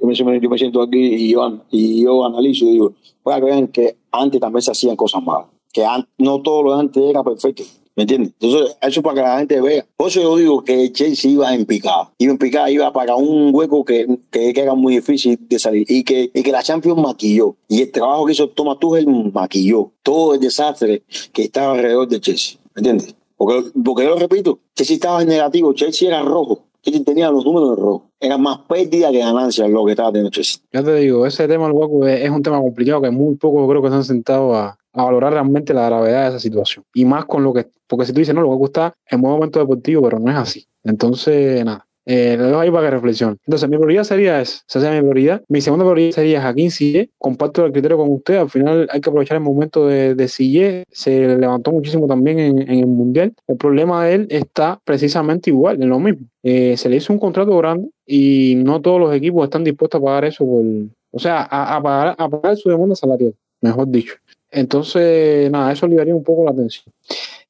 yo 0.00 0.48
me, 0.50 0.58
siento 0.58 0.82
aquí 0.82 0.98
y 0.98 1.32
yo, 1.32 1.60
y 1.70 2.04
yo 2.04 2.24
analizo 2.24 2.64
y 2.64 2.72
digo, 2.72 2.92
para 3.22 3.40
que 3.40 3.46
vean 3.46 3.68
que 3.68 3.96
antes 4.12 4.40
también 4.40 4.62
se 4.62 4.70
hacían 4.70 4.96
cosas 4.96 5.22
malas, 5.22 5.46
que 5.72 5.84
no 6.18 6.40
todo 6.42 6.62
lo 6.62 6.74
de 6.74 6.80
antes 6.80 7.02
era 7.02 7.22
perfecto. 7.22 7.62
¿Me 7.96 8.02
entiendes? 8.02 8.34
Entonces, 8.38 8.76
eso 8.82 9.00
para 9.00 9.14
que 9.14 9.20
la 9.22 9.38
gente 9.38 9.58
vea. 9.58 9.86
Por 9.96 10.08
eso 10.08 10.20
yo 10.20 10.36
digo 10.36 10.62
que 10.62 10.92
Chelsea 10.92 11.30
iba 11.30 11.54
en 11.54 11.64
picada. 11.64 12.12
Iba 12.18 12.32
en 12.32 12.36
picada, 12.36 12.70
iba 12.70 12.92
para 12.92 13.16
un 13.16 13.54
hueco 13.54 13.86
que, 13.86 14.06
que, 14.30 14.52
que, 14.52 14.60
era 14.60 14.74
muy 14.74 14.96
difícil 14.96 15.38
de 15.48 15.58
salir. 15.58 15.86
Y 15.90 16.04
que, 16.04 16.30
y 16.34 16.42
que 16.42 16.52
la 16.52 16.62
Champions 16.62 17.00
maquilló. 17.00 17.56
Y 17.68 17.80
el 17.80 17.90
trabajo 17.90 18.26
que 18.26 18.32
hizo 18.32 18.50
Thomas 18.50 18.78
Tuchel 18.78 19.06
maquilló. 19.32 19.92
Todo 20.02 20.34
el 20.34 20.40
desastre 20.40 21.04
que 21.32 21.44
estaba 21.44 21.72
alrededor 21.72 22.06
de 22.06 22.20
Chelsea. 22.20 22.58
¿Me 22.74 22.80
entiendes? 22.80 23.14
Porque, 23.34 23.70
porque 23.82 24.04
yo 24.04 24.10
lo 24.10 24.16
repito, 24.16 24.58
Chelsea 24.74 24.96
estaba 24.96 25.22
en 25.22 25.28
negativo, 25.28 25.72
Chelsea 25.72 26.08
era 26.08 26.22
rojo. 26.22 26.64
Chelsea 26.86 27.04
tenía 27.04 27.30
los 27.30 27.44
números 27.44 27.76
rojos. 27.76 28.02
Era 28.20 28.38
más 28.38 28.58
pérdida 28.68 29.10
que 29.10 29.18
ganancia 29.18 29.66
lo 29.66 29.84
que 29.84 29.92
estaba 29.92 30.10
teniendo 30.10 30.30
Chelsea. 30.30 30.62
Ya 30.72 30.84
te 30.84 30.94
digo, 30.94 31.26
ese 31.26 31.48
tema 31.48 31.66
del 31.68 32.08
es, 32.08 32.24
es, 32.24 32.30
un 32.30 32.42
tema 32.42 32.60
complicado 32.60 33.02
que 33.02 33.10
muy 33.10 33.34
pocos 33.34 33.68
creo 33.68 33.82
que 33.82 33.88
se 33.88 33.94
han 33.96 34.04
sentado 34.04 34.54
a, 34.54 34.78
valorar 34.92 35.32
realmente 35.32 35.74
la 35.74 35.86
gravedad 35.86 36.22
de 36.22 36.28
esa 36.28 36.38
situación. 36.38 36.84
Y 36.94 37.04
más 37.04 37.24
con 37.24 37.42
lo 37.42 37.52
que, 37.52 37.66
porque 37.86 38.06
si 38.06 38.12
tú 38.12 38.20
dices, 38.20 38.34
no, 38.34 38.40
el 38.40 38.46
Waku 38.46 38.66
está 38.66 38.94
en 39.10 39.20
buen 39.20 39.34
momento 39.34 39.58
deportivo, 39.58 40.02
pero 40.02 40.18
no 40.20 40.30
es 40.30 40.36
así. 40.36 40.66
Entonces, 40.84 41.64
nada. 41.64 41.85
Eh, 42.08 42.36
lo 42.38 42.46
dejo 42.46 42.60
ahí 42.60 42.70
para 42.70 42.86
que 42.86 42.90
reflexione. 42.92 43.36
Entonces, 43.44 43.68
mi 43.68 43.76
prioridad 43.76 44.04
sería 44.04 44.40
esa. 44.40 44.62
Esa 44.68 44.80
sería 44.80 45.02
mi 45.02 45.10
prioridad. 45.10 45.42
Mi 45.48 45.60
segunda 45.60 45.84
prioridad 45.84 46.12
sería 46.12 46.40
Jaquín 46.40 46.70
Sille. 46.70 47.10
Comparto 47.18 47.66
el 47.66 47.72
criterio 47.72 47.96
con 47.96 48.10
usted. 48.12 48.36
Al 48.36 48.48
final 48.48 48.88
hay 48.90 49.00
que 49.00 49.10
aprovechar 49.10 49.36
el 49.36 49.42
momento 49.42 49.88
de, 49.88 50.14
de 50.14 50.28
Sille. 50.28 50.84
Se 50.90 51.36
levantó 51.36 51.72
muchísimo 51.72 52.06
también 52.06 52.38
en, 52.38 52.62
en, 52.62 52.78
el 52.78 52.86
Mundial. 52.86 53.34
El 53.48 53.56
problema 53.56 54.04
de 54.04 54.14
él 54.14 54.26
está 54.30 54.80
precisamente 54.84 55.50
igual, 55.50 55.82
en 55.82 55.88
lo 55.88 55.98
mismo. 55.98 56.26
Eh, 56.44 56.76
se 56.76 56.88
le 56.88 56.96
hizo 56.96 57.12
un 57.12 57.18
contrato 57.18 57.56
grande 57.58 57.90
y 58.06 58.54
no 58.56 58.80
todos 58.80 59.00
los 59.00 59.12
equipos 59.12 59.42
están 59.42 59.64
dispuestos 59.64 60.00
a 60.00 60.04
pagar 60.04 60.24
eso 60.26 60.46
por. 60.46 60.64
O 61.10 61.18
sea, 61.18 61.42
a, 61.42 61.76
a 61.76 61.82
pagar, 61.82 62.14
a 62.18 62.28
pagar 62.28 62.56
su 62.56 62.68
demanda 62.68 62.94
salarial, 62.94 63.34
mejor 63.60 63.88
dicho. 63.88 64.14
Entonces, 64.50 65.50
nada, 65.50 65.72
eso 65.72 65.88
le 65.88 65.96
daría 65.96 66.14
un 66.14 66.22
poco 66.22 66.44
la 66.44 66.52
atención. 66.52 66.84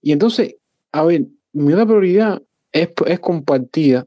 Y 0.00 0.12
entonces, 0.12 0.57
a 0.92 1.04
ver, 1.04 1.24
mi 1.52 1.72
otra 1.72 1.84
prioridad 1.84 2.42
es, 2.72 2.90
es 3.07 3.20
compartida 3.20 4.07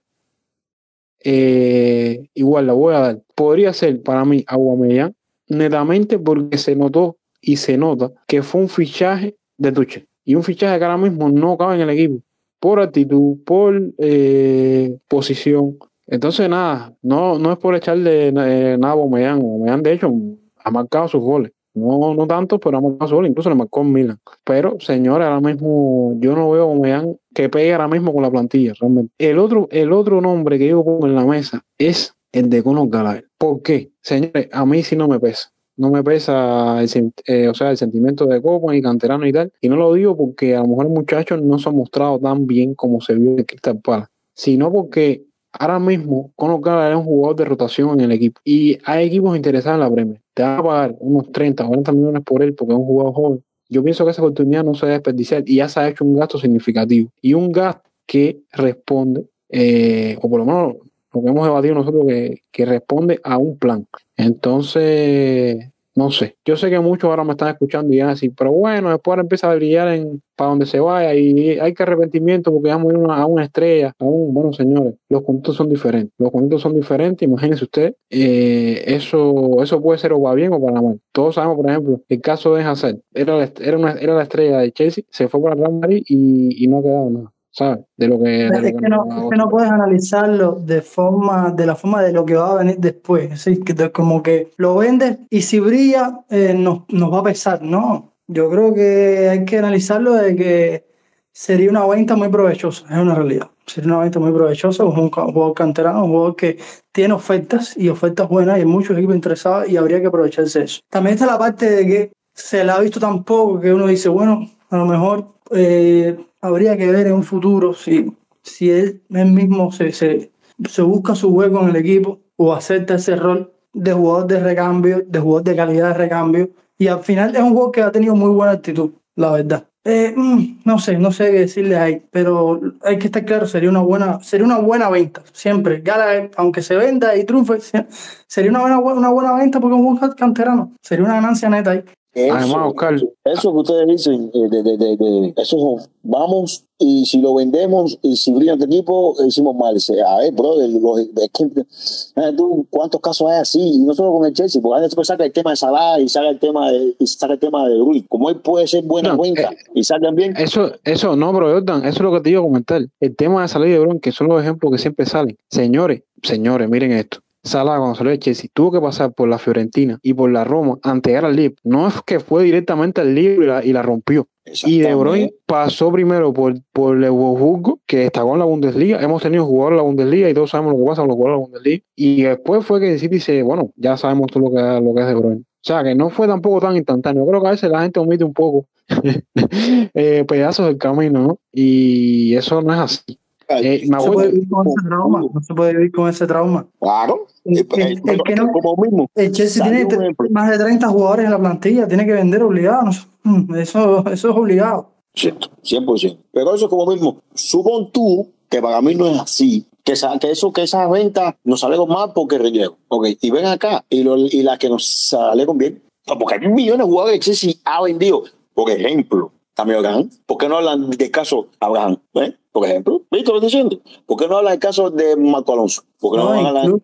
eh, 1.24 2.30
igual 2.34 2.67
la 2.67 2.74
voy 2.74 2.93
a 2.93 2.99
dar. 2.99 3.22
Podría 3.36 3.74
ser 3.74 4.01
para 4.01 4.26
mí 4.26 4.43
Aguamellán, 4.47 5.15
netamente 5.47 6.20
porque 6.20 6.57
se 6.57 6.76
notó 6.76 7.17
y 7.41 7.57
se 7.57 7.78
nota 7.78 8.11
que 8.28 8.43
fue 8.43 8.61
un 8.61 8.70
fichaje 8.70 9.36
de 9.57 9.72
Tuchel. 9.72 10.07
Y 10.24 10.36
un 10.36 10.43
fichaje 10.43 10.78
que 10.78 10.86
ahora 10.86 10.97
mismo 10.97 11.30
no 11.30 11.57
cabe 11.57 11.76
en 11.76 11.82
el 11.82 11.89
equipo. 11.89 12.22
Por 12.59 12.80
actitud, 12.80 13.38
por 13.45 13.82
eh, 13.97 14.97
posición. 15.07 15.78
Entonces, 16.07 16.49
nada, 16.49 16.93
no, 17.01 17.39
no 17.39 17.51
es 17.51 17.57
por 17.57 17.76
echarle 17.76 18.28
eh, 18.28 18.78
nada 18.78 18.93
a 18.93 18.95
Bomeyán. 18.95 19.39
Bomeyán, 19.39 19.82
de 19.82 19.93
hecho, 19.93 20.11
ha 20.57 20.72
marcado 20.72 21.07
sus 21.07 21.22
goles. 21.22 21.51
No, 21.74 22.13
no 22.13 22.28
tanto, 22.28 22.59
pero 22.59 22.82
sus 23.01 23.11
goles. 23.11 23.30
Incluso 23.30 23.49
le 23.49 23.55
marcó 23.55 23.82
en 23.82 23.93
Milan. 23.93 24.20
Pero, 24.43 24.78
señores, 24.80 25.28
ahora 25.28 25.39
mismo 25.39 26.15
yo 26.20 26.36
no 26.36 26.51
veo 26.51 26.63
a 26.63 26.65
Bomeyán 26.67 27.15
que 27.34 27.49
pegue 27.49 27.74
ahora 27.74 27.88
mismo 27.88 28.13
con 28.13 28.24
la 28.24 28.32
plantilla, 28.32 28.74
realmente. 28.80 29.13
El 29.17 29.39
otro, 29.39 29.67
el 29.72 29.91
otro 29.93 30.22
nombre 30.22 30.57
que 30.57 30.67
yo 30.67 30.84
pongo 30.84 31.07
en 31.07 31.15
la 31.15 31.26
mesa 31.26 31.61
es 31.78 32.15
el 32.32 32.49
de 32.49 32.63
Conor 32.63 32.89
Gallagher. 32.89 33.28
¿Por 33.38 33.61
qué? 33.61 33.91
Señores, 34.01 34.49
a 34.51 34.65
mí 34.65 34.84
sí 34.84 34.95
no 34.95 35.07
me 35.07 35.20
pesa 35.20 35.51
no 35.80 35.89
me 35.89 36.03
pesa 36.03 36.84
el, 36.84 37.13
eh, 37.26 37.47
o 37.47 37.53
sea, 37.53 37.72
el 37.72 37.78
sentimiento 37.78 38.26
de 38.26 38.41
Copa 38.41 38.76
y 38.76 38.82
canterano 38.82 39.26
y 39.26 39.32
tal. 39.32 39.51
Y 39.61 39.70
no 39.70 39.78
lo 39.78 39.93
digo 39.93 40.15
porque 40.15 40.53
a 40.53 40.59
lo 40.59 40.67
mejor 40.67 40.88
el 40.88 40.91
muchacho 40.91 41.38
no 41.38 41.57
se 41.57 41.70
ha 41.70 41.72
mostrado 41.72 42.20
tan 42.20 42.45
bien 42.45 42.76
como 42.76 42.99
se 42.99 43.15
vio 43.15 43.32
en 43.32 43.45
Crystal 43.45 43.80
Palace, 43.80 44.11
sino 44.36 44.72
porque 44.74 45.24
ahora 45.52 45.80
mismo 45.80 46.32
Conor 46.36 46.62
Gallagher 46.62 46.91
es 46.93 46.97
un 46.97 47.06
jugador 47.06 47.36
de 47.36 47.45
rotación 47.45 48.00
en 48.00 48.02
el 48.02 48.12
equipo 48.12 48.41
y 48.43 48.78
hay 48.86 49.08
equipos 49.08 49.36
interesados 49.36 49.78
en 49.78 49.82
la 49.82 49.93
Premier. 49.93 50.22
Te 50.34 50.43
van 50.43 50.60
a 50.60 50.64
pagar 50.64 50.95
unos 51.00 51.32
30 51.32 51.64
o 51.64 51.68
40 51.68 51.91
millones 51.91 52.24
por 52.24 52.43
él 52.43 52.54
porque 52.54 52.74
es 52.74 52.80
un 52.80 52.86
jugador 52.86 53.14
joven. 53.14 53.43
Yo 53.70 53.84
pienso 53.84 54.04
que 54.04 54.12
esa 54.12 54.22
oportunidad 54.22 54.64
no 54.64 54.74
se 54.74 54.86
debe 54.86 54.97
desperdiciar 54.97 55.43
y 55.45 55.58
ya 55.58 55.70
se 55.70 55.80
ha 55.80 55.88
hecho 55.88 56.04
un 56.04 56.16
gasto 56.16 56.39
significativo 56.39 57.10
y 57.22 57.34
un 57.34 57.52
gasto 57.52 57.84
que 58.06 58.39
responde, 58.52 59.26
eh, 59.50 60.18
o 60.22 60.30
por 60.30 60.39
lo 60.39 60.45
menos 60.45 60.76
lo 61.14 61.22
que 61.22 61.30
hemos 61.30 61.45
debatido 61.45 61.76
nosotros, 61.76 62.06
que 62.52 62.66
responde 62.66 63.20
a 63.24 63.38
un 63.38 63.58
plan. 63.58 63.86
Entonces, 64.18 65.70
no 66.00 66.12
sé. 66.12 66.38
Yo 66.45 66.56
sé 66.56 66.70
que 66.70 66.80
muchos 66.80 67.10
ahora 67.10 67.26
me 67.26 67.32
están 67.32 67.50
escuchando 67.50 67.93
y 67.93 68.00
así, 68.00 68.30
pero 68.30 68.54
bueno, 68.54 68.89
después 68.89 69.12
ahora 69.12 69.24
empieza 69.24 69.52
a 69.52 69.56
brillar 69.56 69.89
en 69.89 70.22
para 70.38 70.52
donde 70.52 70.66
se 70.66 70.80
vaya 70.80 71.14
y 71.14 71.60
hay 71.60 71.74
que 71.74 71.84
arrepentimiento 71.84 72.54
porque 72.54 72.70
vamos 72.70 72.93
a 72.93 72.97
ir 72.97 73.06
a 73.10 73.26
una 73.26 73.43
estrella, 73.43 73.93
a 74.00 74.06
un, 74.06 74.34
bueno, 74.34 74.54
señores, 74.54 74.95
los 75.10 75.24
conjuntos 75.24 75.58
son 75.58 75.68
diferentes. 75.68 76.14
Los 76.18 76.32
conjuntos 76.32 76.62
son 76.62 76.74
diferentes, 76.74 77.28
imagínense 77.28 77.66
usted, 77.66 77.95
eh, 78.10 78.82
eso, 78.88 79.62
eso 79.62 79.82
puede 79.82 80.00
ser 80.00 80.14
o 80.14 80.22
va 80.22 80.34
bien 80.36 80.54
o 80.54 80.66
para 80.66 80.82
mal. 80.82 81.02
Todos 81.12 81.36
sabemos, 81.36 81.58
por 81.58 81.70
ejemplo, 81.70 82.02
el 82.08 82.22
caso 82.22 82.56
de 82.56 82.64
Hazard, 82.64 83.00
era 83.14 83.36
la, 83.36 83.52
era, 83.60 83.78
una, 83.78 83.91
era 83.91 84.16
la 84.16 84.24
estrella 84.24 84.60
de 84.60 84.72
Chelsea, 84.72 85.04
se 85.10 85.28
fue 85.28 85.41
para 85.41 85.56
Real 85.56 85.74
Madrid 85.74 86.04
y, 86.08 86.64
y 86.64 86.68
no 86.68 86.78
ha 86.78 86.82
quedado 86.82 87.10
nada. 87.10 87.34
¿Sabes? 87.52 87.86
De 87.97 88.08
lo 88.08 88.20
que, 88.20 88.47
es, 88.47 88.52
que 88.52 88.89
no, 88.89 89.06
es 89.06 89.30
que 89.30 89.38
no 89.38 89.50
puedes 89.50 89.70
analizarlo 89.70 90.54
de 90.54 90.82
forma, 90.82 91.52
de 91.52 91.66
la 91.66 91.76
forma 91.76 92.02
de 92.04 92.14
lo 92.14 92.26
que 92.26 92.36
va 92.36 92.52
a 92.52 92.56
venir 92.56 92.78
después. 92.78 93.41
¿sí? 93.41 93.60
Que 93.60 93.91
como 93.91 94.22
que 94.24 94.52
lo 94.58 94.76
vendes 94.76 95.18
y 95.30 95.41
si 95.41 95.60
brilla 95.60 96.22
eh, 96.30 96.54
nos, 96.54 96.82
nos 96.89 97.14
va 97.14 97.20
a 97.20 97.24
pesar. 97.24 97.62
No, 97.62 98.14
yo 98.28 98.50
creo 98.50 98.74
que 98.74 99.30
hay 99.30 99.45
que 99.45 99.58
analizarlo 99.58 100.14
de 100.14 100.36
que 100.36 100.89
sería 101.32 101.70
una 101.70 101.86
venta 101.86 102.16
muy 102.16 102.30
provechosa, 102.30 102.86
es 102.89 102.97
una 102.97 103.16
realidad. 103.16 103.50
Sería 103.66 103.91
una 103.93 104.00
venta 104.02 104.20
muy 104.20 104.32
provechosa, 104.32 104.84
un 104.84 105.10
jugador 105.10 105.54
canterano, 105.54 106.04
un 106.04 106.12
jugador 106.12 106.36
que 106.36 106.58
tiene 106.91 107.14
ofertas 107.14 107.78
y 107.78 107.89
ofertas 107.89 108.28
buenas 108.28 108.58
y 108.58 108.62
hay 108.62 108.66
muchos 108.66 108.97
equipos 108.97 109.16
interesados 109.16 109.70
y 109.70 109.78
habría 109.78 110.02
que 110.02 110.08
aprovecharse 110.08 110.60
de 110.60 110.66
eso. 110.66 110.82
También 110.89 111.14
está 111.14 111.26
la 111.26 111.38
parte 111.38 111.70
de 111.70 111.86
que 111.86 112.12
se 112.34 112.64
la 112.64 112.76
ha 112.76 112.80
visto 112.82 113.00
tan 113.00 113.24
poco 113.24 113.60
que 113.60 113.74
uno 113.74 113.88
dice, 113.88 114.10
bueno, 114.10 114.50
a 114.70 114.78
lo 114.78 114.86
mejor 114.86 115.36
eh, 115.52 116.18
habría 116.42 116.78
que 116.78 116.92
ver 116.92 117.08
en 117.08 117.14
un 117.14 117.24
futuro 117.24 117.74
si, 117.74 118.12
si 118.42 118.70
él, 118.70 119.02
él 119.10 119.32
mismo 119.32 119.72
se, 119.72 119.92
se, 119.92 120.32
se, 120.70 120.82
busca 120.82 121.16
su 121.16 121.30
hueco 121.30 121.62
en 121.62 121.70
el 121.70 121.76
equipo 121.76 122.20
o 122.38 122.54
acepta 122.54 122.96
ese 122.96 123.16
rol 123.16 123.52
de 123.74 123.94
jugador 123.94 124.28
de 124.28 124.40
recambio, 124.40 125.04
de 125.06 125.20
jugador 125.20 125.44
de 125.44 125.56
calidad 125.56 125.88
de 125.90 125.94
recambio. 125.94 126.50
Y 126.78 126.88
al 126.88 127.04
final 127.04 127.36
es 127.36 127.42
un 127.42 127.50
jugador 127.50 127.72
que 127.72 127.82
ha 127.82 127.92
tenido 127.92 128.16
muy 128.16 128.30
buena 128.30 128.54
actitud, 128.54 128.92
la 129.16 129.32
verdad. 129.32 129.70
Eh, 129.86 130.14
mm, 130.16 130.62
no 130.66 130.78
sé, 130.78 130.98
no 130.98 131.12
sé 131.12 131.32
qué 131.32 131.40
decirle 131.40 131.78
ahí, 131.78 132.06
pero 132.12 132.60
hay 132.84 133.00
que 133.00 133.08
estar 133.08 133.24
claro, 133.26 133.48
sería 133.48 133.70
una 133.70 133.80
buena, 133.80 134.22
sería 134.22 134.46
una 134.46 134.60
buena 134.60 134.90
venta, 134.90 135.24
siempre. 135.32 135.80
Gala, 135.82 136.30
aunque 136.36 136.62
se 136.62 136.76
venda 136.76 137.16
y 137.16 137.24
triunfe, 137.24 137.60
sería 138.28 138.52
una 138.52 138.62
buena, 138.80 138.80
una 138.80 139.10
buena 139.10 139.34
venta 139.36 139.60
porque 139.60 139.76
es 139.76 139.82
un 139.82 139.98
buen 139.98 140.12
canterano, 140.12 140.74
sería 140.82 141.06
una 141.06 141.16
ganancia 141.16 141.50
neta 141.50 141.72
ahí. 141.72 141.84
Eso, 142.14 142.34
Además, 142.34 142.68
Oscar, 142.70 142.95
eso 143.24 143.51
que 143.51 143.57
ustedes 143.60 143.88
dicen, 143.88 144.32
eh, 144.34 144.49
de, 144.49 144.64
de, 144.64 144.78
de, 144.78 144.97
de, 144.97 145.34
eso 145.38 145.78
vamos 146.01 146.66
y 146.80 147.05
si 147.05 147.20
lo 147.22 147.36
vendemos 147.36 147.99
y 148.01 148.16
si 148.16 148.34
brilla 148.34 148.53
este 148.53 148.66
equipo, 148.66 149.14
hicimos 149.28 149.55
mal. 149.55 149.76
Dice, 149.76 150.01
a 150.01 150.18
ver, 150.18 150.32
brother, 150.32 150.70
los, 150.70 150.99
es 150.99 151.30
que, 151.32 151.43
eh, 151.43 152.34
tú, 152.36 152.66
¿cuántos 152.70 152.99
casos 153.01 153.30
hay 153.30 153.39
así? 153.39 153.60
Y 153.60 153.80
no 153.80 153.93
solo 153.93 154.14
con 154.14 154.26
el 154.26 154.34
Chelsea, 154.34 154.62
porque 154.62 154.82
después 154.82 155.07
saca 155.07 155.26
el 155.26 155.34
tema 155.34 155.51
de 155.51 155.57
Salah 155.57 155.99
y 155.99 156.07
saca 156.07 156.30
el 156.30 156.39
tema 156.39 156.72
de, 156.72 156.95
y 156.97 157.05
saca 157.05 157.34
el 157.34 157.39
tema 157.39 157.68
de 157.68 157.78
Rui. 157.78 158.05
Como 158.10 158.30
él 158.30 158.38
puede 158.38 158.66
ser 158.66 158.84
buena 158.86 159.10
No, 159.10 159.18
cuenta 159.18 159.51
eh, 159.51 159.57
y 159.76 159.84
salgan 159.84 160.16
bien. 160.16 160.34
Eso, 160.38 160.72
eso, 160.84 161.16
no, 161.16 161.32
pero 161.34 161.51
Jordan, 161.51 161.82
eso 161.82 161.89
es 161.89 161.99
lo 161.99 162.14
que 162.14 162.22
te 162.22 162.30
iba 162.32 162.39
a 162.39 162.43
comentar. 162.43 162.82
El 162.99 163.16
tema 163.16 163.41
de 163.41 163.49
Salah 163.49 163.68
y 163.68 163.72
de 163.72 163.99
que 164.01 164.12
son 164.12 164.30
los 164.30 164.41
ejemplos 164.41 164.72
que 164.72 164.80
siempre 164.80 165.05
salen. 165.05 165.38
Señores, 165.49 166.03
señores, 166.24 166.70
miren 166.70 166.93
esto. 166.93 167.20
Salah 167.44 167.78
cuando 167.78 167.96
salió 167.96 168.12
de 168.12 168.20
Chelsea 168.20 168.50
tuvo 168.54 168.74
que 168.74 168.82
pasar 168.82 169.14
por 169.14 169.30
la 169.30 169.38
Fiorentina 169.38 169.98
y 170.02 170.14
por 170.14 170.30
la 170.30 170.44
Roma 170.44 170.78
de 170.84 171.02
llegar 171.06 171.26
al 171.26 171.36
Liverpool. 171.36 171.62
No 171.64 171.88
es 171.88 172.02
que 172.06 172.20
fue 172.20 172.44
directamente 172.44 173.02
al 173.02 173.16
Liverpool 173.16 173.46
y 173.46 173.48
la, 173.48 173.66
y 173.66 173.74
la 173.74 173.82
rompió. 173.82 174.28
Y 174.66 174.80
De 174.80 174.96
Bruyne 174.96 175.32
pasó 175.46 175.92
primero 175.92 176.34
por, 176.34 176.56
por 176.74 177.02
el 177.02 177.12
Wolfsburgo, 177.12 177.80
que 177.86 177.98
destacó 177.98 178.34
en 178.34 178.40
la 178.40 178.46
Bundesliga. 178.46 179.02
Hemos 179.02 179.22
tenido 179.22 179.46
jugadores 179.46 179.76
en 179.76 179.78
la 179.78 179.84
Bundesliga 179.84 180.30
y 180.30 180.34
todos 180.34 180.50
sabemos 180.50 180.74
lo 180.74 180.80
que 180.80 180.90
pasa 180.90 181.02
con 181.02 181.10
los 181.10 181.16
jugadores 181.16 181.38
de 181.38 181.42
la 181.42 181.48
Bundesliga. 181.48 181.84
Y 181.96 182.22
después 182.24 182.66
fue 182.66 182.80
que 182.80 182.94
el 182.94 183.00
City 183.00 183.16
dice, 183.16 183.44
bueno, 183.44 183.72
ya 183.76 183.96
sabemos 183.96 184.28
todo 184.28 184.44
lo 184.44 184.52
que, 184.52 184.62
lo 184.86 184.94
que 184.94 185.02
es 185.02 185.08
De 185.08 185.16
Bruyne. 185.16 185.42
O 185.42 185.62
sea, 185.62 185.84
que 185.84 185.94
no 185.94 186.10
fue 186.10 186.28
tampoco 186.28 186.62
tan 186.62 186.76
instantáneo. 186.76 187.26
Creo 187.28 187.42
que 187.42 187.48
a 187.48 187.52
veces 187.52 187.70
la 187.70 187.82
gente 187.82 188.00
omite 188.00 188.24
un 188.24 188.34
poco 188.34 188.66
eh, 189.94 190.26
pedazos 190.28 190.68
del 190.68 190.78
camino, 190.78 191.22
¿no? 191.22 191.40
Y 191.52 192.34
eso 192.36 192.62
no 192.62 192.74
es 192.74 192.80
así. 192.80 193.20
Eh, 193.50 193.84
No 193.88 194.00
se 194.00 194.12
puede 194.12 194.32
vivir 194.32 194.50
con 194.50 194.68
ese 194.68 194.88
trauma, 194.88 195.22
no 195.34 195.41
se 195.41 195.54
puede 195.56 195.74
vivir 195.74 195.91
con 195.91 196.10
ese 196.10 196.28
trauma. 196.28 196.68
Claro. 196.80 197.26
El, 197.45 197.58
el- 197.58 198.02
el 198.08 198.22
que 198.24 198.36
no- 198.36 198.52
como 198.52 198.76
mismo. 198.84 199.10
el 199.16 199.32
Chelsea 199.32 199.64
tiene 199.64 199.88
más 200.30 200.50
de 200.52 200.58
30 200.60 200.88
jugadores 200.88 201.26
en 201.26 201.32
la 201.32 201.39
plantilla, 201.39 201.88
tiene 201.88 202.06
que 202.06 202.14
vender 202.14 202.43
obligado. 202.43 202.91
Mm, 203.24 203.56
Eso, 203.56 204.00
eso 204.12 204.30
es 204.30 204.36
obligado. 204.36 204.91
Cierto, 205.16 205.50
100%. 205.64 206.18
Pero 206.32 206.54
eso 206.54 206.66
es 206.66 206.70
como 206.70 206.86
mismo. 206.86 207.18
Supón 207.34 207.91
tú, 207.91 208.32
que 208.50 208.62
para 208.62 208.82
mí 208.82 208.95
no 208.95 209.08
es 209.08 209.20
así, 209.20 209.66
que, 209.84 209.93
esa, 209.93 210.18
que 210.20 210.32
eso 210.32 210.54
que 210.54 210.64
esas 210.64 210.89
ventas 210.89 211.36
nos 211.43 211.60
salieron 211.62 211.89
mal 211.89 212.12
porque 212.14 212.38
relleno. 212.38 212.78
Ok, 212.88 213.08
y 213.20 213.32
ven 213.32 213.45
acá, 213.45 213.84
y, 213.89 214.04
lo, 214.04 214.16
y 214.18 214.43
las 214.43 214.60
que 214.60 214.70
nos 214.70 214.86
salieron 215.10 215.58
bien, 215.58 215.82
porque 216.06 216.36
hay 216.36 216.47
millones 216.47 216.86
de 216.86 216.91
jugadores 216.91 217.20
que 217.20 217.26
Chelsea 217.26 217.54
ha 217.66 217.82
vendido. 217.84 218.24
Por 218.54 218.70
ejemplo, 218.70 219.32
también 219.56 219.80
Abraham. 219.80 220.10
¿Por 220.26 220.38
qué 220.38 220.47
no 220.47 220.58
hablan 220.58 220.89
del 220.91 221.12
caso 221.12 221.47
Abraham? 221.60 221.97
¿Eh? 222.14 222.36
Por 222.52 222.66
ejemplo, 222.68 223.02
¿viste 223.12 223.32
lo 223.32 223.39
que 223.39 223.45
estoy 223.47 223.62
diciendo? 223.64 223.80
¿Por 224.06 224.18
qué 224.18 224.28
no 224.28 224.38
hablan 224.38 224.54
del 224.54 224.60
caso 224.60 224.89
de 224.89 225.16
Marco 225.16 225.54
Alonso? 225.54 225.84
¿Por 226.00 226.12
qué 226.14 226.18
no, 226.18 226.34
No, 226.41 226.47
hablan 226.47 226.66
incluso, 226.66 226.84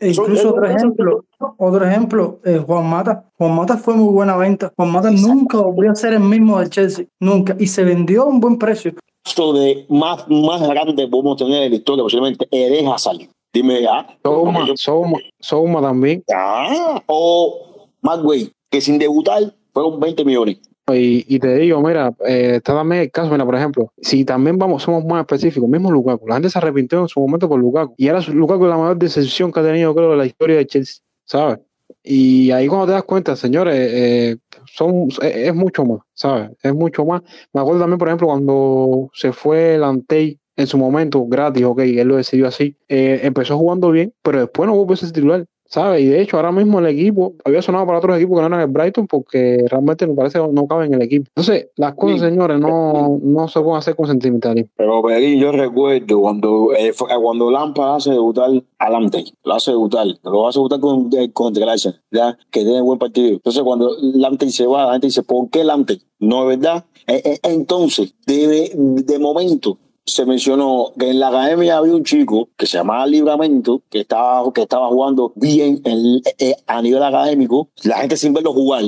Eso- 0.00 0.22
incluso 0.22 0.50
otro 0.50 0.66
ejemplo, 0.66 1.24
otro 1.58 1.86
ejemplo, 1.86 2.38
eh, 2.44 2.62
Juan 2.66 2.88
Mata. 2.88 3.24
Juan 3.38 3.54
Mata 3.54 3.76
fue 3.76 3.94
muy 3.94 4.12
buena 4.12 4.36
venta. 4.36 4.72
Juan 4.76 4.90
Mata 4.92 5.10
nunca 5.10 5.58
volvió 5.58 5.90
a 5.90 5.94
ser 5.94 6.12
el 6.14 6.20
mismo 6.20 6.58
del 6.58 6.70
Chelsea, 6.70 7.06
nunca. 7.20 7.56
Y 7.58 7.66
se 7.66 7.84
vendió 7.84 8.22
a 8.22 8.26
un 8.26 8.40
buen 8.40 8.58
precio. 8.58 8.92
esto 9.24 9.52
de 9.52 9.86
más, 9.88 10.28
más 10.28 10.60
grande 10.68 11.06
podemos 11.08 11.36
tener 11.36 11.62
en 11.62 11.70
la 11.70 11.76
historia, 11.76 12.02
posiblemente 12.02 12.46
deja 12.50 12.98
salir? 12.98 13.28
Dime, 13.52 13.86
ah, 13.86 14.06
Souma, 14.22 14.66
Souma, 14.74 15.18
Souma 15.38 15.80
también. 15.80 16.24
ah, 16.34 17.00
o 17.06 17.86
Magway, 18.00 18.50
que 18.70 18.80
sin 18.80 18.98
debutar 18.98 19.54
fueron 19.72 20.00
20 20.00 20.24
millones. 20.24 20.58
Y, 20.88 21.24
y 21.34 21.38
te 21.38 21.54
digo, 21.56 21.80
mira, 21.80 22.12
eh, 22.26 22.60
también 22.62 23.02
el 23.02 23.10
caso, 23.10 23.30
mira, 23.30 23.44
por 23.44 23.54
ejemplo, 23.54 23.92
si 24.00 24.24
también 24.24 24.58
vamos, 24.58 24.82
somos 24.82 25.04
más 25.04 25.20
específicos, 25.20 25.68
mismo 25.68 25.90
Lukaku, 25.92 26.26
la 26.26 26.34
gente 26.34 26.50
se 26.50 26.58
arrepintió 26.58 27.00
en 27.00 27.08
su 27.08 27.20
momento 27.20 27.48
por 27.48 27.60
Lukaku, 27.60 27.94
y 27.96 28.08
ahora 28.08 28.20
Lukaku 28.28 28.64
es 28.64 28.70
la 28.70 28.76
mayor 28.76 28.96
decepción 28.96 29.52
que 29.52 29.60
ha 29.60 29.62
tenido, 29.62 29.94
creo, 29.94 30.10
de 30.10 30.16
la 30.16 30.26
historia 30.26 30.56
de 30.56 30.66
Chelsea, 30.66 31.02
¿sabes? 31.24 31.58
Y 32.02 32.50
ahí 32.50 32.66
cuando 32.66 32.86
te 32.86 32.92
das 32.92 33.04
cuenta, 33.04 33.36
señores, 33.36 33.74
eh, 33.76 34.36
son, 34.66 35.08
es, 35.08 35.18
es 35.20 35.54
mucho 35.54 35.84
más, 35.84 36.00
¿sabes? 36.14 36.50
Es 36.62 36.74
mucho 36.74 37.04
más. 37.04 37.22
Me 37.52 37.60
acuerdo 37.60 37.80
también, 37.80 37.98
por 37.98 38.08
ejemplo, 38.08 38.26
cuando 38.26 39.10
se 39.14 39.32
fue 39.32 39.76
el 39.76 39.84
Antey 39.84 40.40
en 40.56 40.66
su 40.66 40.78
momento, 40.78 41.24
gratis, 41.26 41.64
ok, 41.64 41.80
él 41.80 42.08
lo 42.08 42.16
decidió 42.16 42.46
así, 42.46 42.76
eh, 42.88 43.20
empezó 43.22 43.56
jugando 43.56 43.90
bien, 43.90 44.12
pero 44.22 44.40
después 44.40 44.68
no 44.68 44.92
a 44.92 44.96
ser 44.96 45.12
titular. 45.12 45.46
¿Sabes? 45.72 46.02
Y 46.02 46.06
de 46.06 46.20
hecho, 46.20 46.36
ahora 46.36 46.52
mismo 46.52 46.78
el 46.80 46.86
equipo 46.86 47.32
había 47.44 47.62
sonado 47.62 47.86
para 47.86 47.98
otros 47.98 48.16
equipos 48.16 48.36
que 48.36 48.40
no 48.42 48.46
eran 48.48 48.60
el 48.60 48.66
Brighton 48.66 49.06
porque 49.06 49.64
realmente 49.70 50.06
me 50.06 50.14
parece 50.14 50.38
no 50.38 50.66
cabe 50.66 50.84
en 50.86 50.94
el 50.94 51.02
equipo. 51.02 51.26
Entonces, 51.34 51.68
las 51.76 51.94
cosas, 51.94 52.20
Sí. 52.20 52.26
señores, 52.26 52.60
no, 52.60 53.18
no 53.22 53.48
se 53.48 53.60
pueden 53.60 53.78
hacer 53.78 53.96
con 53.96 54.06
sentimentalismo. 54.06 54.70
Pero 54.76 55.02
Perín, 55.02 55.40
yo 55.40 55.50
recuerdo 55.50 56.20
cuando, 56.20 56.72
eh, 56.76 56.92
cuando 57.22 57.50
Lampa 57.50 57.96
hace 57.96 58.10
debutar 58.10 58.50
a 58.78 58.90
Lamte, 58.90 59.24
lo 59.44 59.54
hace 59.54 59.70
debutar, 59.70 60.06
lo 60.24 60.46
hace 60.46 60.58
debutar 60.58 60.80
con, 60.80 61.08
eh, 61.16 61.30
con 61.32 61.52
Gracia, 61.54 61.94
ya 62.10 62.36
que 62.50 62.60
tiene 62.64 62.82
buen 62.82 62.98
partido. 62.98 63.30
Entonces, 63.30 63.62
cuando 63.62 63.96
Lamte 64.00 64.50
se 64.50 64.66
va, 64.66 64.86
la 64.86 64.92
gente 64.92 65.06
dice, 65.06 65.22
¿por 65.22 65.48
qué 65.48 65.64
Lamte? 65.64 65.98
No 66.18 66.42
es 66.50 66.58
verdad. 66.58 66.84
Eh, 67.06 67.22
eh, 67.24 67.38
entonces, 67.44 68.14
de, 68.26 68.70
de 68.74 69.18
momento, 69.18 69.78
se 70.04 70.26
mencionó 70.26 70.92
que 70.98 71.10
en 71.10 71.20
la 71.20 71.28
academia 71.28 71.76
había 71.78 71.94
un 71.94 72.04
chico 72.04 72.48
que 72.56 72.66
se 72.66 72.76
llamaba 72.78 73.06
Libramento, 73.06 73.82
que 73.88 74.00
estaba, 74.00 74.52
que 74.52 74.62
estaba 74.62 74.88
jugando 74.88 75.32
bien 75.36 75.80
en- 75.84 76.22
eh, 76.38 76.56
a 76.66 76.82
nivel 76.82 77.02
académico, 77.02 77.68
la 77.84 77.98
gente 77.98 78.16
sin 78.16 78.32
verlo 78.32 78.52
jugar, 78.52 78.82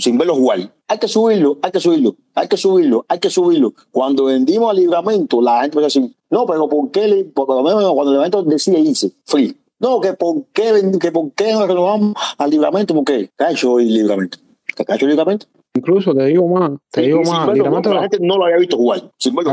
sin 0.00 0.18
verlo 0.18 0.34
jugar. 0.36 0.72
Hay 0.88 0.98
que 0.98 1.08
subirlo, 1.08 1.58
hay 1.62 1.70
que 1.70 1.80
subirlo, 1.80 2.16
hay 2.34 2.48
que 2.48 2.56
subirlo, 2.56 3.04
hay 3.08 3.18
que 3.18 3.30
subirlo. 3.30 3.74
Cuando 3.90 4.24
vendimos 4.24 4.70
al 4.70 4.76
libramento, 4.76 5.40
la 5.42 5.62
gente 5.62 5.78
empezó 5.78 6.00
a 6.00 6.08
no, 6.30 6.44
pero 6.46 6.68
¿por 6.68 6.90
qué? 6.90 7.08
le- 7.08 7.24
por 7.24 7.48
lo 7.48 7.62
menos 7.62 7.92
cuando 7.94 8.14
evento 8.14 8.42
decide 8.42 8.80
irse, 8.80 9.12
free. 9.24 9.56
No, 9.80 10.00
que 10.00 10.12
por 10.14 10.44
qué, 10.52 10.90
que 11.00 11.12
por 11.12 11.30
qué 11.32 11.52
no 11.52 11.66
renovamos 11.66 12.14
al 12.36 12.50
libramento, 12.50 12.94
porque 12.94 13.30
cacho 13.36 13.78
el 13.78 13.92
libramento. 13.94 14.38
¿Qué 14.76 14.84
cacho 14.84 15.04
el 15.06 15.10
libramento? 15.12 15.46
Incluso 15.78 16.14
te 16.14 16.26
digo 16.26 16.48
más, 16.48 16.72
te 16.90 17.02
digo 17.02 17.22
más, 17.22 17.48
Liramento, 17.54 17.90
jugar, 17.90 18.02
la 18.02 18.08
gente 18.10 18.18
no 18.20 18.36
lo 18.36 18.44
había 18.44 18.58
visto 18.58 18.76
jugar, 18.76 19.02
sin 19.16 19.34
ver. 19.34 19.46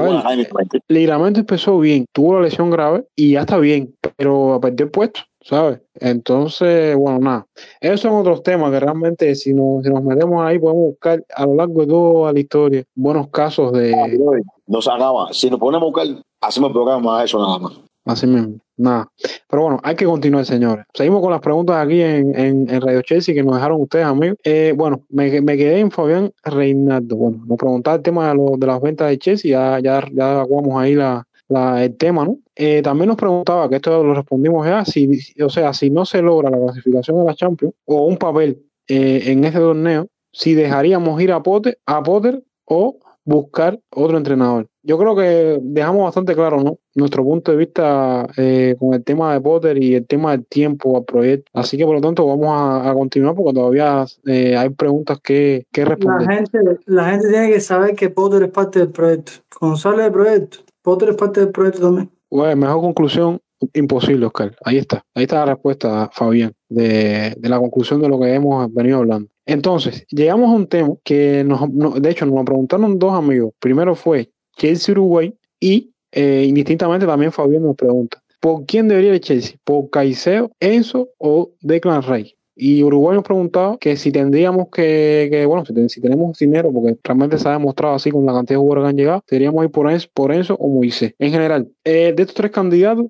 Liramento 0.88 1.40
empezó 1.40 1.80
bien, 1.80 2.06
tuvo 2.12 2.36
la 2.36 2.42
lesión 2.42 2.70
grave 2.72 3.06
y 3.16 3.34
ya 3.34 3.42
está 3.42 3.58
bien, 3.58 3.96
pero 4.18 4.60
perdió 4.62 4.86
el 4.86 4.92
puesto, 4.92 5.22
¿sabes? 5.42 5.82
Entonces, 5.96 6.96
bueno, 6.96 7.20
nada. 7.20 7.48
Esos 7.80 8.02
son 8.02 8.14
otros 8.14 8.42
temas 8.44 8.72
que 8.72 8.80
realmente 8.80 9.36
si 9.36 9.54
nos, 9.54 9.84
si 9.84 9.90
nos 9.90 10.04
metemos 10.04 10.44
ahí 10.44 10.58
podemos 10.58 10.84
buscar 10.86 11.24
a 11.36 11.46
lo 11.46 11.56
largo 11.56 11.82
de 11.82 11.88
toda 11.88 12.34
la 12.34 12.40
historia 12.40 12.84
buenos 12.96 13.30
casos 13.30 13.72
de... 13.72 14.20
No 14.68 14.82
se 14.82 14.92
acaba. 14.92 15.32
Si 15.32 15.50
nos 15.50 15.60
ponemos 15.60 15.84
a 15.84 15.86
buscar, 15.86 16.24
hacemos 16.42 16.72
programa 16.72 17.20
a 17.20 17.24
eso 17.24 17.38
nada 17.38 17.60
más. 17.60 17.74
Así 18.06 18.28
mismo, 18.28 18.60
nada. 18.78 19.08
Pero 19.50 19.64
bueno, 19.64 19.80
hay 19.84 19.96
que 19.96 20.06
continuar, 20.06 20.46
señores. 20.46 20.86
Seguimos 20.94 21.22
con 21.22 21.32
las 21.32 21.42
preguntas 21.42 21.84
aquí 21.84 22.02
en, 22.02 22.38
en, 22.38 22.82
Radio 22.82 23.02
Chelsea 23.02 23.34
que 23.34 23.42
nos 23.44 23.56
dejaron 23.56 23.82
ustedes, 23.82 24.06
amigos. 24.06 24.38
Eh, 24.44 24.74
bueno, 24.78 25.02
me, 25.10 25.42
me 25.42 25.58
quedé 25.58 25.80
en 25.80 25.90
Fabián 25.90 26.32
Reinaldo. 26.44 27.16
Bueno, 27.16 27.44
nos 27.48 27.58
preguntaba 27.58 27.98
el 27.98 28.04
tema 28.04 28.30
de, 28.30 28.36
lo- 28.36 28.58
de 28.58 28.68
las 28.68 28.80
ventas 28.80 29.10
de 29.10 29.18
Chelsea, 29.18 29.52
ya, 29.52 29.80
ya, 29.80 30.08
ya 30.14 30.34
evacuamos 30.34 30.80
ahí 30.82 30.94
la, 30.94 31.28
la- 31.50 31.84
el 31.84 31.98
tema, 31.98 32.26
¿no? 32.26 32.38
Eh, 32.56 32.82
también 32.84 33.08
nos 33.08 33.18
preguntaba, 33.18 33.68
que 33.70 33.78
esto 33.78 34.04
lo 34.04 34.14
respondimos 34.14 34.66
ya, 34.68 34.86
si, 34.86 35.10
o 35.44 35.50
sea, 35.50 35.74
si 35.74 35.90
no 35.90 36.06
se 36.06 36.22
logra 36.22 36.50
la 36.52 36.58
clasificación 36.60 37.18
de 37.18 37.26
la 37.26 37.34
Champions 37.34 37.74
o 37.86 38.06
un 38.06 38.18
papel 38.18 38.62
eh, 38.88 39.24
en 39.26 39.44
este 39.46 39.60
torneo, 39.60 40.08
si 40.32 40.54
dejaríamos 40.54 41.20
ir 41.22 41.32
a 41.32 41.42
Potter, 41.42 41.80
a 41.88 42.04
Potter 42.04 42.44
o 42.66 42.98
buscar 43.26 43.80
otro 43.92 44.18
entrenador. 44.18 44.68
Yo 44.84 44.98
creo 45.00 45.16
que 45.16 45.60
dejamos 45.64 46.04
bastante 46.04 46.36
claro, 46.36 46.62
¿no? 46.64 46.78
Nuestro 46.94 47.24
punto 47.24 47.52
de 47.52 47.58
vista 47.58 48.28
eh, 48.38 48.76
con 48.80 48.94
el 48.94 49.04
tema 49.04 49.34
de 49.34 49.42
Potter 49.42 49.82
y 49.82 49.96
el 49.96 50.06
tema 50.06 50.32
del 50.32 50.46
tiempo 50.46 50.96
al 50.96 51.06
proyecto. 51.06 51.50
Así 51.54 51.76
que 51.76 51.86
por 51.86 51.96
lo 51.96 52.02
tanto 52.02 52.26
vamos 52.28 52.48
a, 52.50 52.90
a 52.90 52.94
continuar 52.94 53.34
porque 53.36 53.54
todavía 53.54 54.06
eh, 54.26 54.56
hay 54.56 54.70
preguntas 54.70 55.20
que, 55.24 55.66
que 55.72 55.82
La 55.82 55.90
responder. 55.90 56.30
gente, 56.30 56.60
la 56.86 57.10
gente 57.10 57.30
tiene 57.30 57.50
que 57.52 57.60
saber 57.60 57.96
que 57.96 58.10
Potter 58.10 58.44
es 58.44 58.52
parte 58.52 58.80
del 58.80 58.90
proyecto. 58.90 59.32
Cuando 59.60 59.76
sale 59.78 60.04
del 60.04 60.12
proyecto, 60.12 60.60
Potter 60.84 61.10
es 61.10 61.16
parte 61.16 61.40
del 61.40 61.50
proyecto 61.50 61.82
también. 61.82 62.12
Bueno, 62.30 62.56
mejor 62.56 62.82
conclusión, 62.82 63.40
imposible, 63.74 64.26
Oscar. 64.26 64.56
Ahí 64.64 64.78
está. 64.78 65.04
Ahí 65.14 65.24
está 65.24 65.38
la 65.46 65.54
respuesta, 65.54 66.10
Fabián, 66.14 66.54
de, 66.70 67.36
de 67.38 67.50
la 67.50 67.60
conclusión 67.60 68.02
de 68.02 68.10
lo 68.10 68.20
que 68.20 68.34
hemos 68.34 68.74
venido 68.74 68.98
hablando. 68.98 69.30
Entonces, 69.46 70.06
llegamos 70.10 70.50
a 70.50 70.54
un 70.56 70.68
tema 70.68 70.94
que 71.04 71.44
nos, 71.44 71.70
no- 71.72 71.92
de 71.92 72.10
hecho 72.10 72.26
nos 72.26 72.36
lo 72.36 72.46
preguntaron 72.46 72.98
dos 73.00 73.14
amigos. 73.14 73.52
Primero 73.60 73.96
fue 73.96 74.30
Chelsea 74.58 74.94
Uruguay 74.94 75.34
y 75.60 75.92
eh, 76.12 76.46
indistintamente 76.48 77.06
también 77.06 77.32
Fabián 77.32 77.64
nos 77.64 77.76
pregunta, 77.76 78.22
¿por 78.40 78.66
quién 78.66 78.88
debería 78.88 79.14
ir 79.16 79.20
Chelsea? 79.22 79.58
¿Por 79.64 79.90
Caicedo, 79.90 80.52
Enzo 80.60 81.10
o 81.18 81.52
Declan 81.62 82.02
Rey? 82.04 82.36
Y 82.58 82.82
Uruguay 82.84 83.16
nos 83.16 83.26
preguntaba 83.26 83.78
que 83.78 83.98
si 83.98 84.14
tendríamos 84.14 84.68
que, 84.72 85.44
bueno, 85.46 85.66
si 85.90 86.00
tenemos 86.00 86.38
dinero, 86.40 86.72
porque 86.72 86.96
realmente 87.04 87.38
se 87.38 87.50
ha 87.50 87.52
demostrado 87.52 87.96
así 87.96 88.12
con 88.12 88.26
la 88.26 88.32
cantidad 88.32 88.58
de 88.58 88.62
jugadores 88.62 88.84
que 88.86 88.90
han 88.92 88.96
llegado, 88.98 89.24
deberíamos 89.30 89.66
ir 89.66 89.72
por 89.72 89.92
Enzo, 89.92 90.08
por 90.14 90.32
Enzo 90.34 90.56
o 90.56 90.70
Moisés. 90.70 91.14
En 91.20 91.32
general, 91.34 91.68
eh, 91.84 92.14
de 92.16 92.24
estos 92.24 92.34
tres 92.36 92.52
candidatos, 92.52 93.08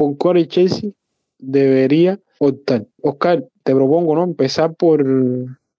¿por 0.00 0.38
el 0.38 0.48
Chelsea 0.48 0.90
debería 1.38 2.18
optar? 2.38 2.86
Oscar, 3.02 3.46
te 3.62 3.74
propongo, 3.74 4.14
¿no? 4.14 4.24
Empezar 4.24 4.74
por, 4.74 5.04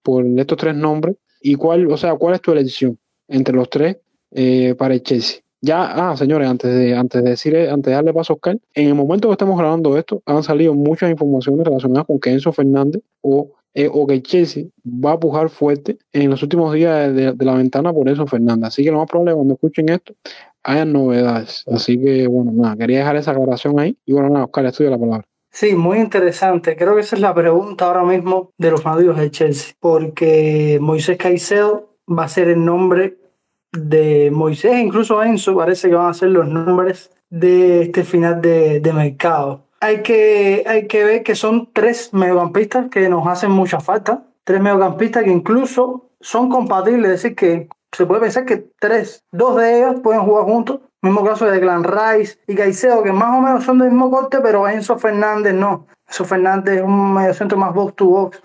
por 0.02 0.24
estos 0.24 0.58
tres 0.58 0.76
nombres. 0.76 1.16
¿Y 1.40 1.56
cuál, 1.56 1.90
o 1.90 1.96
sea, 1.96 2.14
cuál 2.14 2.34
es 2.34 2.40
tu 2.40 2.52
elección 2.52 2.98
entre 3.28 3.54
los 3.54 3.68
tres 3.68 3.96
eh, 4.30 4.74
para 4.78 4.94
el 4.94 5.02
Chelsea? 5.02 5.40
Ya, 5.60 6.10
ah, 6.10 6.16
señores, 6.16 6.48
antes 6.48 6.74
de, 6.74 6.94
antes 6.96 7.22
de 7.22 7.30
decir, 7.30 7.56
antes 7.56 7.90
de 7.90 7.92
darle 7.92 8.12
paso 8.12 8.32
a 8.32 8.36
Oscar, 8.36 8.58
en 8.74 8.88
el 8.88 8.94
momento 8.94 9.28
que 9.28 9.32
estamos 9.32 9.56
grabando 9.58 9.96
esto, 9.96 10.22
han 10.26 10.42
salido 10.42 10.74
muchas 10.74 11.10
informaciones 11.10 11.64
relacionadas 11.64 12.06
con 12.06 12.18
que 12.18 12.30
Enzo 12.30 12.52
Fernández 12.52 13.02
o, 13.20 13.52
eh, 13.74 13.88
o 13.92 14.06
que 14.06 14.20
Chelsea 14.22 14.64
va 14.84 15.12
a 15.12 15.20
pujar 15.20 15.50
fuerte 15.50 15.98
en 16.12 16.30
los 16.30 16.42
últimos 16.42 16.74
días 16.74 17.14
de, 17.14 17.32
de 17.32 17.44
la 17.44 17.54
ventana 17.54 17.92
por 17.92 18.08
Enzo 18.08 18.26
Fernández. 18.26 18.68
Así 18.68 18.82
que 18.82 18.90
lo 18.90 18.98
más 18.98 19.08
probable 19.08 19.34
cuando 19.34 19.54
escuchen 19.54 19.88
esto, 19.88 20.14
hayan 20.64 20.92
novedades. 20.92 21.64
Así 21.72 22.00
que, 22.00 22.26
bueno, 22.26 22.52
nada, 22.54 22.76
quería 22.76 22.98
dejar 22.98 23.16
esa 23.16 23.32
aclaración 23.32 23.78
ahí. 23.78 23.96
Y 24.06 24.12
bueno, 24.12 24.30
nada, 24.30 24.44
Oscar, 24.44 24.66
estudia 24.66 24.90
la 24.90 24.98
palabra. 24.98 25.24
Sí, 25.50 25.74
muy 25.74 25.98
interesante. 25.98 26.76
Creo 26.76 26.94
que 26.94 27.02
esa 27.02 27.16
es 27.16 27.22
la 27.22 27.34
pregunta 27.34 27.86
ahora 27.86 28.04
mismo 28.04 28.50
de 28.56 28.70
los 28.70 28.82
fanáticos 28.82 29.18
de 29.18 29.30
Chelsea, 29.30 29.74
porque 29.80 30.78
Moisés 30.80 31.18
Caicedo 31.18 31.96
va 32.08 32.24
a 32.24 32.28
ser 32.28 32.48
el 32.48 32.64
nombre 32.64 33.18
de 33.72 34.30
Moisés, 34.30 34.78
incluso 34.78 35.22
Enzo 35.22 35.56
parece 35.56 35.88
que 35.88 35.94
van 35.94 36.10
a 36.10 36.14
ser 36.14 36.28
los 36.28 36.46
nombres 36.46 37.10
de 37.30 37.82
este 37.82 38.04
final 38.04 38.40
de, 38.40 38.80
de 38.80 38.92
mercado. 38.92 39.66
Hay 39.80 40.02
que, 40.02 40.62
hay 40.66 40.86
que 40.86 41.04
ver 41.04 41.22
que 41.22 41.34
son 41.34 41.70
tres 41.72 42.12
mediocampistas 42.12 42.88
que 42.90 43.08
nos 43.08 43.26
hacen 43.26 43.50
mucha 43.50 43.80
falta, 43.80 44.24
tres 44.44 44.60
mediocampistas 44.60 45.24
que 45.24 45.30
incluso 45.30 46.10
son 46.20 46.50
compatibles, 46.50 47.10
es 47.10 47.22
decir, 47.22 47.34
que 47.34 47.68
se 47.92 48.06
puede 48.06 48.22
pensar 48.22 48.44
que 48.44 48.68
tres, 48.78 49.24
dos 49.30 49.56
de 49.56 49.78
ellos 49.78 50.00
pueden 50.00 50.22
jugar 50.22 50.44
juntos. 50.44 50.80
Mismo 51.02 51.24
caso 51.24 51.46
de 51.46 51.58
Glenn 51.58 51.82
Rice 51.82 52.38
y 52.46 52.54
Caicedo, 52.54 53.02
que 53.02 53.12
más 53.12 53.36
o 53.36 53.40
menos 53.40 53.64
son 53.64 53.78
del 53.78 53.90
mismo 53.90 54.08
corte, 54.08 54.38
pero 54.40 54.68
Enzo 54.68 54.96
Fernández 54.98 55.52
no. 55.52 55.86
Enzo 56.06 56.24
Fernández 56.24 56.76
es 56.76 56.82
un 56.82 57.12
mediocentro 57.12 57.58
más 57.58 57.74
box 57.74 57.96
to 57.96 58.06
box, 58.06 58.42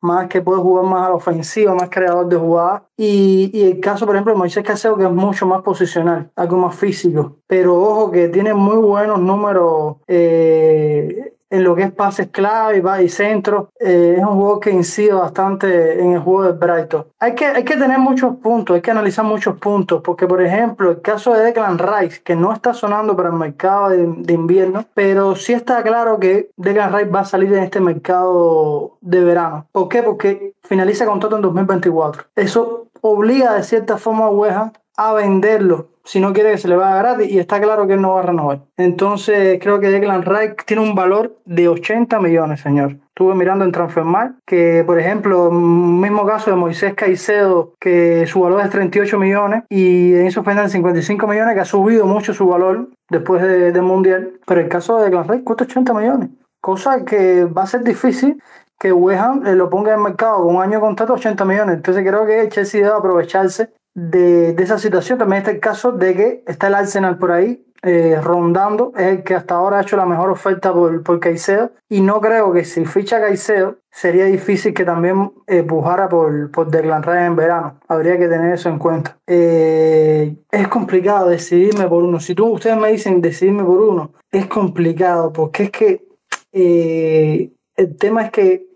más 0.00 0.26
que 0.26 0.42
puede 0.42 0.60
jugar 0.60 0.84
más 0.84 1.06
a 1.06 1.10
la 1.10 1.14
ofensiva, 1.14 1.74
más 1.74 1.90
creador 1.90 2.26
de 2.26 2.36
jugadas. 2.36 2.82
Y, 2.96 3.50
y 3.54 3.70
el 3.70 3.78
caso, 3.80 4.04
por 4.04 4.16
ejemplo, 4.16 4.32
de 4.32 4.38
Moisés 4.40 4.64
Caicedo, 4.64 4.96
que 4.96 5.04
es 5.04 5.12
mucho 5.12 5.46
más 5.46 5.62
posicional, 5.62 6.32
algo 6.34 6.56
más 6.56 6.74
físico. 6.74 7.36
Pero 7.46 7.80
ojo 7.80 8.10
que 8.10 8.28
tiene 8.28 8.52
muy 8.52 8.78
buenos 8.78 9.20
números 9.20 9.98
eh, 10.08 11.31
en 11.52 11.64
lo 11.64 11.76
que 11.76 11.82
es 11.82 11.92
pases 11.92 12.28
clave 12.30 12.82
y 13.04 13.08
centro. 13.08 13.68
Eh, 13.78 14.16
es 14.18 14.24
un 14.24 14.36
juego 14.36 14.58
que 14.58 14.70
incide 14.70 15.12
bastante 15.12 16.00
en 16.00 16.12
el 16.12 16.20
juego 16.20 16.44
del 16.44 16.54
Brighton. 16.54 17.04
Hay 17.20 17.34
que, 17.34 17.46
hay 17.46 17.62
que 17.62 17.76
tener 17.76 17.98
muchos 17.98 18.36
puntos, 18.36 18.74
hay 18.74 18.80
que 18.80 18.90
analizar 18.90 19.24
muchos 19.24 19.58
puntos, 19.58 20.00
porque 20.02 20.26
por 20.26 20.40
ejemplo 20.42 20.90
el 20.90 21.02
caso 21.02 21.34
de 21.34 21.44
Declan 21.44 21.78
Rice, 21.78 22.22
que 22.22 22.34
no 22.34 22.52
está 22.52 22.72
sonando 22.72 23.14
para 23.14 23.28
el 23.28 23.34
mercado 23.34 23.90
de, 23.90 24.06
de 24.16 24.32
invierno, 24.32 24.86
pero 24.94 25.36
sí 25.36 25.52
está 25.52 25.82
claro 25.82 26.18
que 26.18 26.50
Declan 26.56 26.92
Rice 26.92 27.10
va 27.10 27.20
a 27.20 27.24
salir 27.26 27.52
en 27.52 27.64
este 27.64 27.80
mercado 27.80 28.96
de 29.02 29.22
verano. 29.22 29.66
¿Por 29.72 29.88
qué? 29.88 30.02
Porque 30.02 30.54
finaliza 30.62 31.04
contrato 31.04 31.36
en 31.36 31.42
2024. 31.42 32.24
Eso 32.34 32.86
obliga 33.02 33.52
de 33.52 33.62
cierta 33.62 33.98
forma 33.98 34.26
a 34.26 34.60
Ham 34.60 34.72
a 34.96 35.12
venderlo 35.14 35.88
si 36.04 36.18
no 36.18 36.32
quiere 36.32 36.50
que 36.50 36.58
se 36.58 36.66
le 36.68 36.74
vaya 36.76 36.96
gratis 36.96 37.30
y 37.30 37.38
está 37.38 37.60
claro 37.60 37.86
que 37.86 37.92
él 37.94 38.00
no 38.02 38.14
va 38.14 38.20
a 38.20 38.24
renovar. 38.24 38.62
Entonces 38.76 39.58
creo 39.62 39.78
que 39.78 39.88
Declan 39.88 40.22
Rice 40.24 40.56
tiene 40.66 40.82
un 40.82 40.94
valor 40.96 41.36
de 41.44 41.68
80 41.68 42.18
millones, 42.20 42.60
señor. 42.60 42.96
Estuve 43.08 43.34
mirando 43.36 43.64
en 43.64 43.70
Transfermarkt 43.70 44.34
que, 44.44 44.82
por 44.84 44.98
ejemplo, 44.98 45.50
mismo 45.52 46.26
caso 46.26 46.50
de 46.50 46.56
Moisés 46.56 46.94
Caicedo, 46.94 47.74
que 47.80 48.26
su 48.26 48.40
valor 48.40 48.62
es 48.62 48.70
38 48.70 49.16
millones, 49.18 49.62
y 49.70 50.14
Enzo 50.14 50.42
Fernández 50.42 50.72
55 50.72 51.26
millones, 51.28 51.54
que 51.54 51.60
ha 51.60 51.64
subido 51.64 52.04
mucho 52.06 52.34
su 52.34 52.48
valor 52.48 52.88
después 53.08 53.40
de- 53.42 53.70
del 53.70 53.82
Mundial. 53.82 54.32
Pero 54.44 54.60
el 54.60 54.68
caso 54.68 54.96
de 54.98 55.04
Declan 55.04 55.28
Rice 55.28 55.44
cuesta 55.44 55.64
80 55.64 55.94
millones, 55.94 56.30
cosa 56.60 57.04
que 57.04 57.44
va 57.44 57.62
a 57.62 57.66
ser 57.66 57.84
difícil 57.84 58.42
que 58.80 58.92
West 58.92 59.20
Ham 59.20 59.46
eh, 59.46 59.54
lo 59.54 59.70
ponga 59.70 59.94
en 59.94 60.02
mercado 60.02 60.42
con 60.44 60.56
un 60.56 60.62
año 60.62 60.72
de 60.72 60.80
contrato 60.80 61.12
80 61.12 61.44
millones. 61.44 61.76
Entonces 61.76 62.04
creo 62.04 62.26
que 62.26 62.48
Chelsea 62.48 62.82
debe 62.82 62.96
aprovecharse 62.96 63.70
de, 63.94 64.50
esa 64.58 64.78
situación. 64.78 65.18
También 65.18 65.42
está 65.42 65.50
el 65.50 65.60
caso 65.60 65.92
de 65.92 66.14
que 66.14 66.44
está 66.46 66.68
el 66.68 66.74
Arsenal 66.74 67.18
por 67.18 67.32
ahí 67.32 67.64
eh, 67.82 68.20
rondando, 68.22 68.92
es 68.96 69.06
el 69.06 69.22
que 69.24 69.34
hasta 69.34 69.56
ahora 69.56 69.78
ha 69.78 69.82
hecho 69.82 69.96
la 69.96 70.06
mejor 70.06 70.30
oferta 70.30 70.72
por, 70.72 71.02
por 71.02 71.20
Caicedo. 71.20 71.72
Y 71.88 72.00
no 72.00 72.20
creo 72.20 72.52
que 72.52 72.64
si 72.64 72.84
ficha 72.84 73.20
Caicedo 73.20 73.78
sería 73.92 74.24
difícil 74.24 74.72
que 74.72 74.84
también 74.84 75.32
eh, 75.46 75.62
pujara 75.62 76.08
por, 76.08 76.50
por 76.50 76.70
Declan 76.70 77.02
Rice 77.02 77.26
en 77.26 77.36
verano. 77.36 77.78
Habría 77.86 78.18
que 78.18 78.28
tener 78.28 78.54
eso 78.54 78.68
en 78.68 78.78
cuenta. 78.78 79.18
Eh, 79.26 80.34
es 80.50 80.68
complicado 80.68 81.28
decidirme 81.28 81.86
por 81.86 82.02
uno. 82.02 82.18
Si 82.18 82.34
tú, 82.34 82.46
ustedes 82.46 82.78
me 82.78 82.90
dicen 82.90 83.20
decidirme 83.20 83.64
por 83.64 83.80
uno, 83.80 84.12
es 84.30 84.46
complicado 84.46 85.32
porque 85.32 85.64
es 85.64 85.70
que 85.70 86.06
eh, 86.52 87.52
el 87.76 87.96
tema 87.96 88.22
es 88.22 88.30
que 88.30 88.66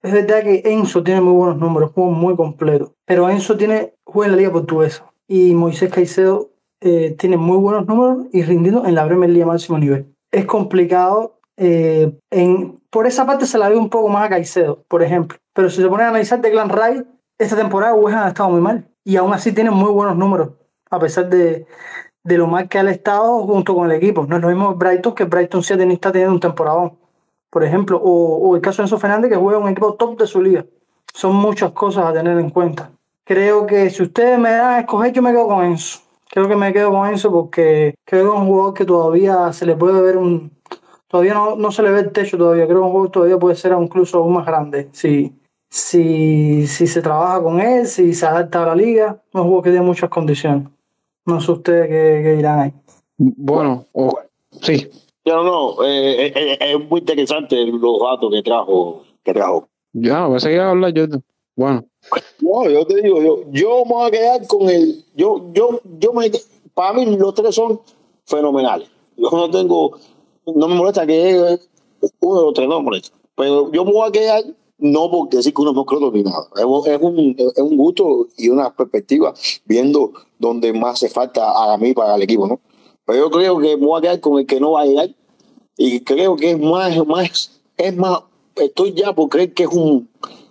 es 0.00 0.12
verdad 0.12 0.42
que 0.42 0.62
Enzo 0.64 1.02
tiene 1.02 1.20
muy 1.20 1.32
buenos 1.32 1.56
números, 1.56 1.90
juego 1.92 2.10
muy 2.10 2.36
completo. 2.36 2.94
Pero 3.04 3.28
Enzo 3.28 3.56
tiene, 3.56 3.94
juega 4.08 4.26
en 4.26 4.32
la 4.32 4.38
Liga 4.38 4.52
Portuguesa. 4.52 5.04
Y 5.28 5.54
Moisés 5.54 5.92
Caicedo 5.92 6.48
eh, 6.80 7.14
tiene 7.18 7.36
muy 7.36 7.58
buenos 7.58 7.86
números 7.86 8.26
y 8.32 8.42
rindiendo 8.42 8.86
en 8.86 8.94
la 8.94 9.06
Premier 9.06 9.30
League 9.30 9.44
máximo 9.44 9.78
nivel. 9.78 10.14
Es 10.30 10.46
complicado. 10.46 11.40
eh, 11.56 12.12
en, 12.30 12.80
por 12.90 13.06
esa 13.06 13.26
parte 13.26 13.44
se 13.46 13.58
la 13.58 13.68
ve 13.68 13.76
un 13.76 13.90
poco 13.90 14.08
más 14.08 14.24
a 14.24 14.28
Caicedo, 14.30 14.84
por 14.88 15.02
ejemplo. 15.02 15.38
Pero 15.52 15.68
si 15.68 15.82
se 15.82 15.88
pone 15.88 16.04
a 16.04 16.08
analizar 16.08 16.40
Declan 16.40 16.70
Rice, 16.70 17.04
esta 17.38 17.56
temporada 17.56 17.94
West 17.94 18.16
ha 18.16 18.28
estado 18.28 18.50
muy 18.50 18.60
mal. 18.60 18.88
Y 19.04 19.16
aún 19.16 19.32
así 19.32 19.52
tiene 19.52 19.70
muy 19.70 19.90
buenos 19.90 20.16
números, 20.16 20.50
a 20.90 20.98
pesar 20.98 21.28
de, 21.28 21.66
de 22.24 22.38
lo 22.38 22.46
mal 22.46 22.68
que 22.68 22.78
ha 22.78 22.90
estado 22.90 23.40
junto 23.46 23.74
con 23.74 23.90
el 23.90 23.96
equipo. 23.96 24.26
No 24.26 24.36
es 24.36 24.42
lo 24.42 24.48
mismo 24.48 24.74
Brighton 24.74 25.14
que 25.14 25.24
Brighton 25.24 25.62
sí 25.62 25.74
está 25.74 26.12
teniendo 26.12 26.34
un 26.34 26.40
temporadón, 26.40 26.98
por 27.50 27.64
ejemplo, 27.64 28.00
o, 28.02 28.54
el 28.54 28.62
caso 28.62 28.82
de 28.82 28.84
Enzo 28.84 28.98
Fernández 28.98 29.30
que 29.30 29.36
juega 29.36 29.58
un 29.58 29.68
equipo 29.68 29.94
top 29.94 30.18
de 30.18 30.26
su 30.26 30.42
liga. 30.42 30.64
Son 31.14 31.34
muchas 31.34 31.72
cosas 31.72 32.04
a 32.04 32.12
tener 32.12 32.38
en 32.38 32.50
cuenta. 32.50 32.90
Creo 33.28 33.66
que 33.66 33.90
si 33.90 34.02
ustedes 34.02 34.38
me 34.38 34.50
dan 34.52 34.72
a 34.72 34.80
escoger, 34.80 35.12
yo 35.12 35.20
me 35.20 35.32
quedo 35.32 35.48
con 35.48 35.62
Enzo. 35.62 35.98
Creo 36.30 36.48
que 36.48 36.56
me 36.56 36.72
quedo 36.72 36.90
con 36.90 37.06
Enzo 37.06 37.30
porque 37.30 37.94
creo 38.06 38.22
que 38.22 38.28
es 38.30 38.40
un 38.40 38.46
jugador 38.46 38.72
que 38.72 38.86
todavía 38.86 39.52
se 39.52 39.66
le 39.66 39.76
puede 39.76 40.00
ver 40.00 40.16
un. 40.16 40.50
Todavía 41.08 41.34
no, 41.34 41.54
no 41.54 41.70
se 41.70 41.82
le 41.82 41.90
ve 41.90 42.00
el 42.00 42.12
techo 42.12 42.38
todavía. 42.38 42.64
Creo 42.64 42.78
que 42.78 42.84
un 42.84 42.90
jugador 42.90 43.10
todavía 43.10 43.38
puede 43.38 43.54
ser 43.54 43.76
incluso 43.78 44.16
aún 44.16 44.32
más 44.32 44.46
grande. 44.46 44.88
Si, 44.92 45.30
si, 45.68 46.66
si 46.66 46.86
se 46.86 47.02
trabaja 47.02 47.42
con 47.42 47.60
él, 47.60 47.86
si 47.86 48.14
se 48.14 48.24
adapta 48.24 48.62
a 48.62 48.68
la 48.68 48.74
liga. 48.74 49.22
Es 49.28 49.34
un 49.34 49.42
jugador 49.42 49.64
que 49.64 49.70
tiene 49.72 49.84
muchas 49.84 50.08
condiciones. 50.08 50.66
No 51.26 51.38
sé 51.42 51.52
ustedes 51.52 51.86
qué, 51.86 52.32
dirán 52.34 52.60
ahí. 52.60 52.72
Bueno, 53.18 53.84
sí. 54.62 54.88
No, 55.26 55.44
no, 55.44 55.84
eh, 55.84 56.28
eh, 56.28 56.32
eh, 56.34 56.58
es 56.60 56.88
muy 56.88 57.00
interesante 57.00 57.56
los 57.66 58.00
datos 58.00 58.32
que 58.32 58.42
trajo. 58.42 59.02
Que 59.22 59.34
trajo. 59.34 59.68
Ya, 59.92 60.24
voy 60.24 60.36
a 60.38 60.40
seguir 60.40 60.60
a 60.60 60.70
hablar 60.70 60.94
yo. 60.94 61.04
Bueno. 61.54 61.84
No, 62.40 62.68
yo 62.68 62.86
te 62.86 63.02
digo, 63.02 63.22
yo, 63.22 63.42
yo 63.50 63.84
me 63.84 63.92
voy 63.92 64.08
a 64.08 64.10
quedar 64.10 64.46
con 64.46 64.68
el. 64.68 65.04
Yo, 65.14 65.50
yo, 65.52 65.80
yo 65.98 66.12
me. 66.12 66.30
Para 66.74 66.92
mí, 66.94 67.06
los 67.16 67.34
tres 67.34 67.54
son 67.54 67.80
fenomenales. 68.24 68.88
Yo 69.16 69.30
no 69.30 69.50
tengo. 69.50 69.98
No 70.46 70.68
me 70.68 70.74
molesta 70.74 71.06
que 71.06 71.58
uno 72.20 72.38
de 72.38 72.44
los 72.44 72.54
tres, 72.54 72.68
no 72.68 72.78
me 72.78 72.84
molesta. 72.84 73.16
Pero 73.36 73.70
yo 73.72 73.84
me 73.84 73.92
voy 73.92 74.08
a 74.08 74.12
quedar 74.12 74.44
no 74.78 75.10
porque 75.10 75.42
sí 75.42 75.52
que 75.52 75.60
uno 75.60 75.72
no 75.72 75.84
creo 75.84 76.10
ni 76.10 76.22
nada. 76.22 76.48
Es, 76.56 76.64
un, 76.64 77.36
es 77.38 77.62
un 77.62 77.76
gusto 77.76 78.28
y 78.36 78.48
una 78.48 78.74
perspectiva 78.74 79.34
viendo 79.64 80.12
donde 80.38 80.72
más 80.72 80.94
hace 80.94 81.08
falta 81.08 81.72
a 81.72 81.76
mí 81.78 81.92
para 81.92 82.14
el 82.14 82.22
equipo, 82.22 82.46
¿no? 82.46 82.60
Pero 83.04 83.18
yo 83.18 83.30
creo 83.30 83.58
que 83.58 83.76
me 83.76 83.86
voy 83.86 83.98
a 83.98 84.02
quedar 84.02 84.20
con 84.20 84.38
el 84.38 84.46
que 84.46 84.60
no 84.60 84.72
va 84.72 84.82
a 84.82 84.86
llegar 84.86 85.10
y 85.76 86.00
creo 86.00 86.36
que 86.36 86.52
es 86.52 86.60
más, 86.60 87.06
más, 87.06 87.60
es 87.76 87.96
más, 87.96 88.20
estoy 88.56 88.92
ya 88.92 89.14
por 89.14 89.28
creer 89.28 89.52
que 89.54 89.64
es 89.64 89.70
un, 89.70 90.08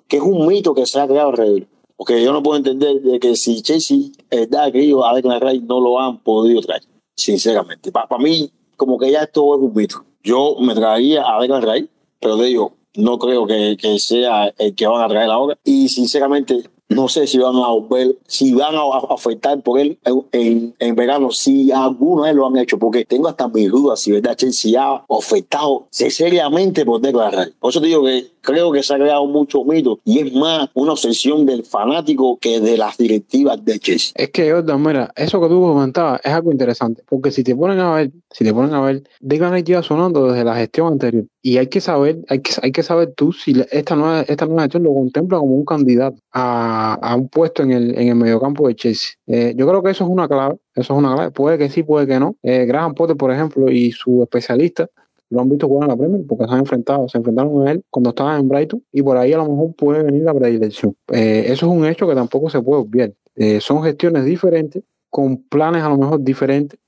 que 0.07 0.17
es 0.17 0.23
un 0.23 0.47
mito 0.47 0.73
que 0.73 0.85
se 0.85 0.99
ha 0.99 1.07
creado 1.07 1.29
alrededor. 1.29 1.67
Porque 1.95 2.23
yo 2.23 2.31
no 2.31 2.43
puedo 2.43 2.57
entender 2.57 3.01
de 3.01 3.19
que 3.19 3.35
si 3.35 3.61
Chelsea 3.61 3.97
está 4.29 4.71
querido 4.71 5.05
a 5.05 5.15
Declan 5.15 5.41
Ray 5.41 5.61
no 5.61 5.79
lo 5.81 5.99
han 5.99 6.19
podido 6.19 6.61
traer, 6.61 6.83
sinceramente. 7.15 7.91
Para, 7.91 8.17
mí, 8.19 8.51
como 8.75 8.99
que 8.99 9.11
ya 9.11 9.23
esto 9.23 9.55
es 9.55 9.61
un 9.61 9.73
mito. 9.73 10.05
Yo 10.23 10.57
me 10.59 10.75
traería 10.75 11.23
a 11.27 11.41
Declan 11.41 11.63
Ray, 11.63 11.89
pero 12.19 12.37
digo, 12.37 12.73
no 12.95 13.17
creo 13.17 13.47
que, 13.47 13.77
que, 13.79 13.97
sea 13.97 14.53
el 14.57 14.75
que 14.75 14.85
van 14.85 15.01
a 15.01 15.07
traer 15.07 15.31
ahora. 15.31 15.57
Y 15.63 15.89
sinceramente, 15.89 16.63
no 16.89 17.09
sé 17.09 17.27
si 17.27 17.37
van 17.37 17.55
a 17.55 17.67
volver, 17.69 18.17
si 18.27 18.53
van 18.53 18.75
a 18.75 18.81
afectar 19.09 19.61
por 19.61 19.79
él 19.79 19.99
en, 20.31 20.75
en 20.79 20.95
verano, 20.95 21.31
si 21.31 21.71
algunos 21.71 22.25
de 22.25 22.31
él 22.31 22.37
lo 22.37 22.47
han 22.47 22.57
hecho, 22.57 22.79
porque 22.79 23.05
tengo 23.05 23.27
hasta 23.27 23.47
mis 23.47 23.69
dudas 23.69 23.99
si 23.99 24.11
verdad 24.11 24.35
Chelsea 24.35 24.81
ha 24.81 25.03
afectado 25.09 25.87
seriamente 25.89 26.85
por 26.85 27.01
declarar. 27.01 27.51
Por 27.59 27.71
eso 27.71 27.79
digo 27.79 28.03
que 28.05 28.27
creo 28.47 28.71
que 28.71 28.81
se 28.81 28.93
ha 28.93 28.97
creado 28.97 29.27
mucho 29.27 29.65
mito 29.65 29.99
y 30.05 30.19
es 30.19 30.33
más 30.33 30.69
una 30.73 30.93
obsesión 30.93 31.45
del 31.45 31.65
fanático 31.65 32.39
que 32.39 32.61
de 32.61 32.77
las 32.77 32.97
directivas 32.97 33.63
de 33.63 33.77
Chelsea. 33.77 34.13
Es 34.15 34.29
que, 34.29 34.49
Jordan, 34.49 34.81
mira, 34.81 35.11
eso 35.17 35.41
que 35.41 35.49
tú 35.49 35.59
comentabas 35.59 36.21
es 36.23 36.31
algo 36.31 36.53
interesante, 36.53 37.03
porque 37.09 37.31
si 37.31 37.43
te 37.43 37.53
ponen 37.53 37.79
a 37.79 37.93
ver, 37.95 38.11
si 38.31 38.45
te 38.45 38.53
ponen 38.53 38.73
a 38.73 38.81
ver, 38.81 39.03
Declan 39.19 39.65
lleva 39.65 39.83
sonando 39.83 40.27
desde 40.27 40.45
la 40.45 40.55
gestión 40.55 40.93
anterior 40.93 41.25
y 41.41 41.57
hay 41.57 41.67
que 41.67 41.81
saber, 41.81 42.19
hay 42.29 42.39
que, 42.39 42.51
hay 42.61 42.71
que 42.71 42.83
saber 42.83 43.13
tú 43.15 43.33
si 43.33 43.53
esta 43.69 43.97
nueva, 43.97 44.21
esta 44.21 44.45
nueva 44.45 44.61
gestión 44.61 44.83
lo 44.83 44.93
contempla 44.93 45.39
como 45.39 45.55
un 45.55 45.65
candidato 45.65 46.17
a, 46.31 46.93
a 46.93 47.15
un 47.15 47.27
puesto 47.27 47.63
en 47.63 47.71
el, 47.71 47.97
en 47.99 48.07
el 48.07 48.15
mediocampo 48.15 48.65
de 48.69 48.75
Chelsea. 48.75 49.11
Eh, 49.27 49.53
yo 49.57 49.67
creo 49.67 49.83
que 49.83 49.91
eso 49.91 50.05
es 50.05 50.09
una 50.09 50.29
clave, 50.29 50.55
eso 50.73 50.93
es 50.93 50.99
una 50.99 51.15
clave. 51.15 51.31
Puede 51.31 51.57
que 51.57 51.69
sí, 51.69 51.83
puede 51.83 52.07
que 52.07 52.17
no. 52.17 52.37
Eh, 52.43 52.65
Graham 52.65 52.93
Potter, 52.93 53.17
por 53.17 53.31
ejemplo, 53.31 53.69
y 53.69 53.91
su 53.91 54.23
especialista 54.23 54.89
lo 55.29 55.41
han 55.41 55.49
visto 55.49 55.67
jugar 55.67 55.83
en 55.83 55.89
la 55.89 55.97
Premier 55.97 56.25
porque 56.27 56.45
se 56.45 56.51
han 56.51 56.59
enfrentado, 56.59 57.09
se 57.09 57.17
enfrentaron 57.17 57.67
a 57.67 57.71
él 57.71 57.83
cuando 57.89 58.09
estaba 58.09 58.37
en 58.37 58.47
Brighton 58.47 58.83
y 58.91 59.01
por 59.01 59.17
ahí 59.17 59.33
a 59.33 59.37
lo 59.37 59.45
mejor 59.45 59.75
puede 59.75 60.03
venir 60.03 60.23
la 60.23 60.33
predilección. 60.33 60.95
Eh, 61.11 61.45
eso 61.47 61.65
es 61.65 61.71
un 61.71 61.85
hecho 61.85 62.07
que 62.07 62.15
tampoco 62.15 62.49
se 62.49 62.61
puede 62.61 62.81
obviar. 62.81 63.13
son 63.59 63.83
gestiones 63.83 64.25
diferentes, 64.25 64.83
con 65.09 65.37
planes 65.37 65.83
a 65.83 65.89
lo 65.89 65.97
mejor 65.97 66.21
diferentes 66.21 66.79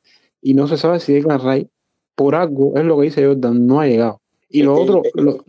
y 0.42 0.54
no 0.54 0.68
se 0.68 0.78
sabe 0.78 1.00
si 1.00 1.14
Declan 1.14 1.42
Ray 1.42 1.70
por 2.16 2.36
algo 2.36 2.74
es 2.76 2.84
lo 2.84 2.98
que 2.98 3.06
dice 3.06 3.26
Jordan, 3.26 3.66
no 3.66 3.80
ha 3.80 3.88
llegado. 3.88 4.20
Y 4.50 4.64
lo 4.64 4.82
otro, 4.82 5.04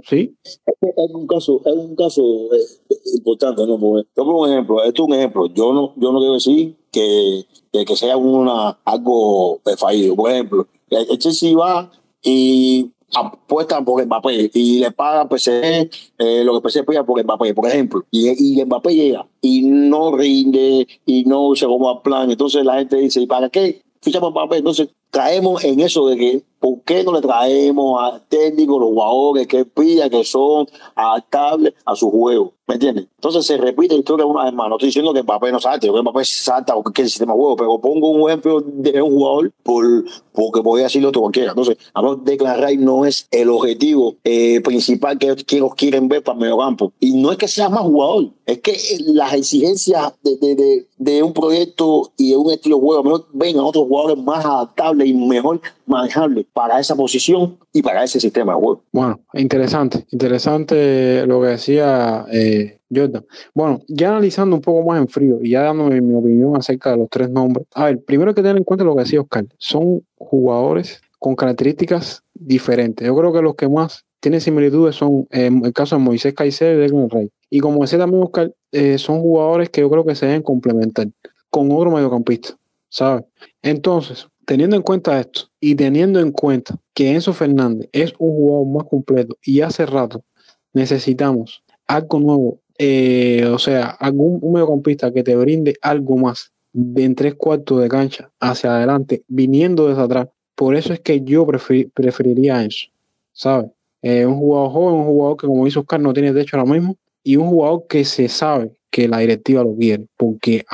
sí. 0.04 0.36
Es 0.44 1.10
un 1.14 1.26
caso, 1.26 1.62
es 1.64 1.74
un 1.74 1.96
caso 1.96 2.22
eh, 2.54 2.94
importante, 3.14 3.66
¿no? 3.66 3.80
Porque, 3.80 4.06
yo 4.14 4.24
un 4.24 4.50
ejemplo, 4.50 4.84
esto 4.84 5.02
es 5.02 5.08
un 5.08 5.14
ejemplo. 5.14 5.46
Yo 5.46 5.72
no, 5.72 5.94
yo 5.96 6.12
no 6.12 6.18
quiero 6.18 6.34
decir 6.34 6.76
que, 6.92 7.46
que, 7.72 7.96
sea 7.96 8.18
una, 8.18 8.78
algo 8.84 9.60
fallido. 9.78 10.14
Por 10.14 10.30
ejemplo, 10.30 10.66
el 10.90 11.18
Chelsea 11.18 11.56
va 11.56 11.90
y 12.22 12.90
apuesta 13.14 13.84
por 13.84 14.04
Mbappé 14.04 14.50
y 14.54 14.78
le 14.78 14.90
paga 14.92 15.28
PSG 15.28 15.90
eh, 16.18 16.44
lo 16.44 16.60
que 16.60 16.70
PSG 16.70 16.84
paga 16.84 17.04
por 17.04 17.22
Mbappé, 17.22 17.54
por 17.54 17.66
ejemplo, 17.66 18.04
y, 18.10 18.60
y 18.60 18.64
Mbappé 18.64 18.94
llega 18.94 19.26
y 19.40 19.62
no 19.62 20.16
rinde 20.16 20.86
y 21.06 21.24
no 21.24 21.54
se 21.54 21.66
como 21.66 21.88
a 21.88 22.02
plan, 22.02 22.30
entonces 22.30 22.64
la 22.64 22.78
gente 22.78 22.96
dice, 22.96 23.20
¿y 23.20 23.26
para 23.26 23.48
qué 23.48 23.82
fichamos 24.00 24.30
Mbappé? 24.30 24.58
Entonces 24.58 24.88
caemos 25.10 25.64
en 25.64 25.80
eso 25.80 26.06
de 26.08 26.16
que 26.16 26.42
¿por 26.60 26.82
qué 26.82 27.02
no 27.02 27.12
le 27.12 27.20
traemos 27.20 28.00
al 28.00 28.22
técnico 28.28 28.78
los 28.78 28.90
jugadores 28.90 29.48
que 29.48 29.64
pilla 29.64 30.08
que 30.08 30.22
son 30.22 30.68
adaptables 30.94 31.74
a 31.84 31.96
su 31.96 32.10
juego? 32.10 32.52
¿Me 32.70 32.74
entiendes? 32.74 33.08
Entonces 33.16 33.44
se 33.46 33.56
repite 33.56 33.94
la 33.94 33.98
historia 33.98 34.24
una 34.24 34.44
vez 34.44 34.52
más. 34.54 34.68
No 34.68 34.76
estoy 34.76 34.90
diciendo 34.90 35.12
que 35.12 35.24
Mbappé 35.24 35.50
no 35.50 35.58
salte, 35.58 35.90
que 35.90 36.02
Mbappé 36.02 36.24
salta 36.24 36.76
o 36.76 36.84
que 36.84 37.02
el 37.02 37.08
sistema 37.08 37.32
juego, 37.32 37.56
pero 37.56 37.80
pongo 37.80 38.10
un 38.10 38.28
ejemplo 38.28 38.60
de 38.60 39.02
un 39.02 39.10
jugador 39.10 39.52
por, 39.64 40.04
porque 40.32 40.62
podría 40.62 40.84
decirlo 40.84 41.08
otro 41.08 41.22
cualquiera. 41.22 41.50
Entonces, 41.50 41.78
a 41.92 42.00
lo 42.00 42.14
declarar 42.14 42.72
no 42.78 43.04
es 43.04 43.26
el 43.32 43.48
objetivo 43.48 44.14
eh, 44.22 44.60
principal 44.60 45.18
que 45.18 45.34
ellos 45.48 45.74
quieren 45.74 46.06
ver 46.06 46.22
para 46.22 46.36
el 46.36 46.42
medio 46.42 46.58
campo. 46.58 46.92
Y 47.00 47.20
no 47.20 47.32
es 47.32 47.38
que 47.38 47.48
sea 47.48 47.68
más 47.68 47.82
jugador, 47.82 48.30
es 48.46 48.60
que 48.60 48.76
las 49.04 49.34
exigencias 49.34 50.12
de, 50.22 50.36
de, 50.36 50.86
de, 50.96 51.22
un 51.24 51.32
proyecto 51.32 52.12
y 52.16 52.30
de 52.30 52.36
un 52.36 52.52
estilo 52.52 52.76
de 52.76 52.82
juego, 52.82 53.26
ven 53.32 53.58
a 53.58 53.64
otros 53.64 53.84
jugadores 53.88 54.22
más 54.22 54.44
adaptables 54.44 55.08
y 55.08 55.14
mejor 55.14 55.60
manejables 55.86 56.46
para 56.60 56.78
esa 56.78 56.94
posición 56.94 57.58
y 57.72 57.80
para 57.80 58.04
ese 58.04 58.20
sistema 58.20 58.52
de 58.52 58.60
juego. 58.60 58.84
Bueno, 58.92 59.20
interesante, 59.32 60.04
interesante 60.10 61.24
lo 61.26 61.40
que 61.40 61.48
decía 61.48 62.26
eh, 62.30 62.80
Jordan. 62.94 63.24
Bueno, 63.54 63.80
ya 63.88 64.10
analizando 64.10 64.56
un 64.56 64.60
poco 64.60 64.86
más 64.86 65.00
en 65.00 65.08
frío 65.08 65.38
y 65.40 65.52
ya 65.52 65.62
dándome 65.62 66.02
mi 66.02 66.14
opinión 66.14 66.54
acerca 66.56 66.90
de 66.90 66.98
los 66.98 67.08
tres 67.08 67.30
nombres. 67.30 67.66
A 67.74 67.86
ver, 67.86 68.04
primero 68.04 68.30
hay 68.30 68.34
que 68.34 68.42
tener 68.42 68.58
en 68.58 68.64
cuenta 68.64 68.84
lo 68.84 68.94
que 68.94 69.04
decía 69.04 69.22
Oscar. 69.22 69.46
Son 69.56 70.02
jugadores 70.18 71.00
con 71.18 71.34
características 71.34 72.24
diferentes. 72.34 73.06
Yo 73.06 73.16
creo 73.16 73.32
que 73.32 73.40
los 73.40 73.54
que 73.54 73.66
más 73.66 74.04
tienen 74.20 74.42
similitudes 74.42 74.96
son 74.96 75.26
eh, 75.30 75.50
el 75.64 75.72
caso 75.72 75.96
de 75.96 76.02
Moisés 76.02 76.34
Caicedo 76.34 76.74
y 76.74 76.76
Declan 76.76 77.08
Rey. 77.08 77.30
Y 77.48 77.60
como 77.60 77.80
decía 77.80 77.98
también 77.98 78.22
Oscar, 78.22 78.52
eh, 78.72 78.98
son 78.98 79.22
jugadores 79.22 79.70
que 79.70 79.80
yo 79.80 79.88
creo 79.88 80.04
que 80.04 80.14
se 80.14 80.26
deben 80.26 80.42
complementar 80.42 81.08
con 81.48 81.72
otro 81.72 81.90
mediocampista, 81.90 82.50
¿sabes? 82.90 83.24
Entonces, 83.62 84.28
teniendo 84.50 84.74
en 84.74 84.82
cuenta 84.82 85.20
esto 85.20 85.42
y 85.60 85.76
teniendo 85.76 86.18
en 86.18 86.32
cuenta 86.32 86.76
que 86.92 87.12
Enzo 87.12 87.32
Fernández 87.32 87.88
es 87.92 88.12
un 88.18 88.32
jugador 88.32 88.66
más 88.66 88.90
completo 88.90 89.38
y 89.44 89.60
hace 89.60 89.86
rato 89.86 90.24
necesitamos 90.72 91.62
algo 91.86 92.18
nuevo, 92.18 92.60
eh, 92.76 93.46
o 93.46 93.60
sea, 93.60 93.90
algún 93.90 94.40
un 94.42 94.54
mediocampista 94.54 95.12
que 95.12 95.22
te 95.22 95.36
brinde 95.36 95.76
algo 95.82 96.16
más 96.16 96.50
de 96.72 97.04
en 97.04 97.14
tres 97.14 97.36
cuartos 97.36 97.80
de 97.80 97.88
cancha 97.88 98.32
hacia 98.40 98.74
adelante, 98.74 99.22
viniendo 99.28 99.86
desde 99.86 100.02
atrás. 100.02 100.26
Por 100.56 100.74
eso 100.74 100.92
es 100.92 100.98
que 100.98 101.20
yo 101.20 101.46
preferiría 101.94 102.64
eso, 102.64 102.88
¿sabes? 103.32 103.70
Eh, 104.02 104.26
un 104.26 104.34
jugador 104.34 104.72
joven, 104.72 104.94
un 104.96 105.06
jugador 105.06 105.36
que 105.36 105.46
como 105.46 105.64
dice 105.64 105.78
Oscar 105.78 106.00
no 106.00 106.12
tiene 106.12 106.32
techo 106.32 106.56
ahora 106.56 106.72
mismo 106.72 106.96
y 107.22 107.36
un 107.36 107.50
jugador 107.50 107.86
que 107.88 108.04
se 108.04 108.26
sabe 108.28 108.72
que 108.90 109.08
la 109.08 109.18
directiva 109.18 109.62
lo 109.62 109.74
quiere, 109.74 110.06
porque 110.16 110.64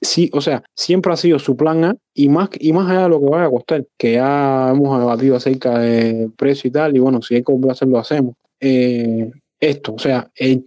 sí, 0.00 0.30
o 0.32 0.40
sea, 0.40 0.62
siempre 0.74 1.12
ha 1.12 1.16
sido 1.16 1.38
su 1.38 1.56
plan 1.56 1.84
A 1.84 1.96
y 2.14 2.28
más, 2.28 2.48
y 2.58 2.72
más 2.72 2.90
allá 2.90 3.04
de 3.04 3.08
lo 3.10 3.20
que 3.20 3.26
vaya 3.26 3.46
a 3.46 3.50
costar, 3.50 3.86
que 3.98 4.14
ya 4.14 4.70
hemos 4.70 4.98
debatido 4.98 5.36
acerca 5.36 5.78
del 5.78 6.32
precio 6.32 6.68
y 6.68 6.70
tal, 6.70 6.96
y 6.96 7.00
bueno, 7.00 7.20
si 7.22 7.34
hay 7.34 7.42
que 7.42 7.52
hacerlo, 7.70 7.98
hacemos. 7.98 8.34
Eh, 8.60 9.30
esto, 9.60 9.94
o 9.94 9.98
sea, 9.98 10.30
el, 10.34 10.66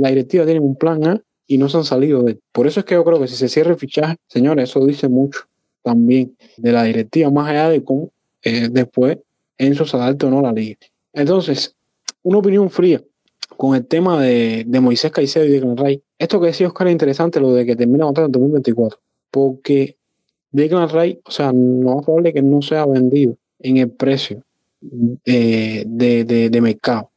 la 0.00 0.08
directiva 0.08 0.44
tiene 0.44 0.60
un 0.60 0.76
plan 0.76 1.04
A 1.06 1.22
y 1.46 1.58
no 1.58 1.68
se 1.68 1.76
han 1.76 1.84
salido 1.84 2.22
de 2.22 2.32
él. 2.32 2.40
Por 2.52 2.66
eso 2.66 2.80
es 2.80 2.86
que 2.86 2.94
yo 2.94 3.04
creo 3.04 3.20
que 3.20 3.28
si 3.28 3.36
se 3.36 3.48
cierra 3.48 3.72
el 3.72 3.78
fichaje, 3.78 4.16
señores, 4.28 4.70
eso 4.70 4.84
dice 4.84 5.08
mucho 5.08 5.40
también 5.82 6.36
de 6.56 6.72
la 6.72 6.82
directiva, 6.82 7.30
más 7.30 7.48
allá 7.48 7.68
de 7.68 7.84
cómo 7.84 8.10
eh, 8.42 8.68
después 8.70 9.18
Enzo 9.58 9.86
se 9.86 9.96
adapte 9.96 10.26
o 10.26 10.30
no 10.30 10.42
la 10.42 10.52
liga. 10.52 10.76
Entonces, 11.12 11.74
una 12.22 12.38
opinión 12.38 12.68
fría 12.70 13.02
con 13.56 13.74
el 13.74 13.86
tema 13.86 14.20
de, 14.20 14.64
de 14.66 14.80
Moisés 14.80 15.10
Caicedo 15.10 15.44
y 15.44 15.48
de 15.48 15.54
Declan 15.54 15.76
Ray. 15.76 16.02
Esto 16.18 16.40
que 16.40 16.48
decía 16.48 16.66
Oscar 16.66 16.88
es 16.88 16.92
interesante, 16.92 17.40
lo 17.40 17.52
de 17.52 17.64
que 17.64 17.76
termina 17.76 18.04
contrato 18.04 18.26
en 18.26 18.32
2024, 18.32 18.98
porque 19.30 19.96
Declan 20.50 20.88
Ray, 20.88 21.20
o 21.24 21.30
sea, 21.30 21.52
no 21.52 21.98
es 21.98 22.04
probable 22.04 22.32
que 22.32 22.42
no 22.42 22.62
sea 22.62 22.86
vendido 22.86 23.36
en 23.58 23.78
el 23.78 23.90
precio 23.90 24.42
de, 24.80 25.84
de, 25.86 26.60
mercado. 26.60 27.10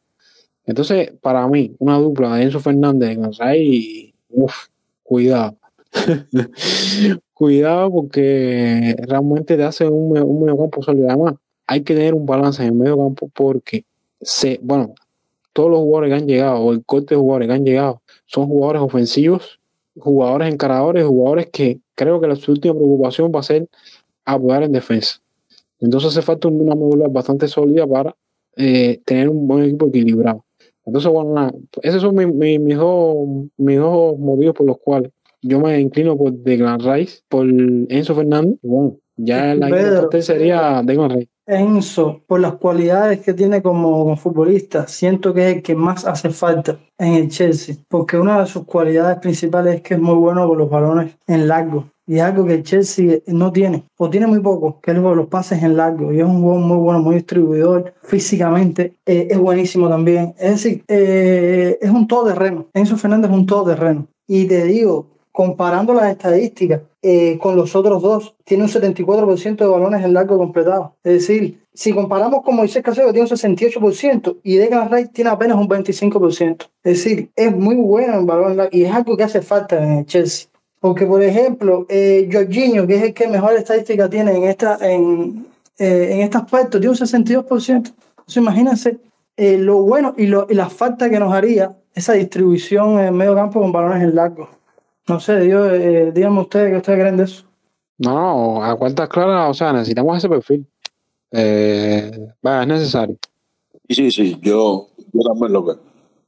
Entonces, 0.66 1.14
para 1.22 1.48
mí, 1.48 1.76
una 1.80 1.98
dupla 1.98 2.36
de 2.36 2.44
Enzo 2.44 2.60
Fernández, 2.60 3.10
Declan 3.10 3.34
Ray, 3.38 4.14
uff, 4.30 4.68
cuidado. 5.04 5.58
cuidado 7.34 7.92
porque 7.92 8.96
realmente 9.08 9.58
te 9.58 9.64
hace 9.64 9.88
un, 9.88 10.18
un 10.18 10.42
medio 10.42 10.58
campo 10.58 10.84
sólido. 10.84 11.08
Además, 11.10 11.36
hay 11.68 11.82
que 11.82 11.96
tener 11.96 12.14
un 12.14 12.26
balance 12.26 12.62
en 12.62 12.70
el 12.70 12.76
medio 12.76 12.98
campo 12.98 13.30
porque 13.34 13.86
se, 14.22 14.60
bueno, 14.62 14.94
todos 15.60 15.72
los 15.72 15.80
jugadores 15.80 16.10
que 16.10 16.22
han 16.22 16.26
llegado, 16.26 16.60
o 16.62 16.72
el 16.72 16.86
corte 16.86 17.16
de 17.16 17.20
jugadores 17.20 17.50
que 17.50 17.54
han 17.54 17.66
llegado, 17.66 18.02
son 18.28 18.48
jugadores 18.48 18.82
ofensivos, 18.82 19.60
jugadores 19.98 20.54
encaradores, 20.54 21.06
jugadores 21.06 21.50
que 21.52 21.82
creo 21.96 22.22
que 22.22 22.34
su 22.38 22.54
última 22.54 22.74
preocupación 22.76 23.30
va 23.36 23.42
a 23.42 23.44
ser 23.44 23.68
apoyar 24.24 24.64
en 24.64 24.72
defensa. 24.72 25.20
Entonces 25.82 26.12
hace 26.12 26.22
falta 26.22 26.48
una 26.48 26.76
modular 26.76 27.10
bastante 27.12 27.50
sólida 27.50 27.86
para 27.86 28.16
eh, 28.56 29.02
tener 29.04 29.28
un 29.28 29.46
buen 29.50 29.66
equipo 29.66 29.88
equilibrado. 29.88 30.46
Entonces, 30.86 31.12
bueno, 31.12 31.34
nada, 31.34 31.52
esos 31.82 32.04
son 32.04 32.16
mis, 32.16 32.78
dos, 32.78 33.18
mis 33.58 33.78
dos 33.78 34.18
motivos 34.18 34.56
por 34.56 34.66
los 34.66 34.78
cuales 34.78 35.12
yo 35.42 35.60
me 35.60 35.78
inclino 35.82 36.18
por 36.18 36.32
Declan 36.32 36.80
Rice, 36.80 37.20
por 37.28 37.46
Enzo 37.46 38.16
Fernández. 38.16 38.56
Bueno, 38.62 38.96
ya 39.18 39.56
la 39.56 39.68
importante 39.68 40.22
sería 40.22 40.82
Declan 40.86 41.10
Rice. 41.10 41.29
Enzo, 41.50 42.22
por 42.28 42.40
las 42.40 42.54
cualidades 42.54 43.22
que 43.22 43.34
tiene 43.34 43.62
como, 43.62 44.16
futbolista, 44.16 44.88
siento 44.88 45.34
que 45.34 45.50
es 45.50 45.56
el 45.58 45.64
que 45.64 45.76
más 45.76 46.06
hace 46.06 46.30
falta 46.30 46.80
en 46.98 47.14
el 47.14 47.30
Chelsea, 47.30 47.76
porque 47.88 48.18
una 48.18 48.40
de 48.40 48.46
sus 48.46 48.66
cualidades 48.66 49.18
principales 49.18 49.76
es 49.76 49.82
que 49.82 49.96
es 49.96 50.00
muy 50.00 50.16
bueno 50.16 50.48
con 50.48 50.58
los 50.60 50.70
balones 50.70 51.18
en 51.26 51.48
largo. 51.48 51.86
Y 52.06 52.16
es 52.16 52.22
algo 52.22 52.46
que 52.46 52.56
el 52.56 52.64
Chelsea 52.64 53.20
no 53.28 53.52
tiene, 53.52 53.84
o 53.98 54.10
tiene 54.10 54.26
muy 54.26 54.40
poco, 54.40 54.80
que 54.82 54.92
es 54.92 54.98
los 54.98 55.28
pases 55.28 55.62
en 55.62 55.78
largo. 55.78 56.12
Y 56.12 56.20
es 56.20 56.26
un 56.26 56.42
jugador 56.42 56.66
muy 56.66 56.78
bueno, 56.78 57.00
muy 57.02 57.16
distribuidor. 57.16 57.94
Físicamente 58.02 58.96
eh, 59.06 59.28
es 59.30 59.38
buenísimo 59.38 59.88
también. 59.88 60.34
Es 60.40 60.52
decir, 60.52 60.84
eh, 60.88 61.78
es 61.80 61.90
un 61.90 62.08
todoterreno. 62.08 62.66
Enzo 62.74 62.98
Fernández 62.98 63.30
es 63.30 63.38
un 63.38 63.46
todoterreno. 63.46 64.08
Y 64.28 64.46
te 64.46 64.64
digo, 64.64 65.19
comparando 65.40 65.94
las 65.94 66.12
estadísticas 66.12 66.82
eh, 67.02 67.38
con 67.42 67.56
los 67.56 67.74
otros 67.74 68.02
dos, 68.02 68.36
tiene 68.44 68.66
un 68.66 68.70
74% 68.70 69.56
de 69.56 69.66
balones 69.66 70.04
en 70.04 70.14
largo 70.14 70.38
completado. 70.38 70.98
Es 71.02 71.14
decir, 71.14 71.62
si 71.74 71.94
comparamos 71.94 72.44
con 72.44 72.58
Moisés 72.58 72.84
Casero, 72.84 73.14
tiene 73.14 73.30
un 73.32 73.38
68%, 73.38 74.40
y 74.44 74.58
Declan 74.58 74.92
Rice 74.92 75.12
tiene 75.14 75.30
apenas 75.30 75.58
un 75.58 75.70
25%. 75.70 76.68
Es 76.84 77.06
decir, 77.06 77.32
es 77.38 77.56
muy 77.56 77.78
bueno 77.78 78.16
en 78.16 78.26
balón 78.26 78.58
largo 78.58 78.76
y 78.76 78.84
es 78.84 78.94
algo 78.94 79.16
que 79.16 79.24
hace 79.24 79.42
falta 79.42 79.82
en 79.82 80.00
el 80.00 80.06
Chelsea. 80.06 80.50
Porque, 80.82 81.06
por 81.06 81.24
ejemplo, 81.24 81.86
eh, 81.88 82.28
Jorginho, 82.30 82.86
que 82.86 82.98
es 82.98 83.04
el 83.04 83.14
que 83.14 83.30
mejor 83.30 83.54
estadística 83.54 84.10
tiene 84.10 84.36
en, 84.36 84.44
esta, 84.44 84.78
en, 84.82 85.48
eh, 85.78 86.10
en 86.16 86.20
este 86.20 86.38
aspecto, 86.38 86.82
tiene 86.82 86.90
un 86.90 86.98
62%. 86.98 87.70
Entonces, 87.70 87.94
imagínense 88.36 88.98
eh, 89.38 89.58
lo 89.58 89.84
bueno 89.84 90.16
y, 90.18 90.26
lo, 90.26 90.48
y 90.50 90.54
la 90.54 90.70
falta 90.70 91.10
que 91.10 91.18
nos 91.18 91.32
haría 91.32 91.78
esa 91.96 92.12
distribución 92.12 93.00
en 93.00 93.16
medio 93.16 93.36
campo 93.36 93.62
con 93.62 93.72
balones 93.72 94.04
en 94.04 94.16
largo. 94.16 94.59
No 95.10 95.20
sé, 95.20 95.40
Dios, 95.40 95.68
eh, 95.74 96.12
díganme 96.14 96.42
ustedes 96.42 96.70
qué 96.70 96.78
ustedes 96.78 97.00
creen 97.00 97.18
de 97.18 97.24
eso. 97.24 97.44
No, 97.98 98.64
a 98.64 98.76
cuentas 98.78 99.10
claras, 99.10 99.50
o 99.50 99.54
sea, 99.56 99.74
necesitamos 99.74 100.20
ese 100.20 100.30
perfil. 100.30 100.68
Eh, 101.32 102.12
es 102.44 102.68
necesario. 102.68 103.18
Sí, 103.90 103.96
sí, 103.96 104.12
sí, 104.12 104.38
yo, 104.40 104.88
yo 105.12 105.22
también 105.22 105.52
lo 105.52 105.64
veo. 105.64 105.80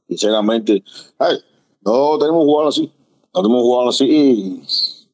Sinceramente, 0.08 0.82
ay, 1.16 1.36
no 1.80 2.18
tenemos 2.18 2.44
jugador 2.44 2.68
así. 2.70 2.92
No 3.32 3.42
tenemos 3.42 3.62
jugador 3.62 3.88
así 3.90 4.04
y 4.04 4.62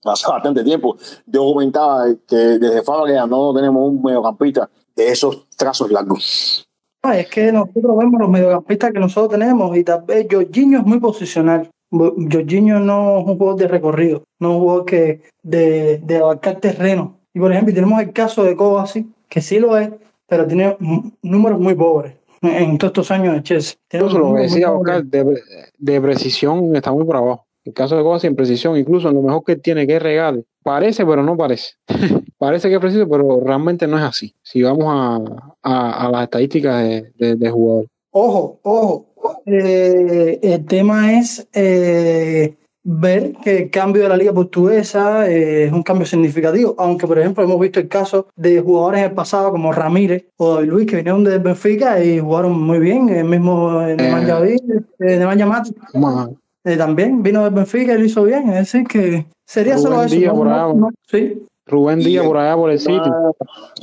hace 0.05 0.27
bastante 0.27 0.65
tiempo. 0.65 0.97
Yo 1.27 1.45
comentaba 1.53 2.07
que 2.27 2.37
desde 2.37 2.83
Fábrica 2.83 3.27
no 3.27 3.53
tenemos 3.53 3.87
un 3.87 4.03
mediocampista 4.03 4.71
de 4.97 5.09
esos 5.09 5.47
trazos 5.57 5.91
largos. 5.91 6.67
es 7.13 7.29
que 7.29 7.53
nosotros 7.53 7.99
vemos 7.99 8.19
los 8.19 8.31
mediocampistas 8.31 8.93
que 8.93 8.99
nosotros 8.99 9.39
tenemos 9.39 9.77
y 9.77 9.85
tal 9.85 10.03
vez 10.03 10.27
Jorginho 10.31 10.79
es 10.79 10.87
muy 10.87 11.01
posicional. 11.01 11.71
Jorginho 11.91 12.81
no 12.81 13.21
es 13.21 13.27
un 13.27 13.39
jugador 13.39 13.61
de 13.61 13.69
recorrido, 13.69 14.25
no 14.39 14.51
es 14.51 14.55
un 14.55 14.61
jugador 14.61 14.85
que 14.85 15.23
de, 15.43 15.99
de 15.99 16.17
abarcar 16.19 16.61
terreno. 16.61 17.19
Y 17.33 17.41
por 17.41 17.53
ejemplo, 17.53 17.75
tenemos 17.75 18.01
el 18.01 18.13
caso 18.13 18.45
de 18.45 18.57
Kovacic, 18.57 19.07
que 19.29 19.41
sí 19.41 19.59
lo 19.59 19.77
es, 19.77 19.91
pero 20.27 20.47
tiene 20.47 20.77
números 21.23 21.59
muy 21.59 21.75
pobres 21.75 22.15
en 22.43 22.79
todos 22.79 22.91
estos 22.91 23.11
años 23.11 23.35
de 23.35 23.43
Chelsea. 23.43 23.77
lo 23.93 24.35
que 24.35 24.43
decía 24.43 24.73
Oscar, 24.73 25.05
de, 25.05 25.41
de, 25.79 26.01
precisión 26.01 26.75
está 26.77 26.93
muy 26.93 27.05
por 27.05 27.17
abajo. 27.17 27.47
El 27.65 27.75
caso 27.75 27.97
de 27.97 28.03
Kovacic 28.03 28.31
en 28.31 28.37
precisión, 28.37 28.77
incluso 28.77 29.09
en 29.09 29.15
lo 29.15 29.23
mejor 29.23 29.43
que 29.45 29.57
tiene 29.57 29.87
que 29.87 29.99
regale, 29.99 30.45
parece, 30.63 31.05
pero 31.05 31.23
no 31.23 31.37
parece. 31.37 31.75
parece 32.39 32.69
que 32.69 32.75
es 32.77 32.81
preciso, 32.81 33.09
pero 33.09 33.41
realmente 33.41 33.87
no 33.87 33.99
es 33.99 34.05
así. 34.05 34.35
Si 34.43 34.63
vamos 34.63 34.87
a, 34.89 35.19
a, 35.63 36.07
a 36.07 36.11
las 36.11 36.23
estadísticas 36.25 36.83
de, 36.83 37.13
de, 37.17 37.37
de 37.37 37.51
jugador. 37.51 37.87
Ojo, 38.11 38.59
ojo, 38.63 39.07
eh, 39.47 40.39
el 40.43 40.67
tema 40.67 41.19
es 41.19 41.49
eh, 41.53 42.55
ver 42.85 43.33
que 43.43 43.59
el 43.59 43.71
cambio 43.71 44.03
de 44.03 44.09
la 44.09 44.17
liga 44.17 44.33
portuguesa 44.33 45.29
eh, 45.29 45.65
es 45.65 45.73
un 45.73 45.83
cambio 45.83 46.07
significativo, 46.07 46.75
aunque 46.79 47.07
por 47.07 47.19
ejemplo 47.19 47.45
hemos 47.45 47.61
visto 47.61 47.81
el 47.81 47.89
caso 47.89 48.29
de 48.37 48.61
jugadores 48.61 49.01
en 49.01 49.07
el 49.07 49.13
pasado 49.13 49.51
como 49.51 49.73
Ramírez 49.73 50.27
o 50.37 50.55
David 50.55 50.69
Luis 50.69 50.87
que 50.87 50.97
vinieron 50.97 51.25
de 51.25 51.39
Benfica 51.39 52.03
y 52.03 52.21
jugaron 52.21 52.61
muy 52.61 52.79
bien, 52.79 53.09
el 53.09 53.25
mismo 53.25 53.81
Nemanja 53.83 54.41
también 56.77 57.23
vino 57.23 57.45
de 57.45 57.51
Benfica 57.51 57.95
y 57.95 57.99
lo 57.99 58.05
hizo 58.05 58.25
bien, 58.25 58.51
es 58.51 58.73
decir 58.73 58.87
que 58.87 59.27
sería 59.47 59.79
solo 59.79 60.03
eso. 60.03 60.91
sí. 61.07 61.43
Rubén 61.69 62.01
Díaz 62.01 62.27
por 62.27 62.39
allá 62.39 62.57
por 62.57 62.71
el 62.71 62.79
sitio. 62.79 63.37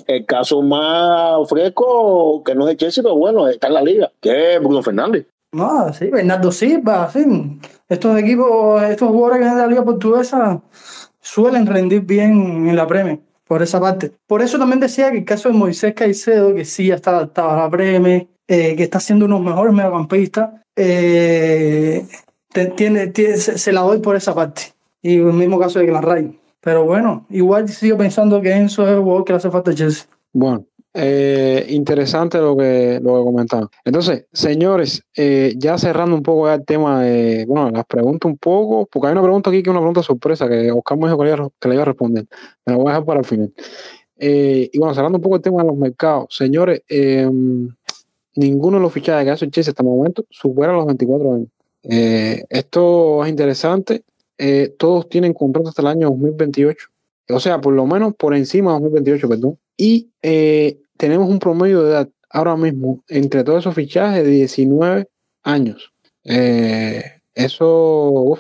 El 0.08 0.26
caso 0.26 0.62
más 0.62 1.48
fresco, 1.48 2.44
que 2.44 2.56
no 2.56 2.68
es 2.68 2.70
de 2.70 2.78
Chelsea, 2.78 3.04
pero 3.04 3.16
bueno, 3.16 3.48
está 3.48 3.68
en 3.68 3.74
la 3.74 3.82
liga, 3.82 4.12
que 4.20 4.56
es 4.56 4.60
Bruno 4.60 4.82
Fernández. 4.82 5.28
No, 5.52 5.94
sí, 5.94 6.08
Bernardo 6.08 6.52
Silva, 6.52 7.10
sí. 7.12 7.60
Estos 7.88 8.20
equipos, 8.20 8.84
estos 8.84 9.10
jugadores 9.10 9.38
que 9.38 9.44
vienen 9.44 9.58
de 9.58 9.64
la 9.64 9.70
liga 9.70 9.86
portuguesa 9.86 10.62
suelen 11.22 11.66
rendir 11.66 12.02
bien 12.02 12.68
en 12.68 12.76
la 12.76 12.86
Premier, 12.88 13.20
por 13.48 13.62
esa 13.62 13.80
parte. 13.80 14.12
Por 14.28 14.42
eso 14.42 14.60
también 14.60 14.80
decía 14.80 15.12
que 15.12 15.20
el 15.20 15.26
caso 15.26 15.50
de 15.50 15.56
Moisés 15.56 15.94
Caicedo, 15.94 16.54
que 16.54 16.66
sí 16.66 16.88
ya 16.88 16.96
está 16.96 17.12
adaptado 17.12 17.52
a 17.52 17.58
la 17.58 17.70
Premier, 17.70 18.28
eh, 18.48 18.76
que 18.76 18.84
está 18.84 19.00
siendo 19.00 19.26
uno 19.26 19.38
de 19.38 19.44
los 19.44 19.50
mejores 19.50 19.74
mediocampistas, 19.74 20.50
eh, 20.76 22.06
tiene, 22.76 23.14
se, 23.14 23.72
la 23.72 23.82
doy 23.82 24.00
por 24.00 24.16
esa 24.16 24.36
parte. 24.36 24.74
Y 25.02 25.18
el 25.18 25.34
mismo 25.34 25.58
caso 25.60 25.80
de 25.80 25.86
Glenn 25.86 26.40
pero 26.66 26.84
bueno, 26.84 27.28
igual 27.30 27.70
sigo 27.70 27.96
pensando 27.96 28.42
que 28.42 28.52
Enzo 28.52 28.88
es 28.88 28.98
el 28.98 29.24
que 29.24 29.34
hace 29.34 29.52
falta 29.52 29.72
Chelsea. 29.72 30.08
Bueno, 30.34 30.66
eh, 30.96 31.64
interesante 31.70 32.40
lo 32.40 32.58
que, 32.58 33.00
lo 33.04 33.20
que 33.20 33.24
comentaba. 33.24 33.70
Entonces, 33.84 34.26
señores, 34.34 35.04
eh, 35.16 35.54
ya 35.58 35.78
cerrando 35.78 36.16
un 36.16 36.24
poco 36.24 36.50
el 36.50 36.66
tema 36.66 37.04
de, 37.04 37.46
bueno, 37.46 37.70
las 37.70 37.86
pregunto 37.86 38.28
un 38.28 38.40
poco, 38.40 38.90
porque 38.92 39.06
hay 39.06 39.12
una 39.12 39.22
pregunta 39.22 39.52
aquí 39.52 39.62
que 39.62 39.70
es 39.70 39.72
una 39.74 39.80
pregunta 39.80 40.02
sorpresa 40.02 40.50
que 40.50 40.72
Oscar 40.72 40.98
me 40.98 41.06
dijo 41.06 41.20
que 41.20 41.68
le, 41.70 41.76
iba, 41.76 41.84
a 41.84 41.86
responder. 41.86 42.26
Me 42.66 42.74
la 42.74 42.78
voy 42.78 42.88
a 42.88 42.90
dejar 42.94 43.06
para 43.06 43.20
el 43.20 43.26
final. 43.28 43.54
Eh, 44.18 44.68
y 44.74 44.80
bueno, 44.80 44.96
cerrando 44.96 45.20
un 45.20 45.22
poco 45.22 45.36
el 45.36 45.44
tema 45.44 45.62
de 45.62 45.68
los 45.68 45.78
mercados, 45.78 46.36
señores, 46.36 46.82
ninguno 48.34 48.78
de 48.78 48.82
los 48.82 48.92
fichajes 48.92 49.24
que 49.24 49.30
hace 49.30 49.46
el 49.46 49.52
Chelsea 49.52 49.70
hasta 49.70 49.84
el 49.84 49.90
momento 49.90 50.26
supera 50.32 50.74
los 50.74 50.88
24 50.88 51.32
años. 51.32 51.48
esto 51.84 53.24
es 53.24 53.30
interesante 53.30 54.04
eh, 54.38 54.74
todos 54.78 55.10
tienen 55.10 55.34
contrato 55.34 55.70
hasta 55.70 55.82
el 55.82 55.88
año 55.88 56.10
2028. 56.10 56.88
O 57.30 57.40
sea, 57.40 57.60
por 57.60 57.74
lo 57.74 57.86
menos 57.86 58.16
por 58.16 58.36
encima 58.36 58.72
de 58.74 58.82
2028, 58.82 59.30
perdón. 59.30 59.58
Y 59.78 60.10
eh, 60.22 60.80
tenemos 60.98 61.30
un 61.30 61.40
promedio 61.40 61.84
de 61.84 61.92
edad 61.92 62.10
ahora 62.30 62.56
mismo 62.56 63.04
entre 63.08 63.44
todos 63.44 63.60
esos 63.60 63.76
fichajes 63.76 64.24
de 64.24 64.30
19 64.30 65.08
años. 65.44 65.94
Eh, 66.24 67.04
eso 67.34 68.38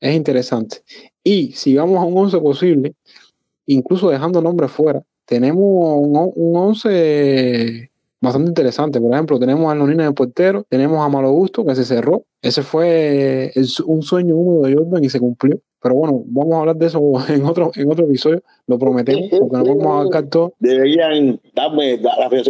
es 0.00 0.14
interesante. 0.14 0.82
Y 1.22 1.52
si 1.52 1.74
vamos 1.76 1.98
a 1.98 2.04
un 2.04 2.16
11 2.16 2.38
posible, 2.38 2.94
incluso 3.66 4.10
dejando 4.10 4.40
nombres 4.40 4.70
fuera, 4.70 5.02
tenemos 5.24 5.62
un, 5.62 6.32
un 6.34 6.56
11 6.56 7.90
bastante 8.20 8.48
interesante. 8.48 9.00
Por 9.00 9.12
ejemplo, 9.12 9.38
tenemos 9.38 9.70
a 9.70 9.74
Nonina 9.74 10.04
de 10.04 10.12
portero, 10.12 10.64
tenemos 10.68 11.04
a 11.04 11.08
Malo 11.08 11.30
Gusto 11.30 11.64
que 11.64 11.74
se 11.74 11.84
cerró. 11.84 12.24
Ese 12.42 12.62
fue 12.62 13.52
un 13.86 14.02
sueño 14.02 14.36
húmedo 14.36 14.62
de 14.62 14.74
Jordan 14.74 15.04
y 15.04 15.10
se 15.10 15.20
cumplió. 15.20 15.60
Pero 15.80 15.94
bueno, 15.94 16.22
vamos 16.26 16.54
a 16.54 16.60
hablar 16.60 16.76
de 16.76 16.86
eso 16.86 17.00
en 17.28 17.44
otro, 17.44 17.70
en 17.74 17.90
otro 17.90 18.04
episodio, 18.06 18.42
lo 18.66 18.78
prometemos, 18.78 19.28
porque 19.30 19.56
no 19.56 19.64
vamos 19.64 19.86
a 19.86 20.00
abarcar 20.00 20.26
todo. 20.28 20.52
Deberían 20.58 21.40
darme 21.54 21.98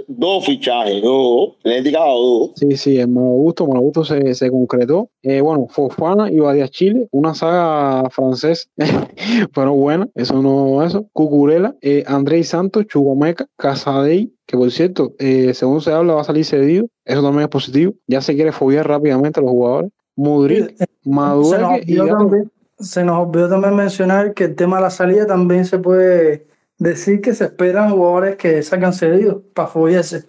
dos 0.09 0.45
fichajes, 0.45 1.03
dos, 1.03 1.57
le 1.63 1.83
dos. 1.83 2.53
Sí, 2.57 2.77
sí, 2.77 2.99
el 2.99 3.09
Malo 3.09 3.29
Gusto, 3.29 3.67
Malo 3.67 3.81
Gusto 3.81 4.05
se, 4.05 4.35
se 4.35 4.51
concretó. 4.51 5.09
Eh, 5.23 5.41
bueno, 5.41 5.67
Fofana 5.69 6.31
y 6.31 6.39
Badia 6.39 6.69
Chile, 6.69 7.07
una 7.11 7.35
saga 7.35 8.09
francesa, 8.11 8.69
pero 9.55 9.75
bueno, 9.75 10.09
eso 10.15 10.41
no, 10.43 10.83
eso. 10.85 11.07
Cucurela, 11.13 11.77
eh, 11.83 12.05
Andrei 12.07 12.45
Santos, 12.45 12.87
Chugomeca, 12.87 13.47
Casadei, 13.57 14.33
que 14.47 14.57
por 14.57 14.71
cierto, 14.71 15.15
eh, 15.19 15.53
según 15.55 15.81
se 15.83 15.93
habla, 15.93 16.15
va 16.15 16.23
a 16.23 16.25
salir 16.25 16.45
cedido. 16.45 16.87
Eso 17.05 17.23
también 17.23 17.43
es 17.43 17.49
positivo. 17.49 17.93
Ya 18.07 18.21
se 18.21 18.35
quiere 18.35 18.51
fobiar 18.53 18.89
rápidamente 18.89 19.41
a 19.41 19.43
los 19.43 19.53
jugadores. 19.53 19.91
Mudrik, 20.17 20.75
Madueque 21.05 21.85
y 21.87 21.97
se 22.79 23.05
nos 23.05 23.27
olvidó 23.27 23.49
también 23.49 23.75
mencionar 23.77 24.35
que 24.35 24.45
el 24.45 24.55
tema 24.57 24.77
de 24.77 24.83
la 24.83 24.91
salida 24.91 25.27
también 25.27 25.65
se 25.65 25.79
puede 25.79 26.47
decir 26.79 27.21
que 27.21 27.35
se 27.35 27.45
esperan 27.45 27.91
jugadores 27.91 28.37
que 28.37 28.63
salgan 28.63 28.93
cedidos 28.93 29.43
para 29.55 29.69
fobiarse. 29.69 30.25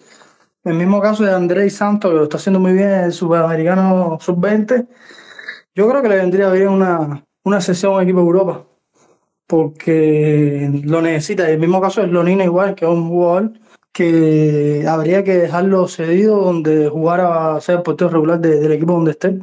El 0.63 0.73
mismo 0.75 0.99
caso 1.01 1.23
de 1.23 1.31
Andrés 1.33 1.75
Santos, 1.75 2.11
que 2.11 2.17
lo 2.17 2.23
está 2.23 2.37
haciendo 2.37 2.59
muy 2.59 2.73
bien 2.73 2.89
el 2.89 3.13
sudamericano 3.13 4.17
sub-20, 4.19 4.87
yo 5.75 5.87
creo 5.89 6.01
que 6.01 6.09
le 6.09 6.15
vendría 6.17 6.49
bien 6.49 6.69
una, 6.69 7.23
una 7.43 7.61
sesión 7.61 7.99
a 7.99 8.03
equipo 8.03 8.19
Europa 8.19 8.65
porque 9.47 10.69
lo 10.83 11.01
necesita. 11.01 11.49
El 11.49 11.59
mismo 11.59 11.81
caso 11.81 12.01
es 12.01 12.09
Lonina 12.11 12.43
igual, 12.43 12.75
que 12.75 12.85
es 12.85 12.91
un 12.91 13.09
jugador 13.09 13.53
que 13.91 14.85
habría 14.87 15.23
que 15.23 15.35
dejarlo 15.37 15.87
cedido 15.87 16.37
donde 16.41 16.87
jugara 16.89 17.55
a 17.55 17.61
ser 17.61 17.81
portero 17.81 18.11
regular 18.11 18.39
de- 18.39 18.59
del 18.59 18.71
equipo 18.73 18.93
donde 18.93 19.11
esté, 19.11 19.39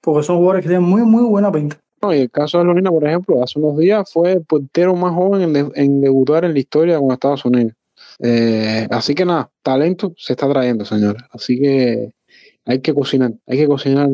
porque 0.00 0.22
son 0.22 0.36
jugadores 0.36 0.62
que 0.62 0.68
tienen 0.70 0.88
muy, 0.88 1.02
muy 1.02 1.24
buena 1.24 1.52
pinta. 1.52 1.76
No, 2.06 2.14
y 2.14 2.18
el 2.20 2.30
caso 2.30 2.58
de 2.58 2.64
Lonina, 2.64 2.90
por 2.90 3.06
ejemplo, 3.06 3.42
hace 3.42 3.58
unos 3.58 3.76
días 3.78 4.10
fue 4.12 4.32
el 4.32 4.44
portero 4.44 4.94
más 4.96 5.12
joven 5.14 5.42
en, 5.42 5.52
de- 5.52 5.72
en 5.74 6.00
debutar 6.00 6.44
en 6.44 6.52
la 6.52 6.58
historia 6.58 6.98
con 6.98 7.10
Estados 7.12 7.44
Unidos. 7.44 7.72
Eh, 8.20 8.86
así 8.90 9.14
que 9.14 9.24
nada, 9.24 9.50
talento 9.62 10.12
se 10.16 10.34
está 10.34 10.48
trayendo, 10.48 10.84
señores. 10.84 11.22
Así 11.32 11.58
que 11.60 12.12
hay 12.64 12.80
que 12.80 12.94
cocinar, 12.94 13.32
hay 13.46 13.58
que 13.58 13.66
cocinar 13.66 14.08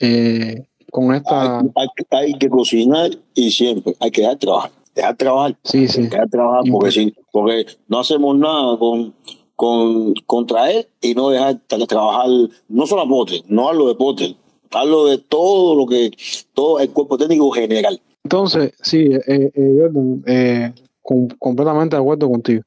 eh, 0.00 0.66
con 0.90 1.14
esta. 1.14 1.60
Hay, 1.60 1.66
hay- 1.76 1.88
hay 2.10 2.32
que 2.34 2.48
cocinar 2.48 3.10
y 3.34 3.50
siempre 3.50 3.94
hay 4.00 4.10
que 4.10 4.22
dejar 4.22 4.38
trabajar. 4.38 4.70
Dejar 4.94 5.16
trabajar. 5.16 5.56
Sí, 5.64 5.88
sí. 5.88 6.02
Dejar 6.02 6.28
trabajar 6.28 6.62
porque, 6.70 6.90
si, 6.90 7.14
porque 7.32 7.66
no 7.88 8.00
hacemos 8.00 8.36
nada 8.36 8.76
con, 8.78 9.14
con, 9.56 10.12
contra 10.26 10.70
él 10.70 10.86
y 11.00 11.14
no 11.14 11.30
dejar 11.30 11.60
tra- 11.68 11.86
trabajar, 11.86 12.28
no 12.68 12.86
solo 12.86 13.02
a 13.02 13.08
Potter, 13.08 13.40
no 13.48 13.68
hablo 13.68 13.88
de 13.88 13.94
Potter, 13.94 14.34
hablo 14.72 15.06
de 15.06 15.18
todo 15.18 15.74
lo 15.74 15.86
que, 15.86 16.10
todo 16.54 16.80
el 16.80 16.90
cuerpo 16.90 17.18
técnico 17.18 17.50
general. 17.50 18.00
Entonces, 18.24 18.72
sí, 18.82 19.10
eh, 19.12 19.50
eh, 19.54 19.90
eh, 20.26 20.72
com- 21.02 21.28
completamente 21.38 21.96
de 21.96 22.02
acuerdo 22.02 22.30
contigo. 22.30 22.62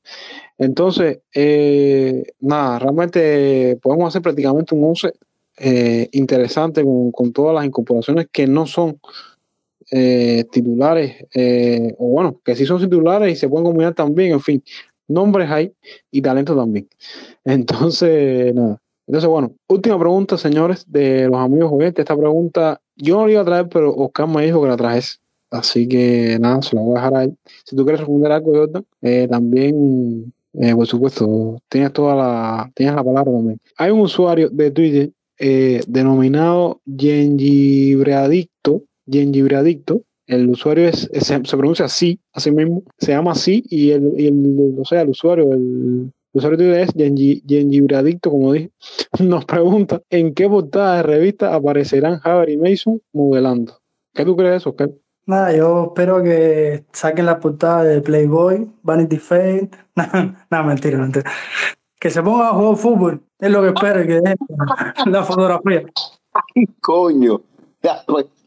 Entonces, 0.58 1.20
eh, 1.34 2.24
nada, 2.39 2.80
realmente 2.80 3.78
podemos 3.82 4.08
hacer 4.10 4.22
prácticamente 4.22 4.76
un 4.76 4.84
11 4.86 5.14
eh, 5.58 6.10
interesante 6.12 6.84
con, 6.84 7.12
con 7.12 7.32
todas 7.32 7.56
las 7.56 7.66
incorporaciones 7.66 8.28
que 8.32 8.45
no 8.47 8.66
son 8.68 8.99
eh, 9.91 10.45
titulares, 10.51 11.26
o 11.97 12.08
bueno, 12.08 12.39
que 12.43 12.56
sí 12.56 12.66
son 12.66 12.82
titulares 12.82 13.32
y 13.32 13.36
se 13.36 13.47
pueden 13.47 13.66
combinar 13.66 13.93
también, 13.93 14.34
en 14.34 14.41
fin, 14.41 14.64
nombres 15.08 15.49
hay 15.49 15.72
y 16.12 16.22
talento 16.22 16.56
también. 16.56 16.89
Entonces, 17.45 18.53
nada. 18.53 18.82
Entonces, 19.08 19.30
bueno, 19.30 19.53
última 19.70 19.99
pregunta, 19.99 20.38
señores, 20.38 20.86
de 20.88 21.28
los 21.28 21.38
amigos 21.38 21.72
oyentes. 21.72 22.03
Esta 22.03 22.18
pregunta 22.18 22.82
yo 22.95 23.18
no 23.18 23.26
la 23.28 23.32
iba 23.34 23.41
a 23.41 23.45
traer, 23.45 23.70
pero 23.70 23.93
Oscar 23.93 24.28
me 24.28 24.43
dijo 24.45 24.62
que 24.62 24.68
la 24.68 24.78
trajese. 24.78 25.18
Así 25.51 25.88
que 25.88 26.38
nada, 26.39 26.62
se 26.64 26.76
la 26.76 26.82
voy 26.82 26.93
a 26.93 26.99
dejar 27.01 27.16
a 27.16 27.24
él. 27.26 27.38
Si 27.64 27.76
tú 27.76 27.84
quieres 27.84 28.01
responder 28.01 28.32
algo, 28.32 28.51
Jordan, 28.53 28.86
eh, 29.01 29.28
también, 29.30 30.34
eh, 30.53 30.74
por 30.76 30.88
supuesto, 30.88 31.60
tienes 31.70 31.93
toda 31.93 32.16
la, 32.16 32.72
tienes 32.76 32.95
la 32.95 33.03
palabra 33.03 33.32
también. 33.32 33.60
Hay 33.78 33.91
un 33.91 33.99
usuario 34.01 34.49
de 34.49 34.72
Twitter 34.72 35.12
eh, 35.38 35.82
denominado 35.88 36.82
Gengibreadicto, 36.97 38.84
Gengibreadicto. 39.10 40.01
El 40.28 40.49
usuario 40.49 40.88
es, 40.88 41.08
se 41.14 41.39
pronuncia 41.58 41.86
así, 41.86 42.20
así 42.34 42.49
mismo, 42.49 42.82
se 42.97 43.12
llama 43.12 43.34
así, 43.34 43.64
y 43.70 43.91
el, 43.91 44.14
y 44.18 44.26
el- 44.28 44.76
o 44.80 44.84
sea, 44.86 45.01
el 45.01 45.10
usuario, 45.10 45.53
el, 45.53 46.12
el 46.36 46.40
usuario 46.40 46.58
de 46.58 46.64
Twitter 46.66 46.82
es 46.82 46.94
Gengi- 46.96 47.42
Gengibreadicto, 47.48 48.30
como 48.30 48.52
dije, 48.52 48.72
nos 49.24 49.46
pregunta 49.46 50.02
en 50.10 50.34
qué 50.34 50.50
portada 50.50 50.98
de 50.98 51.04
revista 51.04 51.56
aparecerán 51.56 52.20
Haber 52.24 52.50
y 52.50 52.58
Mason 52.58 53.02
modelando. 53.14 53.80
¿Qué 54.14 54.26
tú 54.26 54.36
crees 54.36 54.52
de 54.52 54.58
eso, 54.58 54.70
Oscar? 54.72 54.90
Nada, 55.28 55.56
yo 55.56 55.86
espero 55.88 56.22
que 56.22 56.84
saquen 56.92 57.26
la 57.26 57.40
portada 57.40 57.84
de 57.84 58.02
Playboy, 58.02 58.70
Vanity 58.84 59.18
Fair. 59.18 59.70
Nada, 59.96 60.64
mentira, 60.64 60.98
mentira. 61.00 61.32
Que 62.00 62.10
se 62.10 62.22
pongan 62.22 62.48
a 62.48 62.52
jugar 62.52 62.76
fútbol, 62.76 63.22
es 63.40 63.50
lo 63.50 63.62
que 63.62 63.70
espero 63.70 64.02
que 64.06 64.20
dejen 64.22 64.38
la 65.12 65.24
fotografía. 65.24 65.84
Coño, 66.82 67.42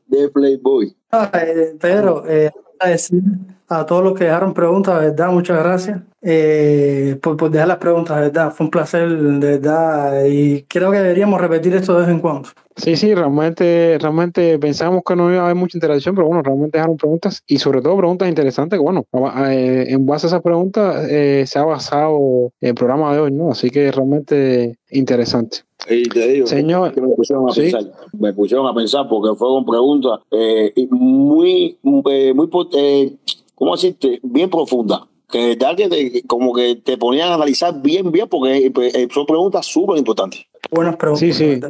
de 0.06 0.28
Playboy. 0.28 0.94
Ah, 1.10 1.30
eh, 1.34 1.74
eh, 1.82 2.50
agradecer 2.78 3.20
a 3.68 3.84
todos 3.86 4.02
los 4.02 4.14
que 4.14 4.24
dejaron 4.24 4.54
preguntas, 4.54 5.00
de 5.00 5.10
verdad, 5.10 5.30
muchas 5.30 5.62
gracias 5.62 6.00
eh, 6.22 7.16
por, 7.22 7.36
por 7.36 7.50
dejar 7.50 7.68
las 7.68 7.76
preguntas, 7.76 8.16
de 8.16 8.22
verdad, 8.22 8.52
fue 8.52 8.64
un 8.64 8.70
placer, 8.70 9.08
de 9.08 9.58
verdad, 9.58 10.24
y 10.26 10.62
creo 10.62 10.90
que 10.90 10.98
deberíamos 10.98 11.40
repetir 11.40 11.74
esto 11.74 11.94
de 11.94 12.00
vez 12.00 12.08
en 12.08 12.20
cuando. 12.20 12.48
Sí, 12.76 12.96
sí, 12.96 13.14
realmente, 13.14 13.98
realmente 14.00 14.58
pensamos 14.58 15.02
que 15.04 15.16
no 15.16 15.30
iba 15.30 15.42
a 15.42 15.44
haber 15.44 15.56
mucha 15.56 15.76
interacción, 15.76 16.14
pero 16.14 16.28
bueno, 16.28 16.42
realmente 16.42 16.78
dejaron 16.78 16.96
preguntas 16.96 17.42
y 17.46 17.58
sobre 17.58 17.82
todo 17.82 17.96
preguntas 17.96 18.28
interesantes 18.28 18.78
que 18.78 18.82
bueno, 18.82 19.04
eh, 19.48 19.86
en 19.88 20.06
base 20.06 20.26
a 20.26 20.28
esas 20.28 20.42
preguntas 20.42 21.06
eh, 21.10 21.44
se 21.46 21.58
ha 21.58 21.64
basado 21.64 22.52
el 22.60 22.74
programa 22.74 23.12
de 23.12 23.20
hoy, 23.20 23.32
¿no? 23.32 23.50
Así 23.50 23.70
que 23.70 23.90
realmente 23.90 24.78
interesante. 24.90 25.58
Y 25.88 26.04
te 26.04 26.28
digo, 26.28 26.46
Señor, 26.46 26.92
que 26.92 27.00
me 27.00 27.08
pusieron 27.14 27.48
a 27.48 27.52
sí. 27.52 27.62
pensar, 27.62 27.84
me 28.18 28.32
pusieron 28.32 28.66
a 28.66 28.74
pensar 28.74 29.08
porque 29.08 29.36
fueron 29.36 29.64
preguntas 29.64 30.20
eh, 30.30 30.72
muy, 30.90 31.78
muy, 31.82 32.02
eh, 32.10 33.12
¿cómo 33.58 33.72
decirte? 33.74 34.20
Bien 34.22 34.48
profundas. 34.48 35.00
Que 35.30 35.48
de 35.48 35.56
verdad 35.56 35.76
que 35.76 35.88
te- 35.88 36.22
como 36.26 36.54
que 36.54 36.76
te 36.76 36.96
ponían 36.96 37.28
a 37.28 37.34
analizar 37.34 37.82
bien, 37.82 38.10
bien, 38.10 38.28
porque 38.30 38.66
eh, 38.74 39.08
son 39.12 39.26
preguntas 39.26 39.66
súper 39.66 39.98
importantes. 39.98 40.46
Buenas 40.70 40.96
preguntas. 40.96 41.20
Sí, 41.20 41.32
sí. 41.32 41.60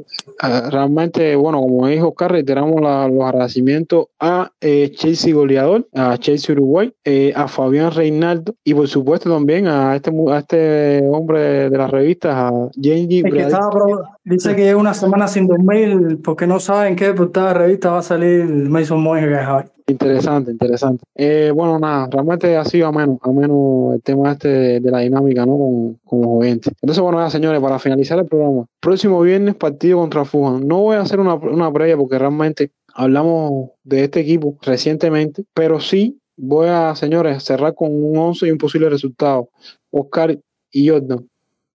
Ah, 0.41 0.68
realmente, 0.70 1.34
bueno, 1.34 1.61
como 1.61 1.86
dijo 1.89 2.09
Oscar, 2.09 2.30
reiteramos 2.32 2.80
la- 2.80 3.09
los 3.09 3.24
agradecimientos 3.24 4.07
a 4.20 4.53
eh, 4.61 4.93
Chelsea 4.95 5.34
Goleador, 5.34 5.89
a 5.95 6.16
Chelsea 6.18 6.53
Uruguay, 6.55 6.93
eh, 7.05 7.32
a 7.34 7.49
Fabián 7.49 7.91
Reinaldo 7.93 8.55
y 8.62 8.74
por 8.74 8.86
supuesto 8.86 9.28
también 9.30 9.66
a 9.66 9.97
este, 9.97 10.11
mu- 10.12 10.30
a 10.30 10.39
este 10.39 11.03
hombre 11.11 11.68
de 11.70 11.78
las 11.78 11.91
revistas, 11.91 12.34
a 12.36 12.53
Genji 12.80 13.20
El 13.24 13.32
que 13.32 13.41
estaba 13.41 13.70
pro- 13.70 14.05
dice 14.24 14.55
que 14.55 14.62
lleva 14.62 14.80
una 14.80 14.95
semana 14.95 15.26
sin 15.26 15.47
dormir 15.49 16.18
porque 16.22 16.47
no 16.47 16.61
saben 16.61 16.95
qué 16.95 17.12
portada 17.12 17.49
de 17.49 17.55
revista 17.55 17.91
va 17.91 17.99
a 17.99 18.03
salir 18.03 18.45
Mason 18.45 19.05
es 19.18 19.45
Javi. 19.45 19.68
Interesante, 19.89 20.51
interesante. 20.51 21.03
Eh, 21.14 21.51
bueno, 21.55 21.78
nada, 21.78 22.09
realmente 22.11 22.55
ha 22.59 22.64
sido 22.66 22.89
ameno, 22.89 23.18
ameno 23.22 23.93
el 23.95 24.03
tema 24.03 24.32
este 24.32 24.80
de, 24.80 24.91
la 24.91 24.99
dinámica, 24.99 25.47
¿no? 25.47 25.57
Con, 26.05 26.20
los 26.20 26.30
oyentes. 26.30 26.74
Entonces, 26.82 27.03
bueno, 27.03 27.18
ya, 27.20 27.30
señores, 27.30 27.59
para 27.62 27.78
finalizar 27.78 28.18
el 28.18 28.26
programa, 28.26 28.66
próximo 28.80 29.18
viernes 29.22 29.55
partido 29.55 29.99
contra 29.99 30.26
Fujan. 30.26 30.68
No 30.68 30.82
voy 30.82 30.97
a 30.97 31.01
hacer 31.01 31.20
una, 31.20 31.36
una 31.36 31.72
previa 31.72 31.97
porque 31.97 32.18
realmente 32.18 32.70
hablamos 32.93 33.70
de 33.82 34.05
este 34.05 34.20
equipo 34.20 34.59
recientemente, 34.61 35.45
pero 35.55 35.80
sí 35.80 36.18
voy 36.36 36.68
a, 36.68 36.95
señores, 36.95 37.43
cerrar 37.43 37.74
con 37.74 37.91
un 37.91 38.14
11 38.18 38.47
y 38.47 38.51
un 38.51 38.59
posible 38.59 38.91
resultado. 38.91 39.49
Oscar 39.91 40.39
y 40.70 40.89
Jordan. 40.89 41.26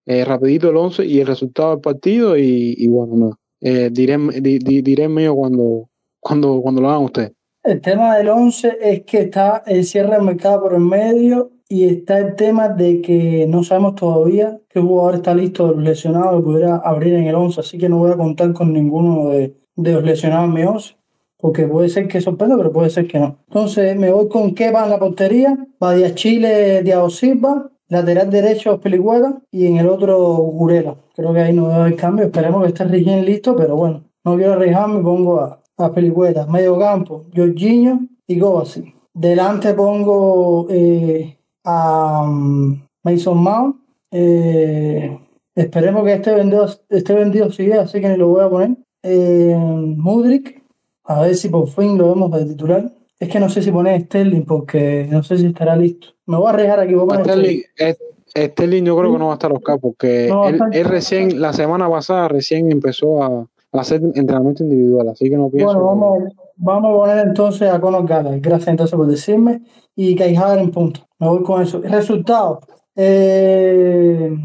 Eh, 0.06 0.24
rapidito 0.24 0.70
el 0.70 0.78
11 0.78 1.04
y 1.04 1.20
el 1.20 1.26
resultado 1.26 1.72
del 1.72 1.80
partido 1.82 2.38
y, 2.38 2.88
bueno, 2.90 3.16
nada. 3.16 3.36
Eh, 3.60 3.90
diré, 3.92 4.18
di- 4.40 4.60
di- 4.60 4.82
diré 4.84 5.08
mío 5.10 5.34
cuando, 5.34 5.90
cuando, 6.20 6.62
cuando 6.62 6.80
lo 6.82 6.90
hagan 6.92 7.06
ustedes. 7.06 7.32
El 7.64 7.80
tema 7.80 8.18
del 8.18 8.28
11 8.28 8.78
es 8.82 9.04
que 9.04 9.20
está 9.22 9.64
el 9.66 9.86
cierre 9.86 10.16
del 10.16 10.24
mercado 10.24 10.64
por 10.64 10.74
el 10.74 10.82
medio 10.82 11.52
y 11.70 11.86
está 11.86 12.18
el 12.18 12.36
tema 12.36 12.68
de 12.68 13.02
que 13.02 13.46
no 13.48 13.64
sabemos 13.64 13.96
todavía 13.96 14.60
qué 14.68 14.82
jugador 14.82 15.16
está 15.16 15.34
listo 15.34 15.74
lesionados 15.74 16.36
que 16.36 16.44
pudiera 16.44 16.76
abrir 16.76 17.14
en 17.14 17.28
el 17.28 17.36
11, 17.36 17.62
así 17.62 17.78
que 17.78 17.88
no 17.88 18.00
voy 18.00 18.12
a 18.12 18.18
contar 18.18 18.52
con 18.52 18.74
ninguno 18.74 19.30
de, 19.30 19.56
de 19.78 19.94
los 19.94 20.04
lesionados 20.04 20.50
en 20.50 20.54
mi 20.54 20.64
11, 20.64 20.98
porque 21.38 21.66
puede 21.66 21.88
ser 21.88 22.10
que 22.10 22.20
sorprenda, 22.20 22.58
pero 22.58 22.74
puede 22.74 22.90
ser 22.90 23.08
que 23.08 23.18
no. 23.18 23.38
Entonces 23.48 23.96
me 23.96 24.12
voy 24.12 24.28
con 24.28 24.54
Kepa 24.54 24.84
en 24.84 24.90
la 24.90 25.00
portería, 25.00 25.58
Badia 25.80 26.14
Chile, 26.14 26.84
Diego 26.84 27.10
Silva, 27.10 27.72
lateral 27.88 28.30
derecho 28.30 28.82
Pelicueta 28.82 29.42
y 29.52 29.68
en 29.68 29.78
el 29.78 29.88
otro 29.88 30.18
Gurela. 30.20 30.98
Creo 31.16 31.34
que 31.34 31.40
ahí 31.40 31.54
no 31.54 31.68
a 31.68 31.86
haber 31.86 31.96
cambio, 31.96 32.26
esperemos 32.26 32.62
que 32.62 32.68
esté 32.68 32.84
Rigén 32.84 33.24
listo, 33.24 33.56
pero 33.56 33.78
bueno, 33.78 34.04
no 34.26 34.36
quiero 34.36 34.54
arriesgarme 34.54 35.02
pongo 35.02 35.40
a, 35.40 35.63
a 35.78 35.92
Pelicueta. 35.92 36.46
Medio 36.48 36.78
campo, 36.80 37.26
Jorginho 37.36 38.00
y 38.28 38.40
Kovacic. 38.40 38.94
Delante 39.14 39.74
pongo 39.74 40.68
eh, 40.70 41.38
a 41.64 42.24
um, 42.24 42.82
Mason 43.04 43.38
Mount. 43.38 43.76
Eh, 44.12 45.20
esperemos 45.56 46.04
que 46.04 46.14
este 46.14 46.34
vendido, 46.34 46.68
este 46.90 47.14
vendido 47.14 47.52
sigue, 47.52 47.76
así 47.76 48.00
que 48.02 48.10
ni 48.10 48.18
lo 48.18 48.30
voy 48.30 48.44
a 48.44 48.50
poner. 48.50 48.78
Eh, 49.04 49.56
Mudrik, 49.58 50.64
a 51.04 51.22
ver 51.22 51.36
si 51.36 51.50
por 51.50 51.68
fin 51.68 51.98
lo 51.98 52.10
vemos 52.10 52.32
de 52.32 52.46
titular. 52.46 52.92
Es 53.20 53.30
que 53.30 53.40
no 53.40 53.50
sé 53.50 53.62
si 53.62 53.72
poner 53.72 54.02
Sterling 54.02 54.44
porque 54.46 55.08
no 55.10 55.24
sé 55.24 55.38
si 55.38 55.46
estará 55.46 55.76
listo. 55.76 56.08
Me 56.26 56.38
voy 56.38 56.48
a 56.48 56.50
arriesgar 56.52 56.80
aquí. 56.80 56.94
Voy 56.94 57.08
a 57.16 57.24
Sterling, 57.24 57.62
es- 57.78 57.98
Sterling 58.36 58.84
yo 58.84 58.98
creo 58.98 59.14
que 59.14 59.20
no 59.20 59.28
va 59.28 59.34
a 59.34 59.36
estar 59.36 59.52
Oscar 59.52 59.80
porque 59.80 60.28
No 60.30 60.48
él, 60.48 60.60
él 60.72 60.86
recién, 60.86 61.40
la 61.40 61.54
semana 61.54 61.88
pasada 61.88 62.28
recién 62.28 62.72
empezó 62.72 63.22
a 63.24 63.48
hacer 63.74 64.02
entrenamiento 64.16 64.64
individual, 64.64 65.10
así 65.10 65.30
que 65.30 65.38
no 65.38 65.50
pienso. 65.50 65.66
Bueno, 65.68 65.80
que- 65.80 65.86
vamos, 65.86 66.34
vamos 66.58 66.92
a 66.92 66.96
poner 66.98 67.28
entonces 67.28 67.70
a 67.70 67.80
Conor 67.82 68.06
Gallagher. 68.08 68.40
Gracias 68.40 68.68
entonces 68.70 68.96
por 68.96 69.08
decirme. 69.08 69.62
Y 69.96 70.16
Kai 70.16 70.36
Havertz 70.36 70.62
en 70.64 70.72
punto. 70.72 71.02
Me 71.20 71.28
voy 71.28 71.44
con 71.44 71.62
eso. 71.62 71.82
Resultado. 71.82 72.60
Eh, 72.96 74.36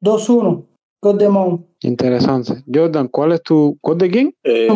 2-1. 0.00 0.64
Gol 1.02 1.18
de 1.18 1.28
Mount. 1.28 1.66
Interesante. 1.82 2.62
Jordan, 2.72 3.08
¿cuál 3.08 3.32
es 3.32 3.42
tu. 3.42 3.76
¿Cuál 3.80 3.98
de 3.98 4.10
quién? 4.10 4.34
Eh, 4.42 4.68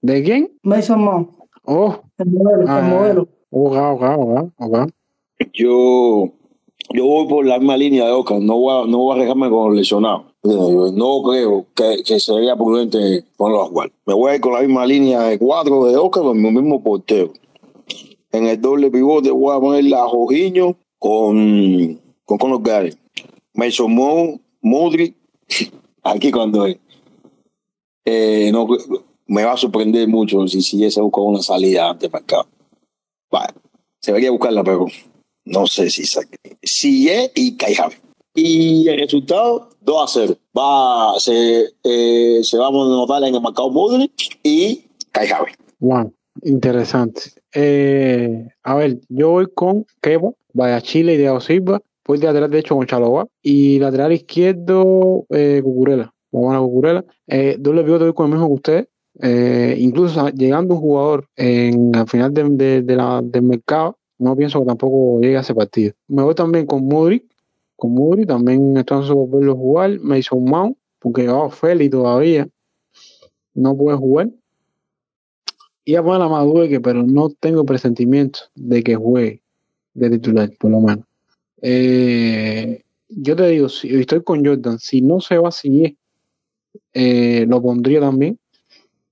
¿De 0.00 0.22
quién? 0.22 0.52
Mason 0.62 1.00
Mount. 1.02 1.30
Oh, 1.64 1.96
El 2.18 2.30
modelo. 2.30 2.64
Ah. 2.68 2.78
El 2.80 2.84
modelo. 2.94 3.28
ok, 3.50 3.76
ok, 3.76 4.50
ok. 4.58 4.88
yo, 5.52 6.28
yo 6.92 7.06
voy 7.06 7.26
por 7.28 7.46
la 7.46 7.58
misma 7.58 7.76
línea 7.76 8.04
de 8.06 8.12
Oscar, 8.12 8.40
no 8.40 8.58
voy 8.58 8.82
a, 8.84 8.86
no 8.88 8.98
voy 8.98 9.10
a 9.10 9.14
arriesgarme 9.14 9.48
con 9.50 9.74
los 9.74 9.74
No 10.44 11.22
creo 11.22 11.66
que, 11.74 12.02
que 12.02 12.20
sería 12.20 12.54
prudente 12.54 13.24
ponerlo 13.36 13.62
a 13.62 13.66
jugar. 13.66 13.92
Me 14.04 14.12
voy 14.12 14.30
a 14.30 14.34
ir 14.34 14.40
con 14.42 14.52
la 14.52 14.60
misma 14.60 14.84
línea 14.84 15.22
de 15.22 15.38
cuatro 15.38 15.86
de 15.86 15.96
Oscar 15.96 16.22
con 16.22 16.40
mi 16.40 16.50
mismo 16.50 16.82
portero. 16.82 17.32
En 18.30 18.46
el 18.46 18.60
doble 18.60 18.90
pivote 18.90 19.30
voy 19.30 19.56
a 19.56 19.60
poner 19.60 19.94
a 19.94 20.06
Jorginho 20.06 20.76
con, 20.98 21.98
con 22.26 22.36
Conor 22.36 22.62
Gallagher. 22.62 22.98
Mason 23.54 23.94
Mount, 23.94 24.42
Modric, 24.60 25.14
aquí 26.02 26.30
cuando 26.30 26.66
es. 26.66 26.76
Eh, 28.04 28.50
no, 28.52 28.66
me 29.26 29.44
va 29.44 29.52
a 29.52 29.56
sorprender 29.56 30.06
mucho 30.08 30.46
si 30.46 30.60
siguiese 30.60 31.00
buscando 31.00 31.28
una 31.30 31.42
salida 31.42 31.88
antes 31.88 32.10
para 32.10 32.22
acá. 32.22 32.46
Vale, 33.30 33.54
se 33.98 34.10
debería 34.10 34.30
buscarla, 34.30 34.62
pero 34.62 34.86
no 35.46 35.66
sé 35.66 35.88
si 35.88 36.04
si 36.62 37.08
es 37.08 37.32
y 37.34 37.56
Caijave. 37.56 37.96
Y 38.34 38.88
el 38.88 38.98
resultado, 38.98 39.70
2 39.84 40.02
a 40.02 40.06
0. 40.06 40.36
Va, 40.56 41.20
se, 41.20 41.74
se 42.42 42.58
va 42.58 42.68
a 42.68 42.70
notar 42.70 43.22
en 43.24 43.34
el 43.34 43.40
marcado 43.40 43.70
Modric 43.70 44.38
y 44.42 44.84
Caijave. 45.12 45.52
Wow, 45.80 46.12
interesante. 46.42 47.20
Eh, 47.52 48.48
a 48.62 48.74
ver, 48.74 48.98
yo 49.08 49.30
voy 49.30 49.46
con 49.54 49.86
Kevo, 50.00 50.36
vaya 50.52 50.80
Chile 50.80 51.14
y 51.14 51.18
Diego 51.18 51.40
Silva. 51.40 51.80
Voy 52.06 52.18
de 52.18 52.26
lateral 52.26 52.50
derecho 52.50 52.76
con 52.76 52.86
Chaloba 52.86 53.26
y 53.42 53.78
lateral 53.78 54.12
izquierdo 54.12 55.24
eh, 55.30 55.60
Cucurela. 55.62 56.12
A 56.32 56.58
Cucurela. 56.58 57.04
Eh, 57.26 57.56
doble 57.58 57.84
pivote 57.84 58.04
voy 58.04 58.12
con 58.14 58.26
el 58.26 58.32
mismo 58.32 58.48
que 58.48 58.54
ustedes. 58.54 58.88
Eh, 59.22 59.76
incluso 59.78 60.28
llegando 60.30 60.74
un 60.74 60.80
jugador 60.80 61.28
en 61.36 61.94
al 61.94 62.08
final 62.08 62.34
de, 62.34 62.82
de 62.82 62.96
la, 62.96 63.22
del 63.22 63.42
mercado, 63.42 63.96
no 64.18 64.36
pienso 64.36 64.60
que 64.60 64.66
tampoco 64.66 65.20
llegue 65.20 65.36
a 65.36 65.40
ese 65.40 65.54
partido. 65.54 65.94
Me 66.08 66.22
voy 66.22 66.34
también 66.34 66.66
con 66.66 66.84
Modric, 66.86 67.24
con 67.76 67.94
Modric, 67.94 68.28
también 68.28 68.76
están 68.76 69.06
por 69.06 69.30
verlo 69.30 69.56
jugar, 69.56 69.98
me 70.00 70.18
hizo 70.18 70.36
un 70.36 70.50
mount, 70.50 70.76
porque 70.98 71.28
oh, 71.28 71.50
Feli 71.50 71.88
todavía 71.88 72.48
no 73.54 73.76
puede 73.76 73.96
jugar. 73.96 74.30
Y 75.84 75.96
a 75.96 76.00
a 76.00 76.02
Madueque, 76.02 76.80
pero 76.80 77.02
no 77.02 77.28
tengo 77.28 77.64
presentimiento 77.64 78.40
de 78.54 78.82
que 78.82 78.94
juegue 78.94 79.42
de 79.92 80.10
titular, 80.10 80.50
por 80.58 80.70
lo 80.70 80.80
menos. 80.80 81.04
Eh, 81.60 82.82
yo 83.08 83.36
te 83.36 83.48
digo, 83.48 83.68
si 83.68 83.94
estoy 83.94 84.22
con 84.22 84.44
Jordan, 84.44 84.78
si 84.78 85.02
no 85.02 85.20
se 85.20 85.38
va 85.38 85.48
así, 85.48 85.96
eh, 86.92 87.44
lo 87.48 87.60
pondría 87.62 88.00
también. 88.00 88.38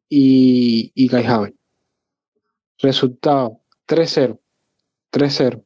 Y, 0.08 0.92
y 0.94 1.08
Kai 1.08 1.24
Havertz. 1.24 1.56
Resultado 2.78 3.60
3-0. 3.86 4.38
3-0. 5.12 5.62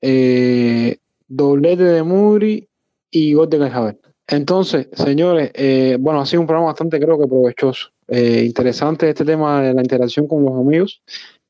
Eh, 0.00 0.98
doblete 1.28 1.84
de 1.84 2.02
Muri 2.02 2.68
y 3.10 3.34
gol 3.34 3.48
de 3.48 3.58
Kai 3.58 3.70
Havertz. 3.70 4.08
Entonces, 4.26 4.88
señores, 4.92 5.50
eh, 5.54 5.96
bueno, 5.98 6.20
ha 6.20 6.26
sido 6.26 6.42
un 6.42 6.46
programa 6.46 6.66
bastante, 6.68 7.00
creo 7.00 7.18
que 7.18 7.26
provechoso. 7.26 7.88
Eh, 8.08 8.42
interesante 8.44 9.08
este 9.08 9.24
tema 9.24 9.62
de 9.62 9.72
la 9.72 9.80
interacción 9.80 10.26
con 10.26 10.44
los 10.44 10.54
amigos. 10.54 11.02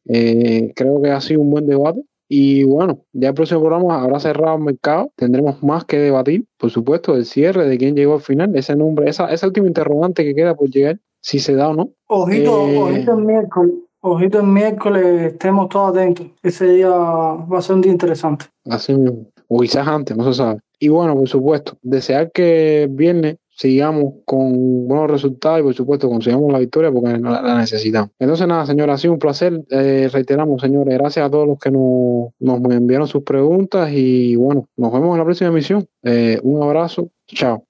Eh, 0.07 0.72
creo 0.76 1.01
que 1.03 1.11
ha 1.11 1.20
sido 1.20 1.41
un 1.41 1.51
buen 1.51 1.66
debate. 1.66 2.03
Y 2.31 2.64
bueno, 2.64 3.05
ya 3.12 3.29
el 3.29 3.35
próximo 3.35 3.61
programa 3.61 4.03
habrá 4.03 4.20
cerrado 4.20 4.59
el 4.59 4.62
mercado. 4.62 5.11
Tendremos 5.16 5.62
más 5.62 5.87
que 5.87 5.99
debatir, 5.99 6.45
por 6.59 6.70
supuesto, 6.70 7.14
del 7.14 7.24
cierre, 7.24 7.66
de 7.66 7.79
quién 7.79 7.97
llegó 7.97 8.14
al 8.14 8.20
final, 8.20 8.55
ese 8.55 8.76
nombre, 8.76 9.09
esa, 9.09 9.33
esa 9.33 9.47
última 9.47 9.66
interrogante 9.66 10.24
que 10.24 10.35
queda 10.35 10.55
por 10.55 10.68
llegar, 10.68 11.01
si 11.22 11.39
se 11.39 11.55
da 11.55 11.70
o 11.70 11.74
no. 11.74 11.91
Ojito, 12.07 12.68
Eh, 12.68 12.79
ojito 12.79 13.12
el 13.18 13.24
miércoles. 13.24 13.74
Ojito 14.01 14.41
el 14.41 14.47
miércoles, 14.47 15.33
estemos 15.33 15.68
todos 15.70 15.97
atentos. 15.97 16.26
Ese 16.43 16.66
día 16.66 16.91
va 16.91 17.59
a 17.59 17.62
ser 17.62 17.76
un 17.76 17.81
día 17.81 17.93
interesante. 17.93 18.45
Así 18.68 18.95
mismo. 18.95 19.26
O 19.49 19.61
quizás 19.61 19.87
antes, 19.87 20.17
no 20.17 20.25
se 20.25 20.35
sabe. 20.35 20.61
Y 20.79 20.89
bueno, 20.89 21.17
por 21.17 21.29
supuesto, 21.29 21.79
desear 21.83 22.31
que 22.31 22.87
viernes 22.91 23.37
sigamos 23.59 24.15
con 24.25 24.87
buenos 24.87 25.11
resultados 25.11 25.59
y 25.59 25.63
por 25.65 25.75
supuesto 25.75 26.09
consigamos 26.09 26.53
la 26.53 26.61
victoria 26.61 26.93
porque 26.93 27.19
la, 27.19 27.43
la 27.43 27.59
necesitamos. 27.59 28.11
Entonces 28.19 28.47
nada, 28.47 28.65
señora, 28.67 28.95
ha 28.95 28.99
sido 28.99 29.15
un 29.15 29.19
placer. 29.19 29.65
Eh, 29.71 30.09
reiteramos, 30.13 30.61
señores, 30.63 30.97
gracias 30.97 31.27
a 31.27 31.31
todos 31.31 31.49
los 31.49 31.59
que 31.59 31.73
nos, 31.73 32.31
nos 32.39 32.73
enviaron 32.73 33.09
sus 33.09 33.25
preguntas 33.25 33.91
y 33.93 34.37
bueno, 34.37 34.69
nos 34.77 34.93
vemos 34.93 35.13
en 35.13 35.19
la 35.19 35.25
próxima 35.25 35.51
emisión. 35.51 35.89
Eh, 36.05 36.39
un 36.43 36.63
abrazo, 36.63 37.11
chao. 37.27 37.65